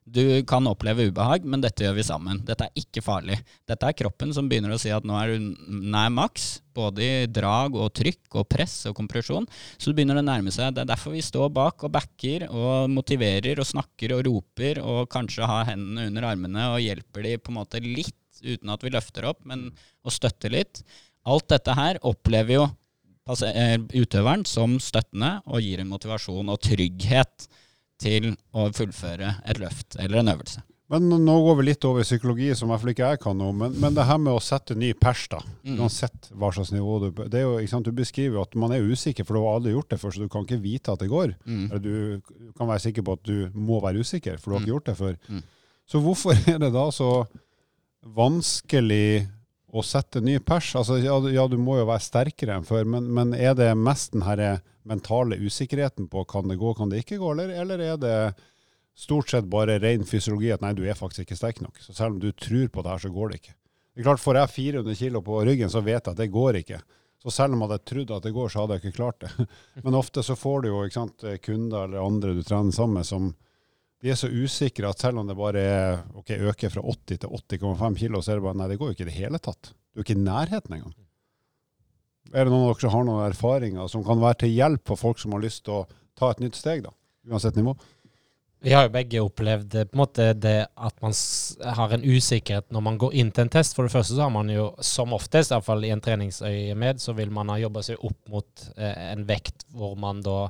Du 0.06 0.22
kan 0.46 0.68
oppleve 0.70 1.08
ubehag, 1.10 1.48
men 1.50 1.64
dette 1.64 1.82
gjør 1.82 1.96
vi 1.98 2.04
sammen. 2.06 2.38
Dette 2.46 2.68
er 2.68 2.78
ikke 2.78 3.02
farlig. 3.02 3.40
Dette 3.66 3.88
er 3.90 3.96
kroppen 3.98 4.30
som 4.36 4.46
begynner 4.46 4.76
å 4.76 4.78
si 4.78 4.92
at 4.94 5.06
nå 5.08 5.16
er 5.18 5.34
du 5.34 5.48
nær 5.66 6.12
maks, 6.14 6.60
både 6.78 7.08
i 7.08 7.26
drag 7.32 7.74
og 7.74 7.90
trykk 7.98 8.38
og 8.38 8.46
press 8.54 8.76
og 8.86 8.94
kompresjon. 9.00 9.48
Så 9.80 9.90
du 9.90 9.98
begynner 9.98 10.22
å 10.22 10.26
nærme 10.28 10.54
seg. 10.54 10.76
Det 10.76 10.84
er 10.84 10.92
derfor 10.94 11.16
vi 11.16 11.26
står 11.26 11.50
bak 11.58 11.88
og 11.88 11.96
backer 11.98 12.46
og 12.52 12.94
motiverer 12.94 13.58
og 13.58 13.70
snakker 13.72 14.14
og 14.14 14.24
roper 14.30 14.84
og 14.84 15.10
kanskje 15.10 15.50
har 15.50 15.72
hendene 15.72 16.06
under 16.12 16.30
armene 16.30 16.70
og 16.76 16.86
hjelper 16.86 17.26
de 17.26 17.36
på 17.42 17.56
en 17.56 17.60
måte 17.64 17.82
litt, 17.82 18.22
uten 18.46 18.78
at 18.78 18.86
vi 18.86 18.94
løfter 18.94 19.26
opp, 19.26 19.42
men 19.50 19.72
å 20.06 20.14
støtte 20.14 20.54
litt. 20.54 20.86
Alt 21.26 21.50
dette 21.50 21.74
her 21.74 21.98
opplever 22.06 22.60
jo 22.60 22.70
eh, 23.42 23.80
utøveren 23.98 24.46
som 24.46 24.78
støttende 24.78 25.40
og 25.50 25.66
gir 25.66 25.82
en 25.82 25.90
motivasjon 25.90 26.54
og 26.54 26.62
trygghet 26.62 27.50
til 28.02 28.34
å 28.56 28.70
fullføre 28.76 29.38
et 29.46 29.60
løft 29.62 30.00
eller 30.02 30.22
en 30.22 30.34
øvelse. 30.36 30.64
Men 30.94 31.10
nå 31.10 31.36
går 31.42 31.56
vi 31.58 31.64
litt 31.66 31.86
over 31.88 32.04
i 32.04 32.06
psykologi, 32.06 32.52
som 32.54 32.70
i 32.70 32.72
hvert 32.72 32.82
fall 32.84 32.92
ikke 32.92 33.08
jeg 33.10 33.20
kan 33.24 33.40
noe. 33.40 33.54
Men, 33.58 33.74
men 33.82 33.96
det 33.98 34.06
her 34.06 34.20
med 34.22 34.36
å 34.38 34.44
sette 34.44 34.76
ny 34.78 34.92
pers, 34.94 35.24
da. 35.32 35.40
Mm. 35.66 35.80
Uansett 35.82 36.30
hva 36.38 36.52
slags 36.54 36.70
nivå 36.76 37.00
du 37.02 37.08
det 37.24 37.40
er 37.40 37.48
jo, 37.48 37.56
ikke 37.58 37.72
sant, 37.72 37.90
Du 37.90 37.98
beskriver 37.98 38.38
jo 38.38 38.44
at 38.46 38.54
man 38.62 38.76
er 38.76 38.86
usikker, 38.86 39.26
for 39.26 39.34
du 39.34 39.42
har 39.42 39.58
aldri 39.58 39.74
gjort 39.74 39.96
det 39.96 40.00
før, 40.04 40.14
så 40.14 40.22
du 40.22 40.30
kan 40.30 40.46
ikke 40.46 40.62
vite 40.62 40.94
at 40.94 41.02
det 41.02 41.10
går. 41.10 41.34
Mm. 41.48 41.64
Eller 41.72 41.82
du 41.82 42.52
kan 42.58 42.70
være 42.70 42.84
sikker 42.86 43.08
på 43.08 43.18
at 43.18 43.26
du 43.26 43.58
må 43.58 43.82
være 43.82 44.06
usikker, 44.06 44.38
for 44.38 44.52
du 44.52 44.58
har 44.58 44.66
ikke 44.66 44.74
gjort 44.76 44.92
det 44.92 44.98
før. 45.02 45.18
Mm. 45.26 45.42
Så 45.90 46.02
hvorfor 46.06 46.38
er 46.54 46.62
det 46.62 46.72
da 46.78 46.86
så 46.94 47.10
vanskelig 48.06 49.26
å 49.76 49.84
sette 49.84 50.22
ny 50.24 50.38
pers? 50.40 50.72
Altså, 50.80 50.98
ja, 51.04 51.18
ja, 51.34 51.46
du 51.52 51.58
må 51.60 51.80
jo 51.80 51.90
være 51.90 52.04
sterkere 52.04 52.56
enn 52.58 52.68
før, 52.68 52.88
men, 52.96 53.10
men 53.14 53.36
er 53.36 53.56
det 53.58 53.72
mest 53.78 54.14
den 54.16 54.26
her 54.26 54.62
mentale 54.88 55.38
usikkerheten 55.42 56.08
på 56.12 56.24
kan 56.30 56.48
det 56.50 56.60
gå, 56.62 56.74
kan 56.78 56.92
det 56.92 57.04
ikke 57.04 57.20
gå, 57.22 57.32
eller, 57.34 57.52
eller 57.64 57.84
er 57.84 58.02
det 58.02 58.18
stort 58.96 59.30
sett 59.30 59.48
bare 59.52 59.80
ren 59.84 60.06
fysiologi 60.08 60.54
at 60.56 60.64
nei, 60.64 60.74
du 60.78 60.86
er 60.88 60.98
faktisk 60.98 61.26
ikke 61.26 61.40
sterk 61.40 61.62
nok. 61.64 61.82
Så 61.84 61.94
selv 61.94 62.16
om 62.16 62.20
du 62.24 62.32
tror 62.32 62.70
på 62.72 62.84
det 62.86 62.94
her, 62.94 63.04
så 63.04 63.12
går 63.12 63.32
det 63.32 63.42
ikke. 63.42 63.56
Det 63.96 64.04
er 64.04 64.08
klart, 64.10 64.24
Får 64.24 64.40
jeg 64.40 64.54
400 64.56 65.00
kilo 65.00 65.22
på 65.24 65.42
ryggen, 65.48 65.72
så 65.72 65.82
vet 65.84 66.00
jeg 66.00 66.14
at 66.14 66.20
det 66.20 66.32
går 66.32 66.62
ikke. 66.62 66.80
Så 67.24 67.34
selv 67.34 67.56
om 67.56 67.64
jeg 67.64 67.72
hadde 67.72 67.90
trodd 67.90 68.14
at 68.16 68.26
det 68.28 68.36
går, 68.36 68.50
så 68.52 68.62
hadde 68.62 68.78
jeg 68.78 68.86
ikke 68.86 68.98
klart 69.00 69.24
det. 69.24 69.48
Men 69.84 69.98
ofte 69.98 70.24
så 70.24 70.36
får 70.38 70.64
du 70.64 70.70
jo 70.70 70.84
sant, 70.94 71.28
kunder 71.44 71.88
eller 71.88 72.04
andre 72.04 72.36
du 72.38 72.44
trener 72.44 72.76
sammen 72.76 73.00
med, 73.00 73.08
som 73.08 73.32
de 74.06 74.12
er 74.14 74.20
så 74.20 74.30
usikre 74.30 74.92
at 74.92 75.02
selv 75.02 75.18
om 75.18 75.30
det 75.30 75.38
bare 75.38 75.62
er, 75.66 76.04
okay, 76.14 76.38
øker 76.38 76.70
fra 76.70 76.84
80 76.86 77.24
til 77.24 77.32
80,5 77.58 77.96
kilo, 77.98 78.22
så 78.22 78.32
er 78.32 78.38
det 78.38 78.46
bare 78.46 78.60
nei, 78.60 78.68
det 78.70 78.78
går 78.78 78.92
jo 78.92 78.98
ikke 78.98 79.08
i 79.08 79.10
det 79.10 79.18
hele 79.18 79.42
tatt. 79.42 79.72
Du 79.74 80.02
er 80.02 80.06
ikke 80.06 80.18
i 80.18 80.22
nærheten 80.22 80.78
engang. 80.78 80.94
Er 82.34 82.46
det 82.46 82.54
noen 82.54 82.68
av 82.68 82.76
dere 82.76 82.84
som 82.84 82.94
har 82.94 83.08
noen 83.08 83.26
erfaringer 83.26 83.90
som 83.90 84.06
kan 84.06 84.22
være 84.22 84.44
til 84.44 84.54
hjelp 84.54 84.86
for 84.92 85.02
folk 85.02 85.22
som 85.22 85.34
har 85.34 85.42
lyst 85.42 85.64
til 85.66 85.80
å 85.80 85.84
ta 86.18 86.30
et 86.30 86.42
nytt 86.44 86.58
steg, 86.60 86.84
da? 86.86 86.94
Uansett 87.32 87.58
nivå? 87.58 87.74
Vi 88.66 88.74
har 88.74 88.88
jo 88.88 88.94
begge 88.94 89.22
opplevd 89.22 89.76
eh, 89.78 89.88
på 89.90 89.98
en 89.98 90.02
måte 90.02 90.28
det 90.38 90.58
at 90.66 91.02
man 91.04 91.14
har 91.78 91.98
en 91.98 92.06
usikkerhet 92.06 92.70
når 92.74 92.86
man 92.86 93.02
går 93.02 93.18
inn 93.22 93.30
til 93.34 93.46
en 93.46 93.52
test. 93.58 93.76
For 93.78 93.86
det 93.86 93.94
første 93.94 94.16
så 94.16 94.26
har 94.26 94.34
man 94.34 94.50
jo 94.54 94.72
som 94.86 95.14
oftest, 95.18 95.54
iallfall 95.54 95.86
i 95.86 95.92
en 95.94 96.02
treningsøyemed, 96.02 97.02
så 97.02 97.14
vil 97.18 97.34
man 97.34 97.52
ha 97.54 97.60
jobba 97.62 97.86
seg 97.86 98.02
opp 98.06 98.32
mot 98.34 98.70
eh, 98.78 99.12
en 99.12 99.26
vekt 99.30 99.68
hvor 99.74 99.94
man 100.02 100.24
da 100.26 100.48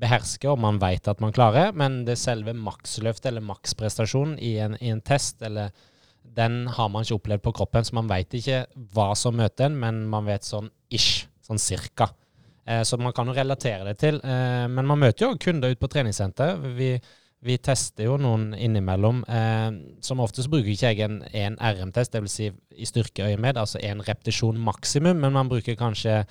behersker 0.00 0.52
og 0.52 0.60
man 0.60 0.80
vet 0.82 1.08
at 1.08 1.22
man 1.24 1.34
klarer, 1.34 1.72
men 1.76 2.02
det 2.08 2.18
selve 2.20 2.52
maksløftet 2.56 3.30
eller 3.30 3.44
maksprestasjonen 3.44 4.36
i 4.42 4.56
en, 4.62 4.76
i 4.80 4.92
en 4.92 5.02
test, 5.04 5.40
eller 5.46 5.72
den 6.36 6.66
har 6.76 6.90
man 6.92 7.06
ikke 7.06 7.16
opplevd 7.20 7.44
på 7.44 7.54
kroppen, 7.60 7.86
så 7.86 7.96
man 7.96 8.10
vet 8.10 8.34
ikke 8.36 8.64
hva 8.94 9.12
som 9.16 9.36
møter 9.38 9.70
en, 9.70 9.78
men 9.80 10.04
man 10.12 10.26
vet 10.28 10.44
sånn 10.44 10.68
ish, 10.92 11.26
sånn 11.46 11.60
cirka. 11.62 12.10
Eh, 12.66 12.82
så 12.82 12.98
man 13.00 13.14
kan 13.16 13.28
jo 13.30 13.36
relatere 13.36 13.86
det 13.86 13.98
til. 14.02 14.18
Eh, 14.24 14.66
men 14.68 14.88
man 14.88 15.00
møter 15.00 15.26
jo 15.26 15.38
kunder 15.40 15.72
ute 15.72 15.80
på 15.80 15.90
treningssenter. 15.92 16.58
Vi, 16.76 16.90
vi 17.46 17.58
tester 17.62 18.08
jo 18.08 18.16
noen 18.20 18.50
innimellom. 18.58 19.22
Eh, 19.30 19.68
som 20.04 20.22
oftest 20.24 20.50
bruker 20.52 20.72
ikke 20.74 20.92
jeg 20.92 21.06
en, 21.06 21.20
en 21.30 21.60
RM-test, 21.62 22.16
dvs. 22.16 22.36
Si 22.36 22.50
i 22.76 22.88
styrkeøyemed, 22.90 23.56
altså 23.56 23.80
en 23.86 24.02
repetisjon 24.04 24.58
maksimum, 24.60 25.22
men 25.22 25.32
man 25.36 25.52
bruker 25.52 25.78
kanskje 25.78 26.24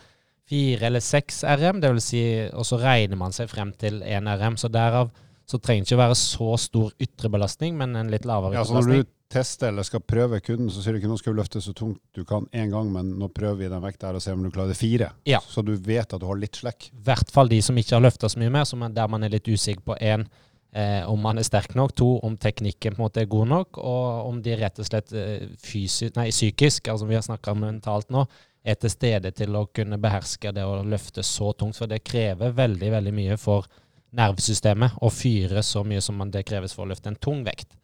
fire 0.49 0.85
eller 0.89 1.01
seks 1.03 1.43
RM, 1.43 1.79
det 1.81 1.89
vil 1.95 2.01
si, 2.03 2.23
og 2.53 2.65
så 2.67 2.77
regner 2.81 3.17
man 3.17 3.33
seg 3.33 3.49
frem 3.49 3.71
til 3.81 4.01
én 4.05 4.29
RM. 4.29 4.57
Så 4.61 4.69
derav 4.73 5.09
så 5.45 5.59
trenger 5.61 5.83
det 5.85 5.91
ikke 5.91 6.01
være 6.01 6.15
så 6.17 6.55
stor 6.57 6.93
ytre 7.01 7.29
belastning, 7.29 7.75
men 7.77 7.95
en 7.95 8.09
litt 8.09 8.25
lavere 8.25 8.55
Ja, 8.55 8.63
ytre 8.63 8.69
så 8.71 8.73
når 8.79 8.87
belastning. 8.87 9.03
du 9.05 9.35
tester 9.35 9.67
eller 9.69 9.85
skal 9.85 10.01
prøve 10.05 10.39
kunden, 10.41 10.69
så 10.73 10.81
sier 10.81 10.93
du 10.95 10.99
ikke 11.01 11.09
nå 11.09 11.17
skal 11.19 11.33
du 11.35 11.39
løfte 11.41 11.61
så 11.61 11.73
tungt 11.77 11.99
du 12.17 12.23
kan 12.25 12.45
én 12.53 12.71
gang, 12.73 12.89
men 12.93 13.11
nå 13.19 13.29
prøver 13.33 13.59
vi 13.63 13.69
den 13.69 13.83
vekta 13.83 14.07
her 14.09 14.17
og 14.17 14.23
ser 14.25 14.33
om 14.37 14.41
du 14.45 14.49
klarer 14.53 14.73
det 14.73 14.77
fire. 14.79 15.11
Ja. 15.29 15.39
Så 15.41 15.61
du 15.65 15.73
vet 15.75 16.13
at 16.13 16.21
du 16.21 16.25
har 16.29 16.37
litt 16.41 16.57
slekk. 16.61 16.89
I 16.93 17.03
hvert 17.09 17.29
fall 17.33 17.49
de 17.51 17.59
som 17.65 17.77
ikke 17.77 17.97
har 17.97 18.05
løfta 18.05 18.29
så 18.29 18.41
mye 18.41 18.53
mer, 18.53 18.65
som 18.69 18.81
er 18.85 18.93
der 18.95 19.07
man 19.11 19.25
er 19.25 19.33
litt 19.33 19.49
usikker 19.49 19.85
på 19.85 19.97
én, 20.01 20.25
eh, 20.73 21.01
om 21.09 21.21
man 21.21 21.37
er 21.41 21.45
sterk 21.45 21.75
nok, 21.77 21.93
to, 21.97 22.09
om 22.25 22.37
teknikken 22.41 22.95
på 22.97 23.01
en 23.01 23.05
måte 23.05 23.21
er 23.21 23.29
god 23.29 23.47
nok, 23.53 23.77
og 23.77 24.29
om 24.31 24.41
de 24.45 24.57
rett 24.61 24.81
og 24.81 24.89
slett 24.89 25.13
eh, 25.13 25.45
fysisk, 25.61 26.15
nei, 26.17 26.29
psykisk, 26.33 26.89
altså 26.93 27.05
vi 27.09 27.17
har 27.17 27.25
snakka 27.25 27.53
mentalt 27.57 28.09
nå, 28.13 28.25
er 28.65 28.77
til 28.81 28.89
stede 28.89 29.31
til 29.37 29.55
å 29.55 29.67
kunne 29.69 29.99
beherske 30.01 30.51
det 30.55 30.65
å 30.65 30.81
løfte 30.83 31.23
så 31.23 31.51
tungt. 31.53 31.77
For 31.77 31.91
det 31.91 32.03
krever 32.07 32.55
veldig, 32.57 32.91
veldig 32.97 33.13
mye 33.13 33.37
for 33.37 33.67
nervesystemet 34.15 34.99
å 35.03 35.11
fyre 35.13 35.63
så 35.65 35.83
mye 35.85 36.01
som 36.01 36.21
det 36.31 36.45
kreves 36.47 36.73
for 36.73 36.85
å 36.85 36.91
løfte 36.93 37.11
en 37.11 37.19
tung 37.21 37.43
vekt. 37.45 37.75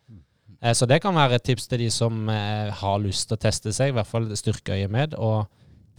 Eh, 0.62 0.74
Så 0.74 0.88
det 0.88 1.02
kan 1.04 1.16
være 1.16 1.38
et 1.38 1.44
tips 1.44 1.68
til 1.68 1.84
de 1.86 1.90
som 1.94 2.30
eh, 2.30 2.72
har 2.82 3.02
lyst 3.04 3.28
til 3.30 3.38
å 3.38 3.42
teste 3.42 3.74
seg, 3.76 3.92
i 3.92 3.98
hvert 3.98 4.10
fall 4.10 4.30
styrkeøyet 4.36 4.92
med, 4.92 5.18
og 5.18 5.50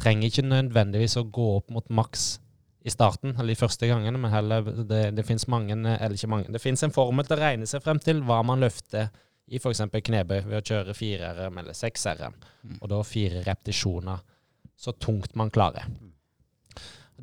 trenger 0.03 0.31
ikke 0.31 0.47
nødvendigvis 0.47 1.19
å 1.21 1.29
gå 1.31 1.49
opp 1.59 1.71
mot 1.71 1.89
maks 1.91 2.39
i 2.83 2.91
starten, 2.91 3.37
eller 3.37 3.53
de 3.53 3.61
første 3.61 3.87
gangene, 3.87 4.19
men 4.19 4.33
heller 4.33 4.65
det, 4.89 5.03
det 5.15 5.25
finnes 5.27 5.47
mange, 5.47 5.77
eller 5.77 6.17
ikke 6.17 6.31
mange, 6.33 6.51
det 6.51 6.63
finnes 6.63 6.83
en 6.83 6.95
formel 6.95 7.27
til 7.29 7.37
å 7.37 7.43
regne 7.45 7.69
seg 7.71 7.85
frem 7.85 8.01
til 8.03 8.25
hva 8.27 8.41
man 8.43 8.59
løfter 8.65 9.13
i 9.53 9.61
f.eks. 9.61 9.85
knebøy 9.93 10.41
ved 10.49 10.57
å 10.59 10.65
kjøre 10.67 10.97
4 10.97 11.31
RM 11.37 11.61
eller 11.63 11.77
6 11.79 12.09
RM, 12.19 12.35
og 12.81 12.91
da 12.91 12.99
fire 13.07 13.45
repetisjoner 13.47 14.25
så 14.83 14.93
tungt 14.93 15.37
man 15.39 15.51
klarer. 15.51 15.87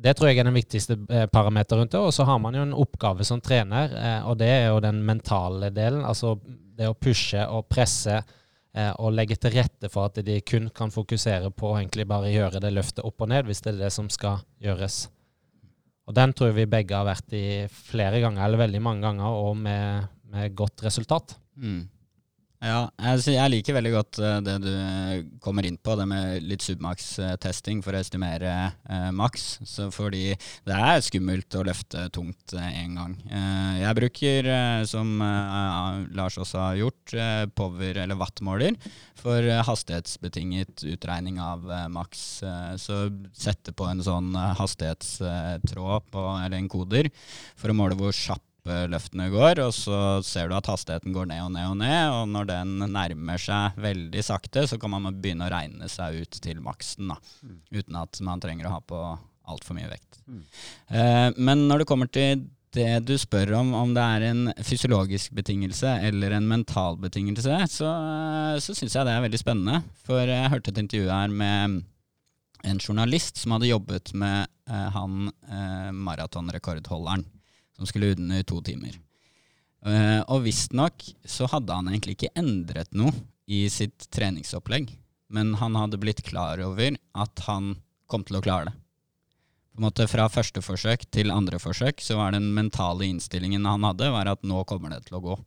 Det 0.00 0.14
tror 0.16 0.30
jeg 0.30 0.40
er 0.40 0.46
den 0.48 0.56
viktigste 0.56 0.96
eh, 1.12 1.26
parameteren 1.28 1.82
rundt 1.82 1.92
det. 1.92 2.00
Og 2.00 2.14
så 2.16 2.24
har 2.24 2.38
man 2.40 2.56
jo 2.56 2.64
en 2.64 2.76
oppgave 2.76 3.24
som 3.26 3.42
trener, 3.44 3.92
eh, 3.92 4.28
og 4.28 4.38
det 4.40 4.48
er 4.48 4.66
jo 4.70 4.80
den 4.80 5.02
mentale 5.04 5.68
delen. 5.76 6.06
Altså 6.08 6.38
det 6.40 6.88
å 6.88 6.96
pushe 6.96 7.42
og 7.52 7.68
presse 7.68 8.16
eh, 8.16 8.92
og 8.96 9.12
legge 9.12 9.36
til 9.36 9.52
rette 9.58 9.90
for 9.92 10.08
at 10.08 10.22
de 10.24 10.38
kun 10.40 10.70
kan 10.72 10.92
fokusere 10.94 11.52
på 11.52 11.68
å 11.68 11.76
egentlig 11.82 12.08
bare 12.08 12.32
gjøre 12.32 12.62
det 12.64 12.72
løftet 12.72 13.04
opp 13.04 13.26
og 13.26 13.32
ned, 13.34 13.44
hvis 13.50 13.60
det 13.66 13.74
er 13.74 13.82
det 13.84 13.92
som 13.92 14.08
skal 14.12 14.40
gjøres. 14.62 15.02
Og 16.08 16.16
den 16.16 16.32
tror 16.34 16.56
vi 16.56 16.66
begge 16.70 16.96
har 16.96 17.06
vært 17.06 17.36
i 17.36 17.46
flere 17.68 18.22
ganger, 18.24 18.46
eller 18.46 18.64
veldig 18.64 18.80
mange 18.82 19.04
ganger, 19.04 19.36
og 19.44 19.60
med, 19.68 20.08
med 20.32 20.56
godt 20.58 20.80
resultat. 20.86 21.36
Mm. 21.60 21.84
Ja, 22.60 22.90
jeg, 23.24 23.48
liker 23.54 23.72
veldig 23.72 23.90
godt 23.94 24.18
eh, 24.20 24.34
det 24.44 24.54
du 24.60 24.68
eh, 24.68 25.22
kommer 25.40 25.64
inn 25.64 25.78
på, 25.80 25.94
det 25.96 26.04
med 26.10 26.44
litt 26.44 26.60
submax-testing 26.60 27.78
for 27.80 27.96
å 27.96 28.02
estimere 28.04 28.50
eh, 28.84 29.06
maks. 29.16 29.46
Fordi 29.96 30.34
det 30.68 30.76
er 30.76 31.00
skummelt 31.00 31.56
å 31.56 31.64
løfte 31.64 32.04
tungt 32.12 32.52
én 32.60 32.98
gang. 32.98 33.14
Eh, 33.32 33.78
jeg 33.80 33.96
bruker, 33.96 34.50
eh, 34.52 34.82
som 34.90 35.14
eh, 35.24 36.02
Lars 36.18 36.36
også 36.36 36.60
har 36.60 36.76
gjort, 36.82 37.14
eh, 37.16 37.46
power- 37.56 38.02
eller 38.04 38.20
wattmåler 38.20 38.76
for 39.16 39.40
eh, 39.40 39.64
hastighetsbetinget 39.64 40.84
utregning 40.92 41.40
av 41.40 41.64
eh, 41.64 41.88
maks. 41.88 42.26
Eh, 42.44 42.76
så 42.76 43.06
sette 43.32 43.72
på 43.72 43.88
en 43.88 44.04
sånn 44.04 44.34
eh, 44.36 44.52
hastighetstråd 44.60 46.12
på, 46.12 46.28
eller 46.44 46.60
en 46.60 46.68
koder 46.76 47.08
for 47.56 47.72
å 47.72 47.80
måle 47.80 47.96
hvor 47.96 48.12
kjapp 48.12 48.44
eh, 48.44 48.48
løftene 48.64 49.30
går, 49.32 49.62
og 49.64 49.72
så 49.74 49.98
ser 50.26 50.50
du 50.50 50.56
at 50.58 50.68
hastigheten 50.68 51.14
går 51.16 51.30
ned 51.30 51.46
og 51.46 51.50
ned 51.54 51.70
og 51.70 51.76
ned, 51.80 52.12
og 52.12 52.28
når 52.34 52.50
den 52.50 52.76
nærmer 52.92 53.40
seg 53.40 53.80
veldig 53.80 54.24
sakte, 54.26 54.66
så 54.68 54.78
kan 54.80 54.92
man 54.92 55.08
begynne 55.16 55.48
å 55.48 55.52
regne 55.52 55.88
seg 55.90 56.20
ut 56.22 56.40
til 56.44 56.62
maksen, 56.64 57.12
da, 57.14 57.18
uten 57.72 58.00
at 58.02 58.20
man 58.26 58.42
trenger 58.42 58.68
å 58.68 58.76
ha 58.76 58.80
på 58.84 59.02
altfor 59.50 59.78
mye 59.78 59.90
vekt. 59.90 60.20
Mm. 60.26 60.42
Eh, 60.94 61.28
men 61.40 61.68
når 61.68 61.82
det 61.82 61.90
kommer 61.90 62.10
til 62.12 62.44
det 62.76 63.00
du 63.02 63.16
spør 63.18 63.56
om, 63.58 63.72
om 63.74 63.94
det 63.96 64.02
er 64.02 64.24
en 64.28 64.42
fysiologisk 64.62 65.32
betingelse 65.34 65.96
eller 66.06 66.36
en 66.36 66.46
mental 66.46 66.98
betingelse, 67.02 67.56
så, 67.72 67.88
så 68.62 68.76
syns 68.76 68.94
jeg 68.94 69.08
det 69.08 69.14
er 69.16 69.24
veldig 69.24 69.40
spennende. 69.40 69.80
For 70.06 70.22
jeg 70.22 70.52
hørte 70.52 70.70
et 70.70 70.78
intervju 70.84 71.10
her 71.10 71.34
med 71.34 71.80
en 72.62 72.78
journalist 72.78 73.40
som 73.40 73.56
hadde 73.56 73.70
jobbet 73.72 74.12
med 74.14 74.46
eh, 74.70 74.88
han 74.94 75.32
eh, 75.48 75.90
maratonrekordholderen, 75.96 77.24
som 77.80 77.88
skulle 77.88 78.12
under 78.12 78.44
to 78.44 78.60
timer. 78.64 78.98
Uh, 79.80 80.20
og 80.28 80.44
visstnok 80.44 81.00
så 81.24 81.48
hadde 81.48 81.72
han 81.72 81.88
egentlig 81.88 82.18
ikke 82.18 82.34
endret 82.36 82.90
noe 82.92 83.14
i 83.48 83.62
sitt 83.72 84.10
treningsopplegg, 84.12 84.92
men 85.32 85.54
han 85.56 85.78
hadde 85.80 86.00
blitt 86.02 86.20
klar 86.26 86.60
over 86.60 86.98
at 87.16 87.44
han 87.46 87.72
kom 88.10 88.26
til 88.28 88.36
å 88.36 88.42
klare 88.44 88.68
det. 88.68 88.74
På 89.70 89.80
en 89.80 89.86
måte 89.86 90.04
Fra 90.10 90.26
første 90.28 90.60
forsøk 90.60 91.06
til 91.14 91.32
andre 91.32 91.60
forsøk 91.62 92.02
så 92.04 92.18
var 92.18 92.34
den 92.34 92.50
mentale 92.52 93.06
innstillingen 93.08 93.64
han 93.64 93.86
hadde, 93.86 94.10
var 94.12 94.28
at 94.28 94.44
nå 94.44 94.66
kommer 94.68 94.92
det 94.92 95.06
til 95.06 95.16
å 95.16 95.22
gå. 95.24 95.38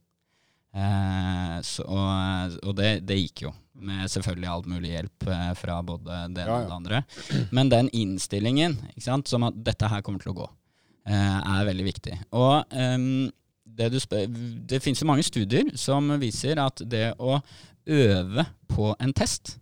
Eh, 0.73 1.57
så, 1.61 1.86
og 1.86 2.57
og 2.65 2.73
det, 2.79 3.03
det 3.05 3.19
gikk 3.19 3.45
jo, 3.45 3.51
med 3.86 4.09
selvfølgelig 4.09 4.49
all 4.49 4.65
mulig 4.65 4.95
hjelp 4.95 5.27
eh, 5.29 5.51
fra 5.59 5.77
både 5.86 6.23
det 6.34 6.47
ene 6.47 6.49
Ja, 6.49 6.57
og 6.63 6.71
det 6.71 6.79
andre. 6.79 7.03
Men 7.53 7.69
den 7.69 7.91
innstillingen, 7.93 8.79
ikke 8.95 9.05
sant, 9.05 9.29
som 9.29 9.45
at 9.45 9.59
dette 9.67 9.91
her 9.91 10.01
kommer 10.01 10.23
til 10.23 10.34
å 10.34 10.39
gå, 10.41 10.49
er 11.11 11.65
veldig 11.67 11.85
viktig. 11.87 12.13
Og 12.39 12.63
um, 12.71 13.27
det, 13.63 13.89
du 13.93 13.99
spør, 13.99 14.27
det 14.69 14.81
finnes 14.83 15.01
jo 15.01 15.09
mange 15.09 15.25
studier 15.25 15.73
som 15.79 16.13
viser 16.21 16.61
at 16.61 16.83
det 16.87 17.09
å 17.19 17.39
øve 17.83 18.45
på 18.71 18.93
en 19.01 19.13
test 19.15 19.57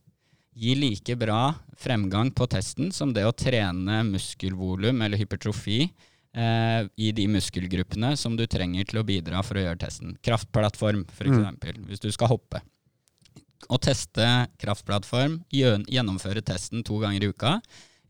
gir 0.58 0.78
like 0.78 1.16
bra 1.18 1.54
fremgang 1.80 2.32
på 2.36 2.48
testen 2.52 2.92
som 2.94 3.14
det 3.16 3.24
å 3.26 3.34
trene 3.34 4.02
muskelvolum 4.10 5.02
eller 5.02 5.22
hypertrofi 5.22 5.80
eh, 5.86 6.82
i 7.00 7.12
de 7.16 7.28
muskelgruppene 7.32 8.14
som 8.20 8.36
du 8.38 8.46
trenger 8.46 8.90
til 8.90 9.02
å 9.02 9.08
bidra 9.08 9.42
for 9.46 9.58
å 9.58 9.66
gjøre 9.66 9.82
testen. 9.82 10.18
Kraftplattform, 10.24 11.06
f.eks., 11.08 11.32
eksempel, 11.32 11.82
hvis 11.88 12.04
du 12.04 12.12
skal 12.14 12.34
hoppe. 12.34 12.62
Å 13.72 13.78
teste 13.80 14.28
kraftplattform, 14.60 15.40
gjennomføre 15.54 16.44
testen 16.44 16.84
to 16.86 17.00
ganger 17.02 17.24
i 17.24 17.32
uka 17.32 17.60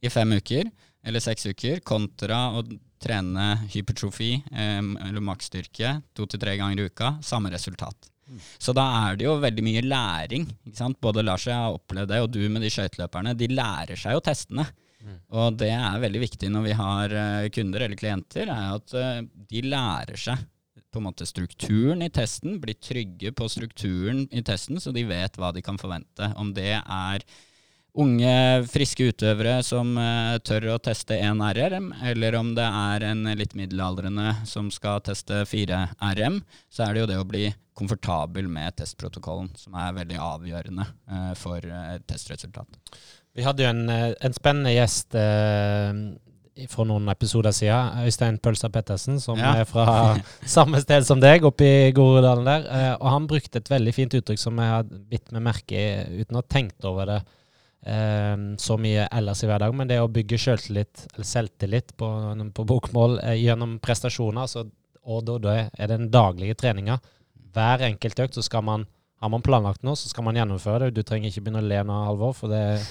i 0.01 0.09
fem 0.09 0.33
uker 0.33 0.71
eller 1.05 1.21
seks 1.21 1.45
uker, 1.51 1.81
kontra 1.85 2.47
å 2.57 2.65
trene 3.01 3.47
hypertrofi 3.73 4.33
eller 4.51 5.23
maksstyrke 5.25 5.97
to 6.15 6.27
til 6.29 6.41
tre 6.41 6.55
ganger 6.59 6.79
i 6.79 6.87
uka, 6.91 7.15
samme 7.25 7.51
resultat. 7.53 8.11
Så 8.61 8.71
da 8.75 8.85
er 9.09 9.17
det 9.19 9.25
jo 9.25 9.33
veldig 9.41 9.63
mye 9.65 9.81
læring. 9.83 10.45
Ikke 10.63 10.77
sant? 10.77 10.99
Både 11.03 11.23
Lars 11.25 11.47
og 11.47 11.51
jeg 11.51 11.63
har 11.65 11.75
opplevd 11.75 12.13
det, 12.13 12.21
og 12.23 12.31
du 12.31 12.39
med 12.47 12.63
de 12.63 12.69
skøyteløperne. 12.71 13.35
De 13.35 13.49
lærer 13.51 13.99
seg 13.99 14.15
jo 14.15 14.23
testene. 14.23 14.69
Og 15.33 15.57
det 15.59 15.71
er 15.73 16.01
veldig 16.01 16.21
viktig 16.21 16.49
når 16.53 16.65
vi 16.67 16.77
har 16.77 17.13
eh, 17.17 17.49
kunder 17.53 17.85
eller 17.85 17.99
klienter, 17.99 18.49
er 18.51 18.75
at 18.77 18.95
eh, 18.97 19.21
de 19.49 19.63
lærer 19.65 20.19
seg 20.19 20.43
på 20.91 20.99
en 20.99 21.07
måte 21.07 21.25
strukturen 21.27 22.03
i 22.03 22.11
testen, 22.11 22.57
blir 22.61 22.75
trygge 22.83 23.31
på 23.35 23.47
strukturen 23.49 24.25
i 24.27 24.43
testen, 24.43 24.79
så 24.83 24.91
de 24.91 25.05
vet 25.07 25.39
hva 25.39 25.53
de 25.55 25.63
kan 25.63 25.79
forvente. 25.79 26.33
Om 26.35 26.51
det 26.57 26.73
er 26.81 27.23
unge, 27.97 28.63
friske 28.71 29.09
utøvere 29.11 29.57
som 29.67 29.97
eh, 29.99 30.37
tør 30.47 30.69
å 30.75 30.79
teste 30.83 31.17
én 31.19 31.41
RM, 31.43 31.89
eller 32.07 32.37
om 32.39 32.53
det 32.55 32.63
er 32.67 33.05
en 33.09 33.25
litt 33.35 33.55
middelaldrende 33.57 34.37
som 34.47 34.69
skal 34.71 35.01
teste 35.03 35.43
fire 35.49 35.89
RM, 35.99 36.39
så 36.71 36.85
er 36.87 36.93
det 36.95 37.03
jo 37.03 37.09
det 37.11 37.19
å 37.19 37.27
bli 37.27 37.45
komfortabel 37.77 38.47
med 38.51 38.75
testprotokollen 38.79 39.49
som 39.57 39.75
er 39.79 39.95
veldig 39.97 40.19
avgjørende 40.23 40.85
eh, 40.87 41.31
for 41.39 41.59
testresultatet. 41.63 42.07
testresultat. 42.11 42.99
Vi 43.35 43.45
hadde 43.47 43.63
jo 43.63 43.69
en, 43.71 43.85
eh, 43.89 44.11
en 44.27 44.33
spennende 44.35 44.73
gjest 44.75 45.15
eh, 45.15 46.67
for 46.71 46.85
noen 46.85 47.07
episoder 47.11 47.55
siden. 47.55 48.03
Øystein 48.05 48.37
Pølsa 48.43 48.69
Pettersen, 48.69 49.19
som 49.23 49.39
Ja. 49.39 49.53
er 49.61 49.65
fra 49.65 50.15
samme 50.45 50.81
sted 50.83 51.07
som 51.07 51.19
deg, 51.23 51.43
oppe 51.47 51.63
i 51.67 51.91
Groruddalen 51.95 52.47
der. 52.47 52.65
Eh, 52.67 52.95
og 52.99 53.07
han 53.15 53.27
brukte 53.31 53.59
et 53.63 53.71
veldig 53.71 53.93
fint 53.95 54.15
uttrykk 54.19 54.39
som 54.39 54.59
jeg 54.59 54.73
har 54.75 54.83
bitt 54.83 55.31
meg 55.31 55.47
merke 55.47 55.79
i 55.79 56.21
uten 56.23 56.35
å 56.37 56.43
ha 56.43 56.47
tenkt 56.51 56.85
over 56.87 57.07
det 57.07 57.21
eh, 57.23 57.37
så 58.61 58.77
mye 58.77 59.07
ellers 59.09 59.41
i 59.43 59.49
hverdagen. 59.49 59.77
Men 59.77 59.89
det 59.89 59.97
å 60.01 60.11
bygge 60.11 60.37
selvtillit, 60.37 61.07
eller 61.15 61.27
selvtillit 61.27 61.95
på, 61.97 62.09
på 62.53 62.65
bokmål, 62.69 63.17
eh, 63.23 63.39
gjennom 63.41 63.79
prestasjoner, 63.81 64.45
altså, 64.45 64.67
og 65.01 65.25
da 65.25 65.55
er 65.65 65.87
det 65.87 65.95
den 65.95 66.11
daglige 66.13 66.59
treninga. 66.61 66.99
Hver 67.55 67.87
enkelt 67.89 68.21
økt 68.21 68.37
så 68.37 68.43
skal 68.45 68.65
man 68.67 68.85
har 69.21 69.29
man 69.29 69.43
planlagt 69.45 69.83
noe, 69.85 69.93
så 69.95 70.09
skal 70.09 70.25
man 70.25 70.37
gjennomføre 70.39 70.87
det. 70.87 70.95
Du 70.97 71.05
trenger 71.05 71.29
ikke 71.29 71.43
begynne 71.45 71.61
å 71.61 71.67
le 71.69 71.81
nå, 71.85 71.97
Halvor, 72.07 72.31
for 72.33 72.49
det 72.49 72.81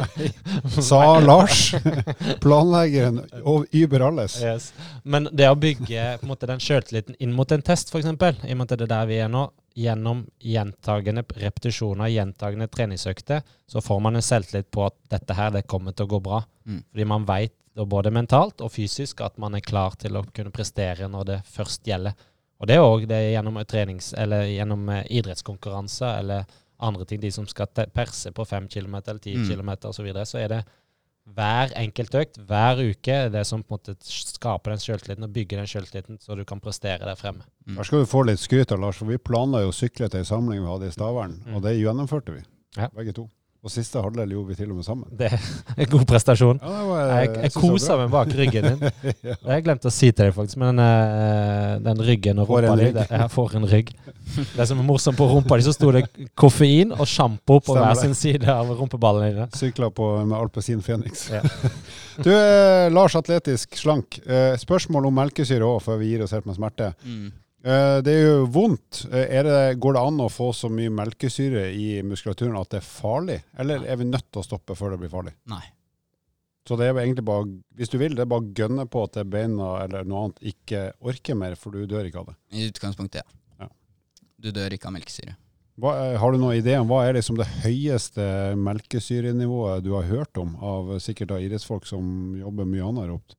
Sa 0.88 1.18
Lars, 1.20 1.66
planleggeren 2.44 3.20
og 3.42 3.66
Uber 3.76 4.06
alles. 4.06 4.38
Yes. 4.40 4.70
Men 5.04 5.28
det 5.36 5.50
å 5.52 5.58
bygge 5.60 6.06
på 6.16 6.24
en 6.24 6.30
måte, 6.32 6.48
den 6.48 6.62
sjøltilliten 6.64 7.18
inn 7.20 7.34
mot 7.36 7.52
en 7.52 7.64
test, 7.66 7.92
f.eks., 7.92 8.08
i 8.08 8.14
og 8.16 8.56
med 8.56 8.64
at 8.64 8.72
det 8.72 8.86
er 8.86 8.92
der 8.94 9.10
vi 9.10 9.18
er 9.20 9.28
nå, 9.32 9.44
gjennom 9.76 10.22
gjentagende 10.40 11.26
repetisjoner, 11.36 12.08
gjentagende 12.08 12.70
treningsøkter, 12.72 13.44
så 13.68 13.82
får 13.84 14.00
man 14.00 14.16
en 14.16 14.24
selvtillit 14.24 14.70
på 14.72 14.86
at 14.86 14.96
dette 15.12 15.36
her, 15.36 15.52
det 15.52 15.66
kommer 15.68 15.92
til 15.92 16.08
å 16.08 16.14
gå 16.14 16.22
bra. 16.24 16.40
Mm. 16.64 16.80
Fordi 16.88 17.08
man 17.12 17.28
veit 17.28 17.52
både 17.84 18.14
mentalt 18.16 18.64
og 18.64 18.72
fysisk 18.72 19.20
at 19.20 19.36
man 19.36 19.58
er 19.58 19.64
klar 19.64 19.98
til 20.00 20.16
å 20.16 20.24
kunne 20.32 20.54
prestere 20.54 21.10
når 21.12 21.28
det 21.28 21.38
først 21.52 21.84
gjelder. 21.84 22.16
Og 22.60 22.66
det 22.70 22.76
er 22.76 22.80
òg 22.86 23.06
det 23.08 23.32
gjennom 23.34 23.58
trenings, 23.68 24.12
eller 24.16 24.46
gjennom 24.48 24.88
eh, 24.88 25.04
idrettskonkurranser 25.10 26.18
eller 26.22 26.44
andre 26.80 27.04
ting, 27.08 27.20
de 27.20 27.30
som 27.32 27.46
skal 27.48 27.66
perse 27.92 28.30
på 28.32 28.44
fem 28.46 28.66
kilometer 28.68 29.10
eller 29.10 29.20
ti 29.20 29.34
Mm. 29.36 29.46
kilometer 29.48 29.88
osv., 29.88 29.96
så, 29.96 30.02
videre, 30.04 30.24
så 30.26 30.38
er 30.38 30.48
det 30.48 30.64
hver 31.26 31.72
enkelt 31.76 32.14
økt, 32.14 32.36
hver 32.46 32.78
uke, 32.90 33.16
det 33.34 33.44
som 33.46 33.62
på 33.64 33.74
en 33.74 33.78
måte 33.80 33.96
skaper 34.06 34.70
den 34.70 34.78
selvtilliten 34.78 35.24
og 35.26 35.32
bygger 35.34 35.58
den 35.58 35.66
selvtilliten, 35.66 36.18
så 36.22 36.36
du 36.36 36.44
kan 36.44 36.60
prestere 36.60 37.00
der 37.04 37.16
fremme. 37.18 37.42
Mm. 37.66 37.76
Her 37.76 37.82
skal 37.88 37.98
du 38.04 38.06
få 38.06 38.22
litt 38.28 38.38
skryt 38.38 38.70
av 38.72 38.78
Lars, 38.80 38.96
for 39.00 39.06
vi 39.10 39.18
planla 39.18 39.62
jo 39.64 39.72
å 39.72 39.74
sykle 39.74 40.08
til 40.08 40.20
ei 40.20 40.24
samling 40.28 40.60
vi 40.62 40.70
hadde 40.70 40.86
i 40.86 40.94
Stavern, 40.94 41.40
Mm. 41.44 41.56
og 41.56 41.62
det 41.62 41.74
gjennomførte 41.80 42.32
vi. 42.36 42.42
Ja. 42.76 42.88
Begge 42.94 43.12
to. 43.12 43.28
Og 43.66 43.72
siste 43.74 43.98
halvdel 43.98 44.30
gjorde 44.30 44.52
vi 44.52 44.56
til 44.60 44.68
og 44.70 44.76
med 44.78 44.86
sammen. 44.86 45.06
Det 45.18 45.26
er 45.26 45.46
en 45.74 45.88
god 45.90 46.04
prestasjon. 46.06 46.60
Ja, 46.62 46.82
var, 46.86 47.00
Jeg, 47.08 47.30
jeg 47.34 47.40
jeg 47.48 47.52
koser 47.56 47.98
meg 47.98 48.12
bak 48.12 48.28
ryggen 48.38 48.66
din. 48.68 48.84
Det 49.26 49.32
har 49.42 49.56
jeg 49.56 49.64
glemt 49.66 49.88
å 49.88 49.90
si 49.90 50.10
til 50.12 50.28
deg, 50.28 50.34
faktisk, 50.36 50.60
men 50.62 50.78
eh, 50.84 51.72
den 51.82 52.02
ryggen 52.06 52.38
og 52.42 52.52
rumpa 52.52 52.76
di 52.78 52.92
Jeg 52.94 53.26
får 53.32 53.56
en 53.58 53.66
rygg. 53.72 53.90
Det 54.36 54.66
som 54.70 54.82
er 54.82 54.86
morsomt, 54.86 55.18
på 55.18 55.26
rumpa 55.32 55.58
di 55.58 55.66
så 55.66 55.74
sto 55.74 55.90
det 55.96 56.04
koffein 56.38 56.94
og 56.94 57.10
sjampo 57.10 57.58
på 57.58 57.74
Stemmer 57.74 57.90
hver 57.90 58.00
sin 58.04 58.14
side 58.18 58.54
av 58.54 58.70
rumpeballene 58.70 59.32
dine. 59.32 59.48
Sykla 59.58 59.90
på 59.90 60.12
med 60.22 60.36
Alpezin 60.38 60.84
Phoenix. 60.86 61.26
Ja. 61.34 61.42
du, 62.26 62.30
eh, 62.30 62.86
Lars 62.94 63.18
Atletisk 63.18 63.74
Slank. 63.82 64.20
Eh, 64.22 64.54
spørsmål 64.62 65.10
om 65.10 65.18
melkesyre 65.24 65.66
òg, 65.66 65.82
før 65.88 65.98
vi 66.04 66.12
gir 66.12 66.22
oss 66.22 66.36
helt 66.38 66.46
med 66.46 66.60
smerte. 66.60 66.92
Mm. 67.02 67.32
Eh, 67.66 67.98
det 68.06 68.12
er 68.14 68.26
jo 68.28 68.42
vondt. 68.54 69.00
Eh, 69.10 69.40
det, 69.42 69.78
går 69.82 69.96
det 69.96 70.02
an 70.06 70.20
å 70.22 70.30
få 70.30 70.52
så 70.54 70.70
mye 70.70 70.92
melkesyre 70.94 71.64
i 71.74 72.02
muskulaturen 72.06 72.58
at 72.60 72.70
det 72.70 72.78
er 72.78 72.86
farlig, 72.86 73.40
eller 73.58 73.82
er 73.82 73.98
vi 73.98 74.06
nødt 74.06 74.28
til 74.30 74.42
å 74.42 74.46
stoppe 74.46 74.76
før 74.78 74.94
det 74.94 75.00
blir 75.02 75.10
farlig? 75.10 75.32
Nei. 75.50 75.64
Så 76.66 76.78
det 76.78 76.86
er 76.86 76.92
jo 76.92 77.00
egentlig 77.02 77.24
bare, 77.26 77.48
hvis 77.78 77.90
du 77.90 77.96
vil, 77.98 78.14
det 78.18 78.22
er 78.24 78.30
bare 78.30 78.42
å 78.42 78.54
gønne 78.58 78.86
på 78.90 79.02
at 79.06 79.18
beina 79.30 79.72
eller 79.84 80.06
noe 80.06 80.26
annet 80.26 80.46
ikke 80.52 80.84
orker 81.06 81.38
mer, 81.38 81.56
for 81.58 81.74
du 81.74 81.90
dør 81.90 82.06
ikke 82.06 82.22
av 82.22 82.30
det. 82.30 82.36
I 82.54 82.68
utgangspunktet, 82.70 83.22
ja. 83.22 83.66
Ja. 83.66 83.68
Du 84.42 84.50
dør 84.54 84.74
ikke 84.74 84.90
av 84.90 84.94
melkesyre. 84.94 85.34
Hva, 85.82 85.92
eh, 86.04 86.14
har 86.22 86.32
du 86.32 86.40
noen 86.40 86.60
idé 86.60 86.78
om 86.78 86.86
hva 86.90 87.02
er 87.06 87.18
liksom 87.18 87.38
det 87.40 87.48
høyeste 87.64 88.28
melkesyrenivået 88.62 89.82
du 89.84 89.90
har 89.96 90.06
hørt 90.06 90.38
om, 90.38 90.54
av 90.62 90.94
sikkert 91.02 91.34
av 91.34 91.42
idrettsfolk 91.42 91.86
som 91.90 92.06
jobber 92.38 92.70
mye 92.70 92.86
annet 92.92 93.10
ropt? 93.10 93.36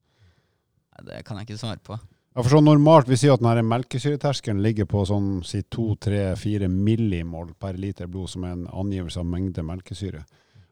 Det 1.07 1.23
kan 1.23 1.39
jeg 1.39 1.47
ikke 1.47 1.61
svare 1.63 1.83
på. 1.83 1.95
Ja, 2.37 2.43
for 2.45 2.53
sånn 2.53 2.67
normalt, 2.69 3.07
Vi 3.09 3.17
sier 3.17 3.33
at 3.33 3.41
denne 3.41 3.63
melkesyreterskelen 3.65 4.59
ligger 4.61 4.85
på 4.85 5.01
sånn 5.09 5.39
si 5.47 5.63
2-3-4 5.73 6.67
millimol 6.69 7.55
per 7.57 7.73
liter 7.81 8.05
blod, 8.05 8.29
som 8.29 8.43
er 8.45 8.51
en 8.53 8.67
angivelse 8.69 9.17
av 9.23 9.25
mengde 9.25 9.63
melkesyre. 9.65 10.21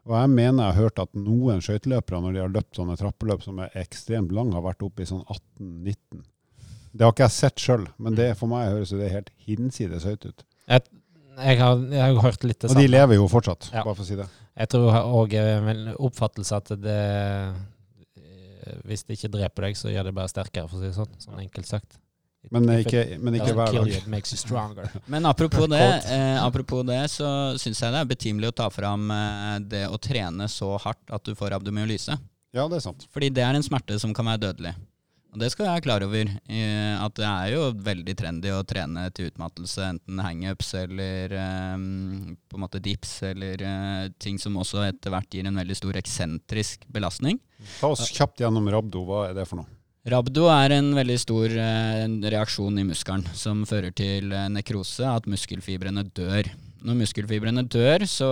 Og 0.06 0.14
jeg 0.14 0.30
mener 0.30 0.62
jeg 0.62 0.76
har 0.76 0.84
hørt 0.84 1.02
at 1.02 1.18
noen 1.18 1.58
skøyteløpere, 1.66 2.20
når 2.22 2.36
de 2.36 2.42
har 2.44 2.54
løpt 2.54 2.78
sånne 2.78 2.94
trappeløp 3.00 3.42
som 3.42 3.58
er 3.58 3.74
ekstremt 3.82 4.30
lange, 4.30 4.54
har 4.54 4.62
vært 4.62 4.86
oppe 4.86 5.02
i 5.02 5.08
sånn 5.10 5.24
18-19. 5.26 6.22
Det 6.94 7.02
har 7.04 7.12
ikke 7.12 7.26
jeg 7.26 7.34
sett 7.34 7.58
sjøl, 7.66 7.88
men 7.98 8.14
det 8.14 8.30
for 8.38 8.46
meg 8.52 8.70
høres 8.70 8.94
det 8.94 9.10
helt 9.10 9.34
hinsides 9.48 10.06
høyt 10.06 10.22
ut. 10.30 10.46
Jeg 10.70 11.58
har, 11.58 11.82
jeg 11.82 12.00
har 12.00 12.22
hørt 12.22 12.46
litt 12.46 12.60
det 12.62 12.70
samme. 12.70 12.78
Og 12.78 12.86
de 12.86 12.92
lever 12.94 13.18
jo 13.18 13.26
fortsatt, 13.28 13.72
Ja. 13.74 13.82
bare 13.82 13.96
for 13.98 14.04
å 14.04 14.06
si 14.06 14.14
det. 14.14 14.28
Jeg 14.56 14.68
tror 14.70 14.94
òg 15.02 15.34
en 15.34 15.94
oppfattelse 15.98 16.62
at 16.62 16.70
det 16.80 17.00
Hvis 18.86 19.06
det 19.06 19.18
ikke 19.18 19.32
dreper 19.38 19.68
deg, 19.68 19.78
så 19.78 19.92
gjør 19.92 20.08
det 20.08 20.16
bare 20.16 20.32
sterkere, 20.32 20.68
for 20.70 20.78
å 20.78 20.82
si 20.82 20.90
det 20.90 20.96
sånn. 20.98 21.16
Sånn 21.22 21.40
enkelt 21.44 21.70
sagt. 21.70 21.98
Men 22.54 22.68
ikke, 22.76 23.00
men 23.18 23.34
ikke 23.40 23.54
hver 23.56 23.72
dag. 23.74 23.88
you, 23.90 23.98
it 23.98 24.06
makes 24.06 24.30
you 24.30 24.38
stronger. 24.38 24.86
Men 25.12 25.26
apropos 25.26 25.66
det, 25.66 25.82
eh, 26.14 26.36
apropos 26.38 26.84
det 26.86 27.00
så 27.10 27.28
syns 27.58 27.80
jeg 27.82 27.90
det 27.90 28.02
er 28.04 28.10
betimelig 28.12 28.52
å 28.52 28.56
ta 28.62 28.68
fram 28.70 29.10
eh, 29.10 29.56
det 29.66 29.82
å 29.90 29.98
trene 29.98 30.46
så 30.46 30.76
hardt 30.78 31.10
at 31.10 31.26
du 31.26 31.34
får 31.34 31.56
abdomyolyse. 31.58 32.14
Ja, 32.54 32.68
det 32.70 32.78
er 32.78 32.84
sant. 32.84 33.08
Fordi 33.10 33.32
det 33.34 33.42
er 33.42 33.58
en 33.58 33.66
smerte 33.66 33.98
som 33.98 34.14
kan 34.14 34.30
være 34.30 34.44
dødelig. 34.44 34.76
Og 35.36 35.42
det 35.42 35.50
skal 35.52 35.66
jeg 35.66 35.74
være 35.74 35.84
klar 35.84 36.04
over. 36.06 36.30
eh, 36.48 36.96
at 36.96 37.14
det 37.18 37.26
er 37.28 37.50
jo 37.52 37.64
veldig 37.84 38.14
trendy 38.16 38.48
å 38.56 38.62
trene 38.64 39.02
til 39.12 39.28
utmattelse, 39.28 39.84
enten 39.84 40.22
hangups 40.24 40.70
eller 40.80 41.34
eh, 41.36 41.74
på 41.76 42.56
en 42.56 42.62
måte 42.62 42.80
dips, 42.80 43.18
eller 43.28 43.60
eh, 43.60 44.06
ting 44.16 44.40
som 44.40 44.56
også 44.56 44.86
etter 44.86 45.12
hvert 45.12 45.28
gir 45.28 45.44
en 45.44 45.60
veldig 45.60 45.76
stor 45.76 45.98
eksentrisk 46.00 46.88
belastning. 46.88 47.36
Ta 47.82 47.92
oss 47.92 48.08
kjapt 48.08 48.40
gjennom 48.40 48.70
rabdo. 48.72 49.04
Hva 49.04 49.26
er 49.28 49.36
det 49.36 49.44
for 49.50 49.60
noe? 49.60 49.68
Rabdo 50.08 50.46
er 50.48 50.72
en 50.78 50.88
veldig 50.96 51.18
stor 51.20 51.52
reaksjon 51.52 52.78
i 52.78 52.86
muskelen 52.86 53.26
som 53.36 53.64
fører 53.68 53.92
til 53.92 54.30
nekrose, 54.54 55.04
at 55.04 55.26
muskelfibrene 55.28 56.06
dør. 56.16 56.48
Når 56.84 56.98
muskelfibrene 57.00 57.64
dør, 57.72 58.04
så 58.10 58.28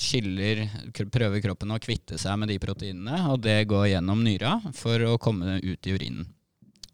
skiller, 0.00 0.64
prøver 1.12 1.44
kroppen 1.44 1.74
å 1.74 1.80
kvitte 1.82 2.18
seg 2.18 2.40
med 2.40 2.50
de 2.50 2.58
proteinene, 2.62 3.20
og 3.30 3.44
det 3.44 3.60
går 3.70 3.92
gjennom 3.92 4.24
nyra 4.24 4.56
for 4.74 5.04
å 5.06 5.18
komme 5.22 5.60
ut 5.62 5.86
i 5.86 5.94
urinen. 5.94 6.26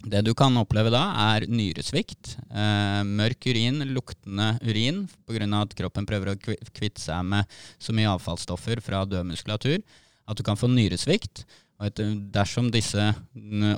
Det 0.03 0.19
du 0.27 0.33
kan 0.35 0.57
oppleve 0.59 0.91
da, 0.91 1.03
er 1.37 1.47
nyresvikt. 1.47 2.35
Eh, 2.51 3.03
mørk 3.07 3.47
urin, 3.47 3.85
luktende 3.95 4.57
urin, 4.67 5.05
pga. 5.29 5.47
at 5.61 5.77
kroppen 5.79 6.07
prøver 6.07 6.33
å 6.33 6.39
kvitte 6.75 7.01
seg 7.01 7.23
med 7.25 7.47
så 7.79 7.95
mye 7.95 8.11
avfallsstoffer 8.11 8.83
fra 8.83 9.05
død 9.07 9.31
muskulatur 9.31 9.79
at 10.27 10.39
du 10.39 10.43
kan 10.43 10.59
få 10.59 10.71
nyresvikt. 10.71 11.45
Og 11.83 12.03
dersom 12.35 12.71
disse 12.71 13.09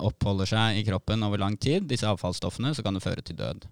oppholder 0.04 0.48
seg 0.48 0.80
i 0.80 0.84
kroppen 0.84 1.24
over 1.24 1.40
lang 1.40 1.56
tid, 1.56 1.86
disse 1.88 2.08
avfallsstoffene, 2.08 2.74
så 2.76 2.84
kan 2.84 2.96
det 2.96 3.04
føre 3.04 3.24
til 3.24 3.38
død. 3.38 3.64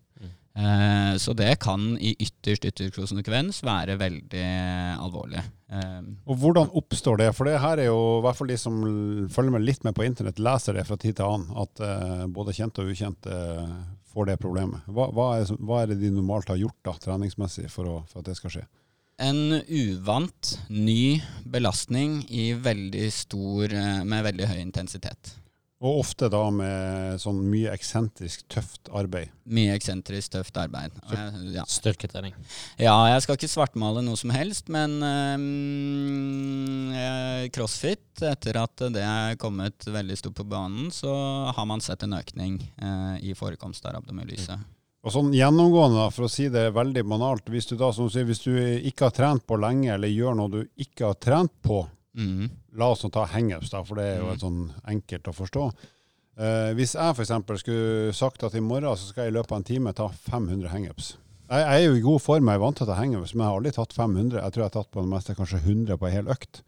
Eh, 0.52 1.14
så 1.16 1.32
det 1.32 1.54
kan 1.64 1.94
i 1.96 2.12
ytterst 2.20 2.66
ytterst 2.68 2.98
konsekvens 2.98 3.62
være 3.64 3.96
veldig 4.00 4.44
alvorlig. 5.00 5.40
Eh, 5.72 6.02
Og 6.28 6.36
hvordan 6.42 6.68
oppstår 6.76 7.22
det? 7.22 7.30
For 7.36 7.48
det 7.48 7.60
her 7.62 7.80
er 7.80 7.88
jo, 7.88 8.18
i 8.18 8.26
hvert 8.26 8.36
fall 8.36 8.52
de 8.52 8.58
som 8.60 8.76
følger 9.32 9.54
med 9.56 9.64
litt 9.64 9.86
med 9.86 9.96
på 9.96 10.04
internett, 10.04 10.42
leser 10.42 10.76
det 10.76 10.84
fra 10.88 10.98
tid 11.00 11.16
til 11.16 11.30
annen, 11.30 11.56
at 11.64 11.82
eh, 11.86 12.26
både 12.28 12.56
kjente 12.58 12.84
og 12.84 12.92
ukjente 12.92 13.32
eh, 13.32 13.74
får 14.12 14.28
det 14.28 14.38
problemet. 14.42 14.84
Hva, 14.92 15.08
hva, 15.16 15.30
er, 15.40 15.56
hva 15.56 15.82
er 15.82 15.92
det 15.94 16.02
de 16.02 16.12
normalt 16.12 16.52
har 16.52 16.60
gjort 16.60 16.80
da, 16.84 16.98
treningsmessig 17.00 17.70
for, 17.72 17.88
å, 17.88 17.98
for 18.12 18.20
at 18.20 18.28
det 18.32 18.38
skal 18.40 18.58
skje? 18.58 18.68
en 19.22 19.60
uvant, 19.68 20.48
ny 20.72 21.22
belastning 21.46 22.24
i 22.32 22.52
veldig 22.58 23.04
stor, 23.14 23.70
eh, 23.70 24.00
med 24.08 24.24
veldig 24.26 24.48
høy 24.50 24.56
intensitet. 24.58 25.36
Og 25.82 25.98
ofte 26.04 26.28
da 26.30 26.44
med 26.54 27.18
sånn 27.18 27.40
mye 27.50 27.72
eksentrisk, 27.74 28.44
tøft 28.52 28.86
arbeid. 28.94 29.32
Mye 29.50 29.74
eksentrisk, 29.74 30.30
tøft 30.36 30.54
arbeid. 30.62 30.94
Ja. 31.50 31.64
Styrketrening. 31.66 32.36
Ja, 32.78 32.94
jeg 33.10 33.24
skal 33.24 33.34
ikke 33.34 33.50
svartmale 33.50 33.98
noe 34.06 34.14
som 34.20 34.30
helst, 34.30 34.70
men 34.70 35.02
øhm, 35.02 36.94
crossfit, 37.50 38.22
etter 38.22 38.60
at 38.62 38.84
det 38.94 39.02
er 39.02 39.34
kommet 39.42 39.82
veldig 39.90 40.16
stort 40.20 40.38
på 40.38 40.46
banen, 40.52 40.92
så 40.94 41.10
har 41.50 41.66
man 41.66 41.82
sett 41.82 42.06
en 42.06 42.14
økning 42.14 42.60
øh, 42.62 43.16
i 43.18 43.34
forekomst 43.34 43.82
av 43.90 43.98
abdomyolyse. 43.98 44.54
Og 45.02 45.10
sånn 45.10 45.32
gjennomgående, 45.34 45.98
da, 45.98 46.10
for 46.14 46.28
å 46.28 46.30
si 46.30 46.46
det 46.52 46.68
veldig 46.76 47.02
banalt, 47.10 47.50
hvis 47.50 47.66
du 47.72 47.74
da, 47.74 47.90
som 47.90 48.06
du 48.06 48.14
sier, 48.14 48.28
hvis 48.28 48.44
du 48.44 48.54
ikke 48.54 49.08
har 49.08 49.16
trent 49.16 49.42
på 49.50 49.58
lenge, 49.58 49.90
eller 49.96 50.06
gjør 50.14 50.38
noe 50.38 50.52
du 50.52 50.60
ikke 50.78 51.10
har 51.10 51.18
trent 51.18 51.54
på, 51.66 51.82
Mhm. 52.14 52.50
la 52.76 52.90
oss 52.92 53.04
nå 53.04 53.10
ta 53.10 53.24
hangups, 53.24 53.70
da, 53.70 53.82
for 53.82 53.96
det 53.96 54.04
er 54.04 54.18
jo 54.20 54.30
et 54.32 54.40
sånn 54.40 54.72
enkelt 54.84 55.28
å 55.28 55.36
forstå. 55.36 55.72
Eh, 56.40 56.72
hvis 56.76 56.94
jeg 56.96 57.12
f.eks. 57.12 57.32
skulle 57.60 58.12
sagt 58.16 58.42
at 58.44 58.54
i 58.56 58.60
morgen 58.64 58.96
så 58.96 59.10
skal 59.10 59.26
jeg 59.26 59.34
i 59.34 59.36
løpet 59.36 59.52
av 59.52 59.60
en 59.60 59.68
time 59.68 59.92
ta 59.92 60.08
500 60.08 60.68
hangups. 60.72 61.16
Jeg, 61.48 61.60
jeg 61.60 61.82
er 61.82 61.88
jo 61.88 61.96
i 61.98 62.04
god 62.04 62.22
form, 62.24 62.48
jeg 62.48 62.56
er 62.56 62.62
vant 62.62 62.78
til 62.78 62.86
å 62.86 62.90
ta 62.90 63.00
hangups, 63.00 63.34
men 63.34 63.44
jeg 63.44 63.50
har 63.50 63.58
aldri 63.60 63.72
tatt 63.76 63.96
500. 63.96 64.38
Jeg 64.40 64.54
tror 64.54 64.62
jeg 64.62 64.70
har 64.70 64.76
tatt 64.78 64.92
på 64.94 65.04
det 65.04 65.12
meste 65.12 65.36
kanskje 65.36 65.60
100 65.60 65.98
på 66.00 66.08
en 66.08 66.16
hel 66.16 66.32
økt. 66.32 66.62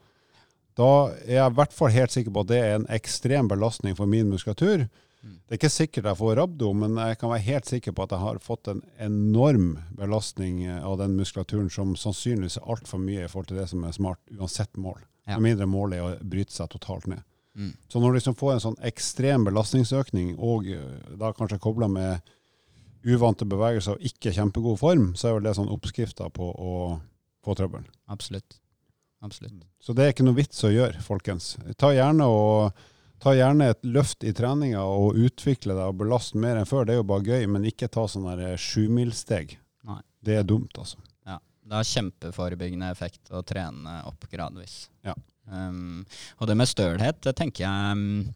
Da 0.77 0.91
er 1.23 1.39
jeg 1.39 1.53
i 1.53 1.57
hvert 1.57 1.73
fall 1.73 1.95
helt 1.95 2.13
sikker 2.13 2.35
på 2.35 2.45
at 2.45 2.51
det 2.51 2.61
er 2.61 2.77
en 2.77 2.91
ekstrem 2.93 3.49
belastning 3.49 3.97
for 3.97 4.11
min 4.11 4.29
muskulatur. 4.33 4.85
Mm. 5.25 5.39
Det 5.47 5.55
er 5.55 5.61
ikke 5.61 5.73
sikkert 5.73 6.11
jeg 6.11 6.21
får 6.21 6.37
rabdo, 6.37 6.73
men 6.77 6.99
jeg 7.01 7.17
kan 7.21 7.33
være 7.33 7.47
helt 7.47 7.71
sikker 7.71 7.95
på 7.97 8.05
at 8.05 8.13
jeg 8.13 8.25
har 8.27 8.43
fått 8.45 8.69
en 8.69 8.83
enorm 9.01 9.79
belastning 9.97 10.67
av 10.75 10.99
den 11.01 11.17
muskulaturen 11.17 11.71
som 11.73 11.95
sannsynligvis 11.97 12.59
er 12.61 12.69
altfor 12.75 13.01
mye 13.01 13.25
i 13.25 13.31
forhold 13.31 13.49
til 13.49 13.63
det 13.63 13.71
som 13.71 13.87
er 13.87 13.97
smart, 13.97 14.21
uansett 14.35 14.77
mål. 14.77 15.01
Ja. 15.25 15.39
Med 15.39 15.55
mindre 15.55 15.69
målet 15.71 15.99
er 15.99 16.05
å 16.05 16.29
bryte 16.29 16.53
seg 16.53 16.69
totalt 16.73 17.07
ned. 17.09 17.23
Mm. 17.55 17.73
Så 17.89 18.01
når 18.01 18.13
du 18.13 18.19
liksom 18.19 18.37
får 18.37 18.53
en 18.53 18.65
sånn 18.65 18.81
ekstrem 18.85 19.47
belastningsøkning, 19.47 20.35
og 20.43 20.67
eh, 20.69 21.13
da 21.21 21.31
kanskje 21.37 21.61
kobla 21.63 21.89
med 21.89 22.35
uvante 23.05 23.47
bevegelser 23.49 23.97
og 23.97 24.05
ikke 24.05 24.33
kjempegod 24.35 24.81
form, 24.81 25.13
så 25.17 25.31
er 25.31 25.39
vel 25.39 25.47
det 25.49 25.55
sånn 25.59 25.71
oppskrifta 25.73 26.31
på 26.35 26.51
å 26.51 26.75
få 27.45 27.57
trøbbel. 27.57 27.85
Absolutt. 28.11 28.59
Absolutt. 29.25 29.63
Så 29.81 29.95
det 29.97 30.05
er 30.05 30.13
ikke 30.13 30.27
noe 30.27 30.37
vits 30.37 30.61
å 30.67 30.73
gjøre, 30.73 31.01
folkens. 31.05 31.55
Ta 31.81 31.95
gjerne, 31.95 32.27
og, 32.29 32.85
ta 33.23 33.33
gjerne 33.37 33.71
et 33.73 33.81
løft 33.87 34.25
i 34.27 34.35
treninga 34.37 34.83
og 34.85 35.17
utvikle 35.17 35.77
deg 35.77 35.93
og 35.93 36.01
belaste 36.03 36.41
mer 36.41 36.61
enn 36.61 36.69
før. 36.69 36.85
Det 36.85 36.97
er 36.97 37.01
jo 37.01 37.09
bare 37.09 37.29
gøy, 37.31 37.49
men 37.55 37.65
ikke 37.69 37.89
ta 37.93 38.05
sånne 38.11 38.53
sjumilssteg. 38.61 39.57
Det 40.25 40.41
er 40.41 40.47
dumt, 40.49 40.77
altså. 40.81 41.01
Det 41.65 41.79
har 41.79 41.89
kjempeforebyggende 41.89 42.91
effekt 42.93 43.33
å 43.33 43.43
trene 43.47 44.01
opp 44.09 44.27
gradvis. 44.31 44.85
Ja. 45.07 45.15
Um, 45.49 46.05
og 46.41 46.49
det 46.49 46.57
med 46.57 46.69
stølhet, 46.69 47.21
det 47.25 47.35
tenker 47.37 47.67
jeg 47.67 47.97
um, 47.97 48.35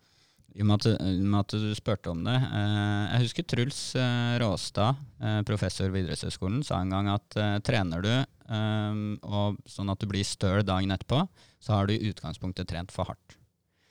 i 0.59 0.64
og 0.64 0.68
med 0.72 1.39
at, 1.39 1.55
du 1.55 1.74
spurte 1.76 2.11
om 2.11 2.24
det. 2.26 2.35
eh, 2.35 3.03
jeg 3.12 3.26
husker 3.29 3.45
Truls 3.47 3.81
eh, 3.95 4.39
Råstad, 4.43 4.99
eh, 5.22 5.41
professor 5.47 5.93
ved 5.95 6.07
idrettshøgskolen, 6.07 6.64
sa 6.66 6.81
en 6.83 6.91
gang 6.91 7.11
at 7.12 7.37
eh, 7.39 7.59
trener 7.62 8.03
du 8.03 8.11
um, 8.51 9.03
og, 9.22 9.61
sånn 9.70 9.93
at 9.93 10.03
du 10.03 10.09
blir 10.11 10.26
støl 10.26 10.64
dagen 10.66 10.91
etterpå, 10.95 11.20
så 11.62 11.76
har 11.76 11.87
du 11.87 11.95
i 11.95 12.11
utgangspunktet 12.11 12.70
trent 12.70 12.91
for 12.95 13.07
hardt. 13.07 13.37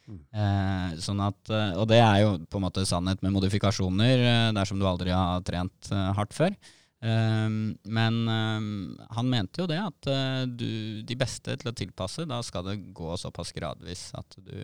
Mm. 0.07 0.19
Eh, 0.41 0.97
sånn 1.03 1.23
at, 1.23 1.39
eh, 1.47 1.77
og 1.79 1.88
det 1.91 2.01
er 2.03 2.25
jo 2.25 2.35
på 2.51 2.59
en 2.59 2.67
måte 2.67 2.83
sannhet 2.89 3.23
med 3.23 3.35
modifikasjoner 3.38 4.51
dersom 4.57 4.81
du 4.81 4.88
aldri 4.89 5.15
har 5.15 5.45
trent 5.47 5.93
hardt 6.19 6.35
før. 6.35 6.57
Um, 6.99 7.77
men 7.83 8.15
um, 8.27 8.99
han 9.09 9.29
mente 9.29 9.61
jo 9.61 9.67
det, 9.69 9.77
at 9.77 10.09
uh, 10.09 10.47
du, 10.49 11.03
de 11.05 11.17
beste 11.19 11.53
til 11.61 11.69
å 11.69 11.75
tilpasse, 11.77 12.25
da 12.25 12.41
skal 12.45 12.65
det 12.65 12.79
gå 12.97 13.17
såpass 13.21 13.53
gradvis 13.53 14.09
at 14.17 14.37
du, 14.41 14.55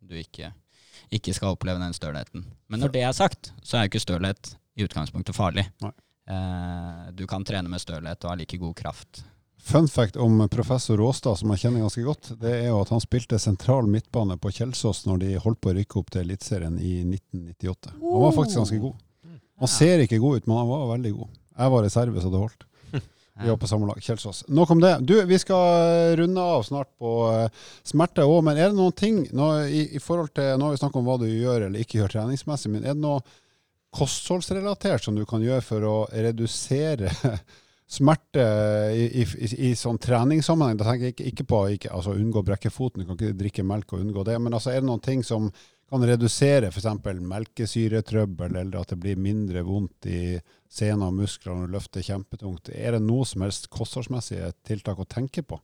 du 0.00 0.16
ikke, 0.16 0.54
ikke 1.12 1.34
skal 1.36 1.56
oppleve 1.58 1.82
den 1.82 1.96
stølheten. 1.96 2.46
Men 2.72 2.84
når 2.84 2.94
det 2.94 3.04
er 3.04 3.16
sagt, 3.16 3.52
så 3.60 3.76
er 3.76 3.84
jo 3.86 3.92
ikke 3.92 4.06
stølhet 4.06 4.54
i 4.78 4.86
utgangspunktet 4.88 5.36
farlig. 5.36 5.66
Nei. 5.84 5.92
Uh, 6.28 7.08
du 7.16 7.26
kan 7.28 7.44
trene 7.44 7.70
med 7.72 7.80
stølhet 7.80 8.24
og 8.24 8.32
ha 8.32 8.38
like 8.40 8.60
god 8.60 8.76
kraft. 8.76 9.22
Fun 9.68 9.88
fact 9.88 10.16
om 10.16 10.40
professor 10.48 10.96
Råstad, 10.96 11.36
som 11.40 11.50
jeg 11.52 11.60
kjenner 11.64 11.84
ganske 11.84 12.04
godt, 12.04 12.30
det 12.40 12.52
er 12.62 12.68
jo 12.70 12.78
at 12.80 12.92
han 12.94 13.02
spilte 13.04 13.40
sentral 13.42 13.88
midtbane 13.90 14.38
på 14.40 14.52
Kjelsås 14.54 15.02
når 15.08 15.20
de 15.24 15.34
holdt 15.42 15.60
på 15.60 15.72
å 15.72 15.76
rykke 15.76 15.98
opp 16.00 16.12
til 16.14 16.22
Eliteserien 16.24 16.78
i 16.80 16.94
1998. 17.02 17.92
Han 17.98 18.24
var 18.24 18.36
faktisk 18.36 18.60
ganske 18.62 18.80
god. 18.86 19.02
Han 19.58 19.70
ser 19.72 20.04
ikke 20.04 20.20
god 20.22 20.38
ut, 20.38 20.46
men 20.46 20.60
han 20.60 20.70
var 20.70 20.86
veldig 20.94 21.12
god. 21.18 21.37
Jeg 21.58 21.74
var 21.74 21.82
reserve, 21.82 22.22
så 22.22 22.30
det 22.30 22.40
holdt. 22.40 22.64
Vi 23.42 23.50
var 23.50 23.56
på 23.56 23.68
samme 23.70 23.86
lag. 23.86 23.98
Kjelsås. 24.02 24.44
Nok 24.48 24.70
om 24.70 24.80
det. 24.80 24.96
Du, 25.00 25.14
vi 25.26 25.38
skal 25.38 26.16
runde 26.16 26.42
av 26.42 26.62
snart 26.66 26.88
på 26.98 27.12
uh, 27.30 27.68
smerte 27.86 28.26
òg, 28.26 28.40
men 28.46 28.58
er 28.58 28.70
det 28.70 28.78
noen 28.78 28.96
ting 28.98 29.20
nå, 29.36 29.50
i, 29.66 29.84
i 29.94 30.02
forhold 30.02 30.32
til 30.34 30.56
Nå 30.58 30.66
har 30.66 30.74
vi 30.74 30.80
snakket 30.80 30.98
om 30.98 31.06
hva 31.06 31.18
du 31.22 31.28
gjør 31.28 31.68
eller 31.68 31.84
ikke 31.84 32.00
gjør 32.00 32.16
treningsmessig, 32.16 32.72
men 32.74 32.82
er 32.82 32.98
det 32.98 33.04
noe 33.04 33.22
kostholdsrelatert 33.94 35.06
som 35.06 35.16
du 35.16 35.22
kan 35.26 35.42
gjøre 35.42 35.64
for 35.64 35.86
å 35.86 35.94
redusere 36.10 37.12
smerte 37.98 38.44
i, 38.92 39.06
i, 39.22 39.24
i, 39.38 39.52
i 39.70 39.72
sånn 39.78 40.02
treningssammenheng? 40.02 40.78
Da 40.80 40.90
tenker 40.90 41.08
jeg 41.08 41.16
ikke, 41.16 41.30
ikke 41.30 41.48
på 41.48 41.62
å 41.62 41.70
altså 41.70 42.18
unngå 42.18 42.42
å 42.42 42.48
brekke 42.50 42.74
foten, 42.74 43.04
du 43.04 43.08
kan 43.08 43.18
ikke 43.18 43.38
drikke 43.38 43.66
melk 43.70 43.94
og 43.94 44.02
unngå 44.02 44.26
det, 44.26 44.38
men 44.42 44.58
altså 44.58 44.74
er 44.74 44.82
det 44.82 44.90
noen 44.90 45.04
ting 45.04 45.22
som 45.26 45.46
kan 45.88 46.04
redusere 46.04 46.68
f.eks. 46.68 46.88
melkesyretrøbbel, 47.32 48.58
eller 48.60 48.80
at 48.82 48.92
det 48.92 49.00
blir 49.02 49.20
mindre 49.20 49.62
vondt 49.66 50.08
i 50.10 50.22
sener 50.68 51.08
og 51.08 51.16
muskler 51.22 51.56
når 51.56 51.68
du 51.68 51.76
løfter 51.78 52.04
kjempetungt. 52.04 52.72
Er 52.74 52.96
det 52.96 53.04
noe 53.04 53.24
som 53.28 53.46
helst 53.46 53.70
kostholdsmessige 53.72 54.52
tiltak 54.68 55.00
å 55.00 55.08
tenke 55.08 55.44
på? 55.46 55.60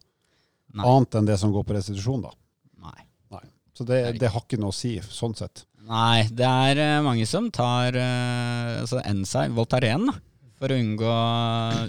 Nei. 0.75 0.87
Annet 0.89 1.19
enn 1.21 1.29
det 1.29 1.37
som 1.43 1.53
går 1.55 1.67
på 1.69 1.77
restitusjon, 1.77 2.25
da. 2.25 2.33
Nei. 2.83 3.05
Så 3.75 3.83
det, 3.87 4.01
det 4.23 4.31
har 4.31 4.45
ikke 4.45 4.61
noe 4.63 4.71
å 4.71 4.77
si, 4.77 4.97
sånn 5.03 5.35
sett. 5.35 5.65
Nei, 5.85 6.29
det 6.33 6.47
er 6.47 6.81
eh, 6.81 7.03
mange 7.05 7.27
som 7.29 7.51
tar 7.53 7.97
uh, 7.99 8.81
altså 8.81 9.03
Ensei, 9.03 9.49
Voltaren, 9.53 10.07
da, 10.09 10.15
for 10.61 10.73
å 10.73 10.79
unngå 10.79 11.15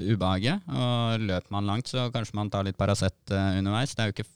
ubehaget. 0.10 0.66
Og 0.66 1.28
løper 1.30 1.54
man 1.54 1.70
langt, 1.70 1.92
så 1.94 2.10
kanskje 2.14 2.40
man 2.42 2.50
tar 2.52 2.66
litt 2.66 2.80
Paracet 2.80 3.16
eh, 3.32 3.60
underveis. 3.62 3.94
Det 3.94 4.02
er 4.02 4.10
jo 4.10 4.18
ikke 4.18 4.32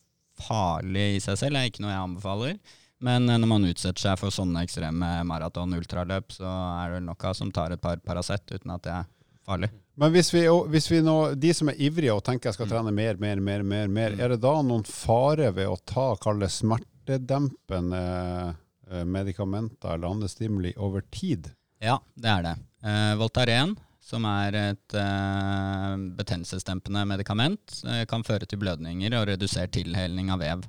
farlig 0.45 1.07
i 1.17 1.23
seg 1.25 1.41
selv, 1.41 1.57
det 1.57 1.63
er 1.65 1.73
ikke 1.73 1.83
noe 1.83 1.95
jeg 1.95 2.05
anbefaler. 2.05 2.77
Men 3.05 3.29
eh, 3.29 3.39
når 3.39 3.51
man 3.51 3.67
utsetter 3.69 4.09
seg 4.09 4.19
for 4.19 4.33
sånne 4.33 4.63
ekstreme 4.65 5.11
maraton-ultraløp, 5.27 6.33
så 6.35 6.49
er 6.83 6.97
det 6.97 7.05
nok 7.07 7.29
av 7.29 7.37
som 7.37 7.51
tar 7.55 7.75
et 7.75 7.81
par 7.83 8.01
Paracet 8.03 8.45
uten 8.51 8.75
at 8.75 8.85
det 8.85 8.95
er 8.95 9.09
farlig. 9.49 9.71
Men 9.99 10.13
hvis 10.15 10.31
vi, 10.33 10.45
hvis 10.71 10.87
vi 10.91 11.01
nå, 11.03 11.17
de 11.35 11.51
som 11.55 11.71
er 11.71 11.81
ivrige 11.89 12.15
og 12.15 12.23
tenker 12.23 12.49
jeg 12.49 12.59
skal 12.59 12.69
trene 12.71 12.93
mer, 12.95 13.19
mer, 13.19 13.41
mer, 13.43 13.65
mer, 13.67 13.91
mer, 13.91 14.15
er 14.15 14.33
det 14.33 14.39
da 14.45 14.55
noen 14.63 14.85
fare 14.87 15.51
ved 15.55 15.67
å 15.67 15.79
ta 15.89 16.13
kall 16.21 16.39
det 16.43 16.51
smertedempende 16.55 18.03
eh, 18.47 19.03
medikamenter 19.03 19.97
eller 19.97 20.13
andre 20.13 20.31
stimuli 20.31 20.71
over 20.77 21.03
tid? 21.11 21.51
Ja, 21.83 21.99
det 22.15 22.31
er 22.31 22.45
det. 22.47 22.55
Eh, 22.83 23.13
Voltaren, 23.19 23.75
som 24.03 24.25
er 24.27 24.55
et 24.57 24.95
eh, 24.97 25.95
betennelsesdempende 26.19 27.03
medikament, 27.11 27.81
eh, 27.87 28.05
kan 28.09 28.23
føre 28.27 28.47
til 28.47 28.61
blødninger 28.63 29.15
og 29.19 29.27
redusert 29.33 29.75
tilhelning 29.75 30.31
av 30.33 30.43
vev. 30.43 30.63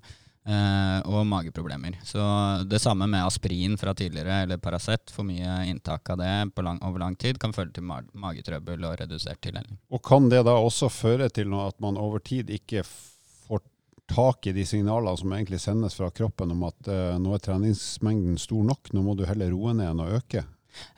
Eh, 0.51 1.01
og 1.07 1.27
mageproblemer. 1.27 2.01
Så 2.03 2.19
det 2.67 2.81
samme 2.83 3.07
med 3.07 3.23
aspirin 3.23 3.77
fra 3.79 3.95
tidligere, 3.95 4.43
eller 4.43 4.59
Paracet. 4.59 5.13
For 5.15 5.27
mye 5.27 5.61
inntak 5.71 6.11
av 6.11 6.19
det 6.19 6.63
lang, 6.65 6.81
over 6.83 6.99
lang 6.99 7.15
tid 7.17 7.39
kan 7.39 7.55
føre 7.55 7.71
til 7.77 7.87
ma 7.87 8.01
magetrøbbel 8.19 8.89
og 8.89 8.97
redusert 8.99 9.39
tilhelning. 9.45 9.79
Og 9.95 10.03
kan 10.03 10.27
det 10.33 10.43
da 10.49 10.57
også 10.59 10.91
føre 10.91 11.31
til 11.31 11.55
at 11.55 11.79
man 11.79 12.01
over 12.01 12.19
tid 12.19 12.51
ikke 12.51 12.83
får 12.83 13.63
tak 14.11 14.51
i 14.51 14.57
de 14.57 14.67
signalene 14.67 15.15
som 15.21 15.37
egentlig 15.37 15.61
sendes 15.63 15.95
fra 15.95 16.11
kroppen 16.11 16.51
om 16.57 16.67
at 16.67 16.91
uh, 16.91 17.19
nå 17.23 17.37
er 17.37 17.45
treningsmengden 17.47 18.41
stor 18.41 18.67
nok, 18.67 18.91
nå 18.91 19.05
må 19.07 19.15
du 19.15 19.29
heller 19.31 19.55
roe 19.55 19.77
ned 19.77 19.93
enn 19.93 20.03
å 20.03 20.11
øke? 20.19 20.43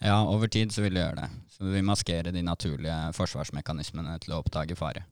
Ja, 0.00 0.22
over 0.24 0.48
tid 0.48 0.72
så 0.72 0.84
vil 0.86 0.96
det 0.96 1.05
gjøre 1.05 1.26
det. 1.26 1.30
Så 1.53 1.68
vi 1.68 1.84
maskerer 1.84 2.32
de 2.32 2.44
naturlige 2.46 2.96
forsvarsmekanismene 3.18 4.16
til 4.24 4.32
å 4.32 4.40
oppdage 4.40 4.78
fare. 4.80 5.05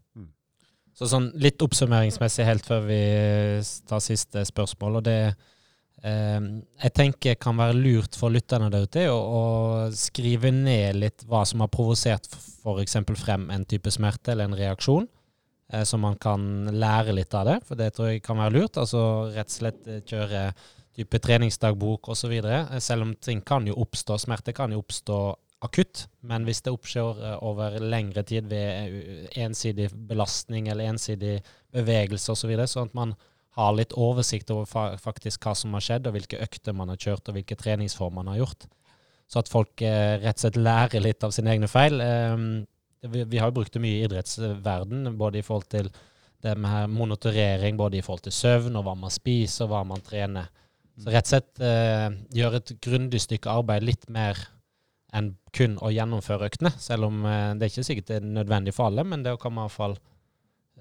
Så 0.96 1.08
sånn 1.08 1.30
litt 1.40 1.62
oppsummeringsmessig 1.64 2.44
helt 2.46 2.66
før 2.66 2.84
vi 2.88 3.00
tar 3.88 4.02
siste 4.04 4.42
spørsmål, 4.48 4.98
og 5.00 5.06
det 5.06 5.20
eh, 6.02 6.40
jeg 6.82 6.94
tenker 6.96 7.38
kan 7.40 7.56
være 7.60 7.78
lurt 7.78 8.18
for 8.18 8.32
lytterne 8.34 8.70
der 8.72 8.88
ute, 8.88 9.06
å, 9.12 9.20
å 9.20 9.44
skrive 9.96 10.52
ned 10.54 11.00
litt 11.00 11.24
hva 11.30 11.44
som 11.48 11.64
har 11.64 11.72
provosert 11.72 12.28
f.eks. 12.34 12.98
frem 13.22 13.48
en 13.54 13.64
type 13.68 13.92
smerte 13.94 14.34
eller 14.34 14.50
en 14.50 14.58
reaksjon, 14.58 15.08
eh, 15.72 15.86
så 15.88 16.00
man 16.00 16.18
kan 16.20 16.68
lære 16.74 17.16
litt 17.16 17.34
av 17.38 17.48
det. 17.48 17.58
For 17.68 17.80
det 17.80 17.92
tror 17.96 18.12
jeg 18.12 18.24
kan 18.26 18.40
være 18.42 18.58
lurt. 18.58 18.80
Altså 18.80 19.30
rett 19.32 19.48
og 19.48 19.56
slett 19.56 19.88
eh, 19.88 20.02
kjøre 20.04 20.50
type 20.98 21.20
treningsdagbok 21.22 22.10
osv. 22.12 22.34
Selv 22.82 23.06
om 23.06 23.14
ting 23.22 23.40
kan 23.46 23.68
jo 23.68 23.78
oppstå, 23.80 24.18
smerte 24.20 24.52
kan 24.56 24.74
jo 24.74 24.82
oppstå 24.82 25.20
akutt, 25.64 26.06
men 26.24 26.46
hvis 26.48 26.62
det 26.64 26.72
oppskjer 26.72 27.20
eh, 27.20 27.36
over 27.44 27.76
lengre 27.82 28.24
tid 28.26 28.48
ved 28.50 28.68
eh, 28.70 29.24
ensidig 29.44 29.90
belastning 30.08 30.70
eller 30.72 30.88
ensidig 30.88 31.38
bevegelse 31.74 32.32
osv., 32.32 32.44
så 32.44 32.50
videre, 32.50 32.70
sånn 32.70 32.90
at 32.90 32.96
man 32.96 33.14
har 33.58 33.72
litt 33.76 33.92
oversikt 33.98 34.52
over 34.54 34.96
faktisk 35.00 35.44
hva 35.44 35.54
som 35.58 35.74
har 35.76 35.84
skjedd, 35.84 36.06
og 36.08 36.16
hvilke 36.16 36.40
økter 36.40 36.76
man 36.76 36.92
har 36.92 37.00
kjørt, 37.00 37.28
og 37.28 37.36
hvilke 37.36 37.58
treningsformer 37.58 38.22
man 38.22 38.32
har 38.32 38.44
gjort. 38.44 38.68
Så 39.30 39.42
at 39.42 39.50
folk 39.50 39.82
eh, 39.84 40.16
rett 40.22 40.38
og 40.38 40.46
slett 40.46 40.60
lærer 40.60 41.04
litt 41.04 41.26
av 41.26 41.34
sine 41.34 41.52
egne 41.52 41.68
feil. 41.70 42.00
Eh, 42.02 42.46
vi, 43.10 43.40
har 43.40 43.50
jo 43.50 43.58
brukt 43.60 43.74
det 43.74 43.82
mye 43.84 43.98
i 43.98 44.06
idrettsverden, 44.06 45.12
både 45.20 45.40
i 45.40 45.44
forhold 45.44 45.68
til 45.72 45.90
det 46.40 46.54
med 46.56 46.94
monitorering, 46.94 47.76
både 47.76 47.98
i 47.98 48.04
forhold 48.04 48.24
til 48.24 48.34
søvn 48.36 48.78
og 48.80 48.86
hva 48.86 48.96
man 48.96 49.12
spiser 49.12 49.66
og 49.66 49.74
hva 49.74 49.82
man 49.92 50.04
trener. 50.04 50.48
Så 51.00 51.12
rett 51.12 51.28
og 51.28 51.32
slett 51.32 52.32
gjøre 52.36 52.58
et 52.60 52.72
grundig 52.84 53.20
stykke 53.24 53.52
arbeid 53.52 53.86
litt 53.88 54.02
mer 54.12 54.36
enn 55.16 55.32
kun 55.56 55.76
å 55.82 55.90
gjennomføre 55.94 56.48
øktene. 56.50 56.72
Selv 56.80 57.08
om 57.08 57.24
eh, 57.26 57.52
det 57.58 57.66
er 57.66 57.72
ikke 57.72 57.86
sikkert 57.86 58.10
det 58.10 58.20
er 58.20 58.30
nødvendig 58.38 58.74
for 58.76 58.90
alle, 58.90 59.04
men 59.06 59.24
det 59.26 59.36
kan 59.42 59.54
man 59.54 59.68
iallfall 59.68 59.98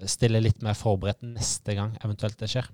stille 0.08 0.40
litt 0.40 0.62
mer 0.64 0.78
forberedt 0.78 1.24
neste 1.26 1.74
gang 1.76 1.96
eventuelt 2.04 2.38
det 2.40 2.48
skjer. 2.52 2.70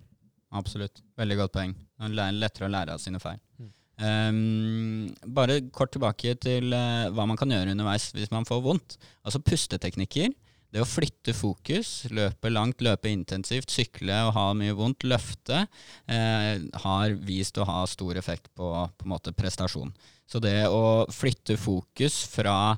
Absolutt. 0.57 1.03
Veldig 1.19 1.41
godt 1.41 1.57
poeng. 1.57 1.75
Det 1.99 2.23
er 2.23 2.39
lettere 2.39 2.69
å 2.69 2.73
lære 2.73 2.95
av 2.95 3.03
sine 3.03 3.21
feil. 3.23 3.41
Mm. 3.59 3.73
Um, 3.97 5.07
bare 5.35 5.63
kort 5.73 5.95
tilbake 5.95 6.35
til 6.45 6.75
uh, 6.77 7.09
hva 7.17 7.25
man 7.29 7.39
kan 7.41 7.51
gjøre 7.51 7.73
underveis 7.73 8.11
hvis 8.15 8.31
man 8.33 8.47
får 8.49 8.61
vondt. 8.65 8.99
Altså 9.27 9.41
pusteteknikker. 9.43 10.35
Det 10.77 10.83
å 10.85 10.89
flytte 10.89 11.33
fokus, 11.33 11.91
løpe 12.13 12.51
langt, 12.53 12.83
løpe 12.85 13.09
intensivt, 13.09 13.73
sykle 13.73 14.19
og 14.27 14.35
ha 14.37 14.51
mye 14.53 14.75
vondt, 14.77 15.07
løfte, 15.09 15.63
eh, 16.05 16.67
har 16.83 17.15
vist 17.25 17.57
å 17.57 17.65
ha 17.65 17.79
stor 17.89 18.21
effekt 18.21 18.51
på, 18.53 18.69
på 19.01 19.33
prestasjon. 19.33 19.95
Så 20.29 20.37
det 20.45 20.69
å 20.69 21.07
flytte 21.09 21.57
fokus 21.57 22.19
fra 22.29 22.77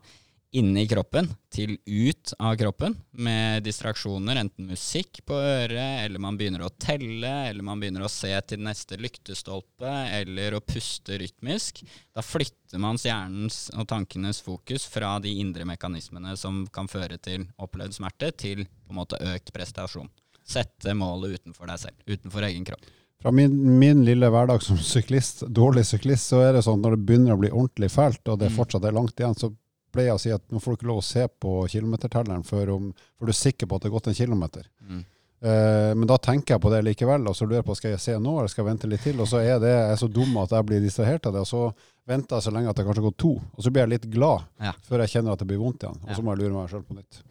inni 0.56 0.86
kroppen 0.88 1.28
til 1.52 1.74
ut 1.84 2.32
av 2.40 2.54
kroppen 2.56 2.94
med 3.20 3.62
distraksjoner, 3.66 4.38
enten 4.40 4.68
musikk 4.70 5.20
på 5.28 5.36
øret, 5.36 6.04
eller 6.06 6.22
man 6.22 6.38
begynner 6.40 6.64
å 6.64 6.70
telle, 6.80 7.32
eller 7.50 7.64
man 7.66 7.80
begynner 7.80 8.06
å 8.06 8.12
se 8.12 8.32
til 8.48 8.62
neste 8.64 8.96
lyktestolpe, 9.00 9.92
eller 10.20 10.56
å 10.56 10.62
puste 10.64 11.18
rytmisk. 11.20 11.82
Da 12.16 12.24
flytter 12.24 12.80
man 12.80 13.00
hjernens 13.00 13.66
og 13.76 13.88
tankenes 13.92 14.40
fokus 14.44 14.88
fra 14.88 15.16
de 15.22 15.34
indre 15.42 15.68
mekanismene 15.68 16.36
som 16.40 16.64
kan 16.72 16.88
føre 16.88 17.20
til 17.20 17.44
opplevd 17.60 17.98
smerte, 18.00 18.32
til 18.32 18.64
på 18.64 18.94
en 18.94 19.02
måte 19.02 19.20
økt 19.34 19.52
prestasjon. 19.52 20.08
Sette 20.48 20.96
målet 20.96 21.42
utenfor 21.42 21.68
deg 21.68 21.84
selv, 21.84 22.00
utenfor 22.08 22.48
egen 22.48 22.64
kropp. 22.64 22.88
Fra 23.18 23.32
min, 23.34 23.52
min, 23.80 24.04
lille 24.06 24.28
hverdag 24.30 24.62
som 24.62 24.78
syklist, 24.78 25.42
dårlig 25.50 25.82
syklist, 25.88 26.30
så 26.30 26.44
er 26.46 26.52
det 26.54 26.62
sånn 26.64 26.78
at 26.78 26.86
når 26.86 26.94
det 26.94 27.06
begynner 27.08 27.34
å 27.34 27.40
bli 27.40 27.50
ordentlig 27.50 27.90
fælt, 27.90 28.22
og 28.30 28.38
det 28.38 28.52
mm. 28.52 28.54
fortsatt 28.54 28.86
er 28.86 28.94
langt 28.94 29.18
igjen, 29.18 29.34
så 29.34 29.50
pleier 29.94 30.16
å 30.16 30.20
si 30.20 30.32
at 30.34 30.44
nå 30.52 30.60
får 30.62 30.74
du 30.74 30.78
ikke 30.78 30.90
lov 30.90 31.02
å 31.02 31.06
se 31.06 31.26
på 31.28 31.52
kilometertelleren 31.72 32.44
før, 32.46 32.74
om, 32.76 32.90
før 33.18 33.30
du 33.30 33.34
er 33.34 33.38
sikker 33.38 33.68
på 33.68 33.76
at 33.76 33.84
det 33.84 33.90
har 33.90 33.96
gått 33.96 34.10
en 34.12 34.18
kilometer. 34.18 34.68
Mm. 34.88 35.04
Uh, 35.38 35.94
men 35.94 36.06
da 36.10 36.16
tenker 36.18 36.56
jeg 36.56 36.62
på 36.64 36.70
det 36.72 36.80
likevel, 36.82 37.28
og 37.30 37.36
så 37.38 37.46
lurer 37.46 37.60
jeg 37.60 37.68
på 37.68 37.76
skal 37.78 37.92
jeg 37.94 38.02
se 38.02 38.16
nå, 38.18 38.32
eller 38.40 38.50
skal 38.50 38.64
jeg 38.64 38.70
vente 38.72 38.90
litt 38.90 39.04
til. 39.06 39.20
Og 39.22 39.28
så 39.30 39.42
er 39.42 39.60
det, 39.62 39.70
jeg 39.70 39.92
er 39.94 40.00
så 40.00 40.10
dum 40.10 40.34
at 40.42 40.54
jeg 40.56 40.68
blir 40.70 40.82
distrahert 40.82 41.28
av 41.30 41.36
det, 41.36 41.44
og 41.46 41.50
så 41.50 41.62
venter 42.08 42.38
jeg 42.38 42.48
så 42.48 42.54
lenge 42.54 42.72
at 42.72 42.80
det 42.80 42.86
kanskje 42.88 43.02
har 43.04 43.10
gått 43.10 43.20
to. 43.22 43.34
Og 43.54 43.64
så 43.64 43.72
blir 43.72 43.84
jeg 43.84 43.94
litt 43.94 44.08
glad 44.12 44.48
ja. 44.64 44.72
før 44.88 45.04
jeg 45.04 45.14
kjenner 45.16 45.36
at 45.36 45.44
det 45.44 45.50
blir 45.50 45.62
vondt 45.62 45.84
igjen. 45.84 46.00
Og 46.08 46.16
så 46.16 46.24
må 46.24 46.34
jeg 46.34 46.42
lure 46.44 46.56
meg 46.56 46.72
sjøl 46.72 46.86
på 46.88 46.98
nytt. 46.98 47.22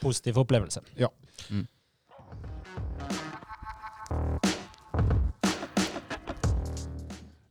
Positiv 0.00 0.40
opplevelse. 0.44 0.80
Ja. 1.00 1.10
Mm. 1.50 1.66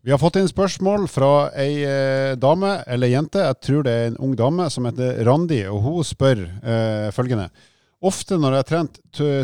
Vi 0.02 0.12
har 0.12 0.18
fått 0.18 0.38
inn 0.40 0.48
spørsmål 0.48 1.10
fra 1.12 1.50
ei 1.60 1.82
eh, 1.84 2.38
dame, 2.40 2.78
eller 2.88 3.12
jente, 3.12 3.42
jeg 3.44 3.58
tror 3.66 3.84
det 3.84 3.92
er 3.92 4.06
en 4.08 4.22
ung 4.24 4.38
dame, 4.40 4.70
som 4.72 4.88
heter 4.88 5.20
Randi. 5.28 5.60
og 5.68 5.82
Hun 5.84 6.08
spør 6.08 6.46
eh, 6.48 7.10
følgende. 7.12 7.50
Ofte 8.00 8.38
når 8.40 8.54
jeg 8.54 8.64
har 8.64 8.70
trent 8.70 9.00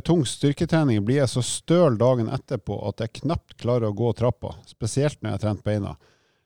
tung 0.08 0.22
styrketrening, 0.24 1.02
blir 1.04 1.20
jeg 1.20 1.34
så 1.34 1.44
støl 1.44 1.98
dagen 2.00 2.32
etterpå 2.32 2.78
at 2.88 3.04
jeg 3.04 3.18
knapt 3.20 3.58
klarer 3.60 3.90
å 3.90 3.98
gå 3.98 4.14
trappa, 4.16 4.54
spesielt 4.70 5.20
når 5.20 5.28
jeg 5.28 5.36
har 5.36 5.44
trent 5.44 5.66
beina. 5.68 5.98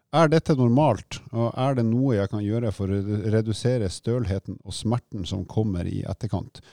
Er 0.10 0.34
dette 0.34 0.58
normalt, 0.58 1.20
og 1.30 1.54
er 1.54 1.78
det 1.78 1.86
noe 1.86 2.18
jeg 2.18 2.34
kan 2.34 2.42
gjøre 2.42 2.74
for 2.74 2.90
å 2.90 3.22
redusere 3.30 3.92
stølheten 3.94 4.58
og 4.66 4.74
smerten 4.74 5.30
som 5.30 5.46
kommer 5.46 5.86
i 5.86 6.02
etterkant? 6.02 6.64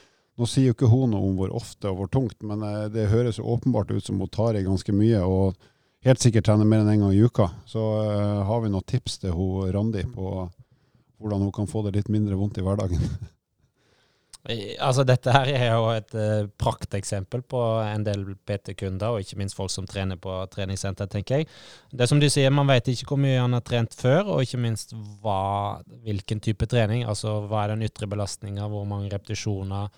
Nå 0.41 0.49
sier 0.49 0.71
jo 0.71 0.73
ikke 0.73 0.89
hun 0.89 1.13
noe 1.13 1.29
om 1.29 1.37
hvor 1.37 1.53
ofte 1.53 1.93
og 1.93 2.01
hvor 2.01 2.09
tungt, 2.17 2.41
men 2.41 2.65
eh, 2.65 2.87
det 2.97 3.11
høres 3.13 3.37
åpenbart 3.37 3.93
ut 3.93 4.09
som 4.09 4.17
hun 4.17 4.33
tar 4.33 4.57
i 4.57 4.65
ganske 4.65 4.89
mye. 5.05 5.21
og 5.21 5.53
helt 6.05 6.21
sikkert 6.21 6.45
trener 6.47 6.67
mer 6.67 6.83
enn 6.83 6.91
én 6.91 6.97
en 6.97 7.07
gang 7.07 7.15
i 7.15 7.23
uka. 7.23 7.49
Så 7.65 7.81
uh, 7.81 8.43
har 8.47 8.61
vi 8.63 8.73
noen 8.73 8.85
tips 8.87 9.19
til 9.23 9.33
hun 9.35 9.71
Randi 9.73 10.05
på 10.11 10.47
hvordan 11.17 11.47
hun 11.47 11.55
kan 11.55 11.69
få 11.69 11.81
det 11.85 11.95
litt 11.97 12.13
mindre 12.13 12.37
vondt 12.37 12.59
i 12.61 12.65
hverdagen. 12.65 13.01
altså 14.87 15.03
Dette 15.07 15.33
her 15.33 15.49
er 15.49 15.71
jo 15.73 15.87
et 15.91 16.13
uh, 16.15 16.49
prakteksempel 16.61 17.41
på 17.49 17.61
en 17.81 18.05
del 18.05 18.23
PT-kunder, 18.47 19.15
og 19.15 19.25
ikke 19.25 19.39
minst 19.41 19.57
folk 19.57 19.73
som 19.73 19.87
trener 19.89 20.19
på 20.21 20.35
treningssenter, 20.53 21.09
tenker 21.11 21.41
jeg. 21.41 21.49
Det 21.91 22.07
som 22.09 22.21
du 22.21 22.29
sier, 22.29 22.53
Man 22.53 22.69
vet 22.69 22.87
ikke 22.93 23.11
hvor 23.11 23.21
mye 23.21 23.41
han 23.41 23.57
har 23.57 23.65
trent 23.65 23.97
før, 23.97 24.23
og 24.35 24.45
ikke 24.45 24.61
minst 24.61 24.93
hva, 25.23 25.81
hvilken 26.05 26.43
type 26.43 26.69
trening. 26.69 27.03
Altså 27.09 27.41
hva 27.49 27.65
er 27.65 27.75
den 27.75 27.87
ytre 27.89 28.07
belastninga, 28.07 28.69
hvor 28.71 28.85
mange 28.87 29.11
repetisjoner. 29.13 29.89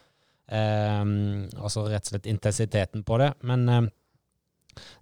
Um, 0.49 1.45
altså 1.61 1.83
rett 1.85 2.07
og 2.07 2.15
slett 2.15 2.29
intensiteten 2.29 3.03
på 3.05 3.19
det. 3.21 3.33
Men 3.45 3.67
um, 3.69 3.89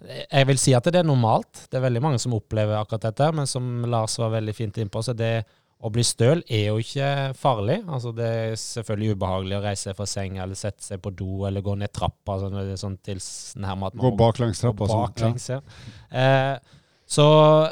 jeg 0.07 0.47
vil 0.49 0.59
si 0.61 0.73
at 0.77 0.87
det 0.89 1.01
er 1.01 1.07
normalt. 1.07 1.67
Det 1.69 1.79
er 1.79 1.85
veldig 1.87 2.03
mange 2.03 2.19
som 2.21 2.35
opplever 2.37 2.79
akkurat 2.79 3.09
dette. 3.09 3.29
Men 3.35 3.49
som 3.49 3.85
Lars 3.89 4.17
var 4.21 4.33
veldig 4.37 4.55
fint 4.55 4.77
innpå, 4.81 5.03
så 5.05 5.15
det 5.17 5.45
å 5.77 5.91
bli 5.93 6.01
støl 6.05 6.39
er 6.49 6.71
jo 6.71 6.79
ikke 6.81 7.09
farlig. 7.37 7.77
Altså 7.85 8.11
Det 8.15 8.27
er 8.27 8.55
selvfølgelig 8.61 9.17
ubehagelig 9.17 9.57
å 9.59 9.63
reise 9.67 9.93
fra 9.97 10.07
seng 10.09 10.39
eller 10.41 10.57
sette 10.57 10.85
seg 10.85 11.01
på 11.03 11.13
do 11.13 11.45
eller 11.49 11.65
gå 11.65 11.75
ned 11.77 11.93
trappa. 11.93 12.39
Sånn, 12.41 12.57
sånn 12.81 12.97
tilnærmet 13.05 13.91
at 13.91 13.99
man 13.99 14.05
Gå 14.07 14.13
baklengs 14.17 14.63
trappa. 14.63 14.89
Sånn, 14.89 15.05
baklengs, 15.05 15.49
ja. 15.53 15.61
Eh, 16.09 16.76
så 17.07 17.23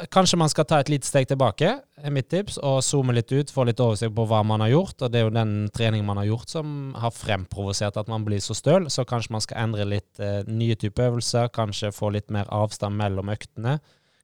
kanskje 0.08 0.38
man 0.40 0.48
skal 0.48 0.64
ta 0.64 0.78
et 0.80 0.88
lite 0.88 1.04
steg 1.04 1.26
tilbake, 1.28 1.68
er 1.76 2.12
mitt 2.14 2.30
tips, 2.32 2.56
og 2.64 2.78
zoome 2.84 3.12
litt 3.12 3.28
ut, 3.34 3.50
få 3.52 3.66
litt 3.68 3.82
oversikt 3.84 4.14
på 4.16 4.24
hva 4.30 4.38
man 4.48 4.62
har 4.64 4.70
gjort. 4.72 5.02
Og 5.04 5.12
det 5.12 5.20
er 5.20 5.26
jo 5.26 5.34
den 5.34 5.52
treningen 5.76 6.08
man 6.08 6.22
har 6.22 6.30
gjort 6.30 6.54
som 6.54 6.70
har 6.96 7.12
fremprovosert 7.12 7.98
at 8.00 8.08
man 8.08 8.24
blir 8.24 8.40
så 8.40 8.56
støl. 8.56 8.88
Så 8.92 9.04
kanskje 9.04 9.34
man 9.36 9.44
skal 9.44 9.60
endre 9.66 9.84
litt 9.92 10.22
eh, 10.24 10.40
nye 10.48 10.78
typer 10.80 11.10
øvelser, 11.10 11.52
kanskje 11.52 11.92
få 11.92 12.14
litt 12.16 12.32
mer 12.32 12.48
avstand 12.48 12.96
mellom 12.96 13.28
øktene. 13.34 13.76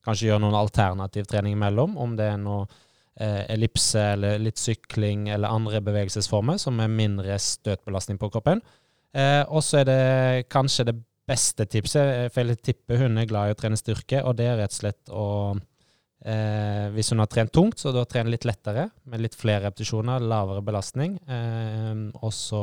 Kanskje 0.03 0.31
gjøre 0.31 0.47
noen 0.47 0.57
alternativ 0.57 1.29
trening 1.29 1.59
imellom, 1.59 1.99
om 2.01 2.17
det 2.17 2.33
er 2.33 2.41
noe 2.41 2.65
eh, 3.21 3.45
ellipse 3.53 4.01
eller 4.15 4.41
litt 4.41 4.59
sykling 4.59 5.29
eller 5.29 5.53
andre 5.53 5.85
bevegelsesformer 5.85 6.57
som 6.63 6.81
er 6.81 6.89
mindre 6.89 7.37
støtbelastning 7.37 8.17
på 8.17 8.33
kroppen. 8.33 8.65
Eh, 9.13 9.43
og 9.45 9.61
så 9.61 9.83
er 9.83 9.91
det 9.93 10.05
kanskje 10.49 10.89
det 10.89 10.97
beste 11.29 11.67
tipset, 11.71 12.33
for 12.35 12.49
jeg 12.49 12.63
tipper 12.65 13.05
hun 13.05 13.21
er 13.21 13.29
glad 13.31 13.51
i 13.51 13.55
å 13.55 13.59
trene 13.59 13.79
styrke, 13.79 14.25
og 14.27 14.37
det 14.39 14.49
er 14.51 14.59
rett 14.59 14.75
og 14.75 14.81
slett 14.81 15.13
å 15.13 15.27
Eh, 16.23 16.87
hvis 16.95 17.11
hun 17.11 17.19
har 17.19 17.27
trent 17.27 17.51
tungt, 17.51 17.81
så 17.83 17.91
da 17.95 18.05
trene 18.07 18.31
litt 18.31 18.45
lettere, 18.47 18.87
med 19.11 19.25
litt 19.25 19.35
flere 19.35 19.67
repetisjoner, 19.67 20.23
lavere 20.23 20.63
belastning. 20.63 21.17
Eh, 21.27 22.03
og 22.23 22.35
så 22.35 22.63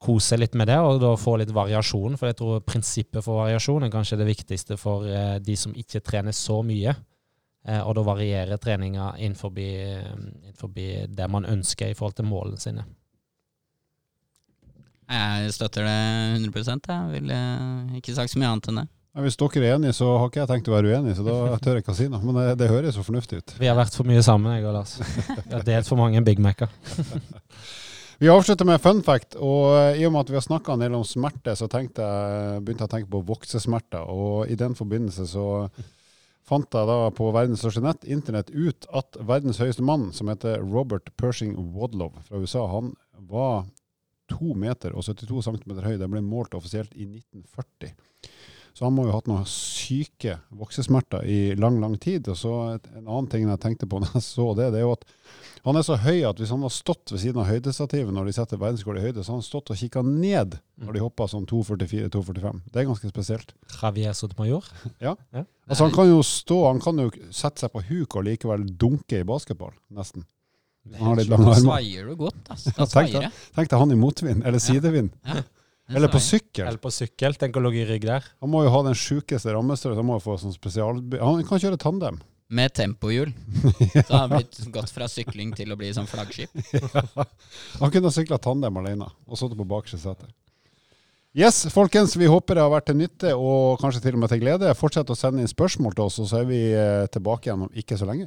kose 0.00 0.38
litt 0.40 0.56
med 0.58 0.70
det, 0.70 0.78
og 0.80 0.98
da 1.02 1.12
få 1.20 1.36
litt 1.38 1.52
variasjon. 1.54 2.16
For 2.18 2.30
jeg 2.30 2.40
tror 2.40 2.64
prinsippet 2.66 3.22
for 3.22 3.44
variasjon 3.44 3.86
er 3.86 3.94
kanskje 3.94 4.18
det 4.20 4.30
viktigste 4.32 4.78
for 4.80 5.06
eh, 5.06 5.36
de 5.44 5.56
som 5.60 5.76
ikke 5.76 6.02
trener 6.02 6.34
så 6.34 6.58
mye. 6.66 6.96
Eh, 7.68 7.82
og 7.84 7.94
da 7.98 8.06
varierer 8.08 8.58
treninga 8.58 9.12
innenfor, 9.20 9.54
innenfor 9.60 10.74
det 10.74 11.30
man 11.30 11.46
ønsker 11.46 11.92
i 11.92 11.98
forhold 11.98 12.18
til 12.18 12.30
målene 12.32 12.62
sine. 12.62 12.86
Jeg 15.10 15.52
støtter 15.56 15.86
det 15.88 15.98
100% 16.46 16.90
Jeg 16.92 17.12
ville 17.16 17.38
ikke 17.98 18.14
sagt 18.14 18.32
så 18.32 18.40
mye 18.40 18.50
annet 18.54 18.70
enn 18.70 18.82
det. 18.82 18.88
Hvis 19.20 19.36
dere 19.40 19.64
er 19.66 19.74
enige, 19.74 19.94
så 19.96 20.06
har 20.20 20.28
ikke 20.30 20.38
jeg 20.38 20.50
tenkt 20.52 20.68
å 20.70 20.74
være 20.76 20.92
uenig, 20.94 21.16
så 21.18 21.24
da 21.26 21.56
tør 21.58 21.76
jeg 21.76 21.82
ikke 21.82 21.94
å 21.96 21.98
si 21.98 22.06
noe. 22.12 22.22
Men 22.22 22.36
det, 22.38 22.44
det 22.60 22.68
høres 22.70 22.94
så 22.94 23.02
fornuftig 23.02 23.40
ut. 23.40 23.54
Vi 23.58 23.66
har 23.66 23.74
vært 23.74 23.96
for 23.98 24.06
mye 24.06 24.22
sammen, 24.22 24.54
jeg 24.54 24.68
og 24.70 24.76
Lars. 24.76 24.92
Vi 25.02 25.50
har 25.50 25.66
delt 25.66 25.90
for 25.90 25.98
mange 25.98 26.22
Big 26.26 26.38
Mac-er. 26.42 26.70
Vi 28.20 28.28
avslutter 28.28 28.68
med 28.68 28.82
fun 28.84 28.98
fact. 29.00 29.34
og 29.40 29.70
eh, 29.78 30.02
I 30.02 30.04
og 30.04 30.12
med 30.12 30.26
at 30.26 30.30
vi 30.30 30.36
har 30.36 30.44
snakka 30.44 30.74
en 30.74 30.82
del 30.84 30.92
om 30.98 31.06
smerte, 31.08 31.54
så 31.56 31.64
jeg, 31.72 31.88
begynte 31.88 32.84
jeg 32.84 32.90
å 32.90 32.92
tenke 32.92 33.08
på 33.14 33.22
voksesmerter. 33.30 34.10
Og 34.12 34.50
i 34.52 34.58
den 34.60 34.76
forbindelse 34.76 35.24
så 35.30 35.46
fant 36.44 36.68
jeg 36.76 36.90
da 36.90 36.98
på 37.16 37.30
verdens 37.32 37.62
største 37.64 37.80
nett, 37.80 38.04
internett, 38.04 38.52
ut 38.52 38.84
at 38.92 39.16
verdens 39.24 39.62
høyeste 39.62 39.86
mann, 39.88 40.10
som 40.12 40.28
heter 40.28 40.60
Robert 40.60 41.08
Pershing 41.16 41.56
Wadlow 41.72 42.12
fra 42.28 42.42
USA, 42.44 42.66
han 42.74 42.92
var 43.32 43.64
2 44.30 44.54
meter 44.58 44.94
og 44.94 45.04
72 45.06 45.44
cm 45.48 45.76
høy. 45.84 45.96
Det 46.00 46.08
ble 46.10 46.22
målt 46.24 46.56
offisielt 46.58 46.94
i 46.94 47.08
1940. 47.08 47.94
Så 48.72 48.86
han 48.86 48.94
må 48.94 49.04
jo 49.04 49.12
ha 49.12 49.18
hatt 49.18 49.28
noen 49.28 49.46
syke 49.50 50.36
voksesmerter 50.56 51.26
i 51.28 51.54
lang, 51.58 51.80
lang 51.82 51.96
tid. 52.00 52.28
Og 52.30 52.38
så 52.38 52.52
En 52.94 53.06
annen 53.06 53.28
ting 53.30 53.48
jeg 53.48 53.62
tenkte 53.62 53.88
på 53.90 53.98
når 54.02 54.14
jeg 54.16 54.26
så 54.26 54.46
det, 54.58 54.70
det 54.74 54.82
er 54.82 54.86
jo 54.86 54.94
at 54.96 55.04
han 55.66 55.76
er 55.76 55.84
så 55.84 55.98
høy 56.00 56.22
at 56.24 56.38
hvis 56.40 56.52
han 56.54 56.62
har 56.64 56.72
stått 56.72 57.12
ved 57.12 57.20
siden 57.20 57.42
av 57.42 57.50
høydestativet 57.50 58.14
når 58.16 58.30
de 58.30 58.32
setter 58.32 58.60
verdensrekord 58.60 58.96
i 58.96 59.02
høyde, 59.04 59.20
så 59.20 59.34
har 59.34 59.40
han 59.42 59.44
stått 59.44 59.72
og 59.74 59.76
kikka 59.76 60.00
ned 60.06 60.56
når 60.80 60.96
de 60.96 61.02
hoppa 61.04 61.26
sånn 61.28 61.44
2,44-2,45. 61.50 62.62
Det 62.72 62.80
er 62.80 62.88
ganske 62.88 63.10
spesielt. 63.12 63.52
Javier 63.74 64.16
Sotomayor? 64.16 64.64
Ja. 65.04 65.12
ja. 65.36 65.44
Altså 65.68 65.84
Han 65.84 65.92
kan 65.94 66.08
jo 66.08 66.22
stå, 66.24 66.56
han 66.64 66.80
kan 66.80 66.98
jo 67.04 67.10
sette 67.28 67.60
seg 67.60 67.74
på 67.74 67.84
huk 67.90 68.16
og 68.16 68.24
likevel 68.26 68.64
dunke 68.80 69.20
i 69.20 69.28
basketball, 69.28 69.74
nesten. 69.92 70.24
Han 70.88 71.10
har 71.10 71.20
litt 71.20 71.30
lange 71.30 71.46
armer. 71.46 71.62
Svaier 71.62 72.10
du 72.10 72.16
godt, 72.18 72.42
altså. 72.50 72.72
Tenk 72.88 73.12
deg, 73.14 73.40
tenk 73.56 73.72
deg 73.72 73.82
han 73.82 73.94
i 73.94 73.98
motvind, 74.00 74.44
eller 74.48 74.62
sidevind. 74.62 75.12
Ja. 75.26 75.42
Eller 75.90 76.10
på 76.12 76.20
sykkel. 76.22 76.66
Eller 76.68 76.78
på 76.78 76.90
sykkel, 76.94 77.34
Tenk 77.38 77.56
å 77.58 77.62
ligge 77.64 77.82
i 77.82 77.86
rygg 77.88 78.04
der. 78.06 78.26
Han 78.42 78.52
må 78.52 78.62
jo 78.64 78.72
ha 78.74 78.82
den 78.86 78.96
sjukeste 78.98 79.54
rammestørrelsen. 79.54 80.02
Han 80.02 80.06
må 80.06 80.18
jo 80.20 80.24
få 80.24 80.36
sånn 80.38 80.54
spesial... 80.54 81.00
Han 81.18 81.40
kan 81.48 81.62
kjøre 81.62 81.80
tandem. 81.82 82.20
Med 82.50 82.74
tempohjul. 82.74 83.32
ja. 83.94 84.02
Så 84.02 84.14
har 84.14 84.26
han 84.26 84.36
blitt 84.36 84.60
gått 84.74 84.92
fra 84.94 85.08
sykling 85.10 85.52
til 85.58 85.70
å 85.70 85.78
bli 85.78 85.90
sånn 85.94 86.08
flaggskip. 86.10 86.54
ja. 86.78 87.26
Han 87.82 87.90
kunne 87.90 88.10
ha 88.10 88.14
sykla 88.14 88.38
tandem 88.42 88.78
alene 88.82 89.10
og 89.26 89.38
sittet 89.38 89.58
på 89.58 89.66
bakerste 89.70 90.00
sete. 90.02 90.30
Yes, 91.38 91.62
folkens, 91.70 92.16
vi 92.18 92.26
håper 92.26 92.58
det 92.58 92.62
har 92.64 92.72
vært 92.72 92.88
til 92.90 92.96
nytte 92.98 93.36
og 93.38 93.78
kanskje 93.78 94.02
til 94.02 94.16
og 94.18 94.24
med 94.24 94.32
til 94.32 94.40
glede. 94.42 94.72
Fortsett 94.74 95.12
å 95.14 95.18
sende 95.18 95.44
inn 95.44 95.50
spørsmål 95.50 95.94
til 95.94 96.08
oss, 96.08 96.18
og 96.22 96.26
så 96.26 96.40
er 96.40 96.48
vi 96.48 96.58
eh, 96.74 97.06
tilbake 97.14 97.46
igjen 97.46 97.68
om 97.68 97.82
ikke 97.82 97.98
så 97.98 98.08
lenge. 98.08 98.26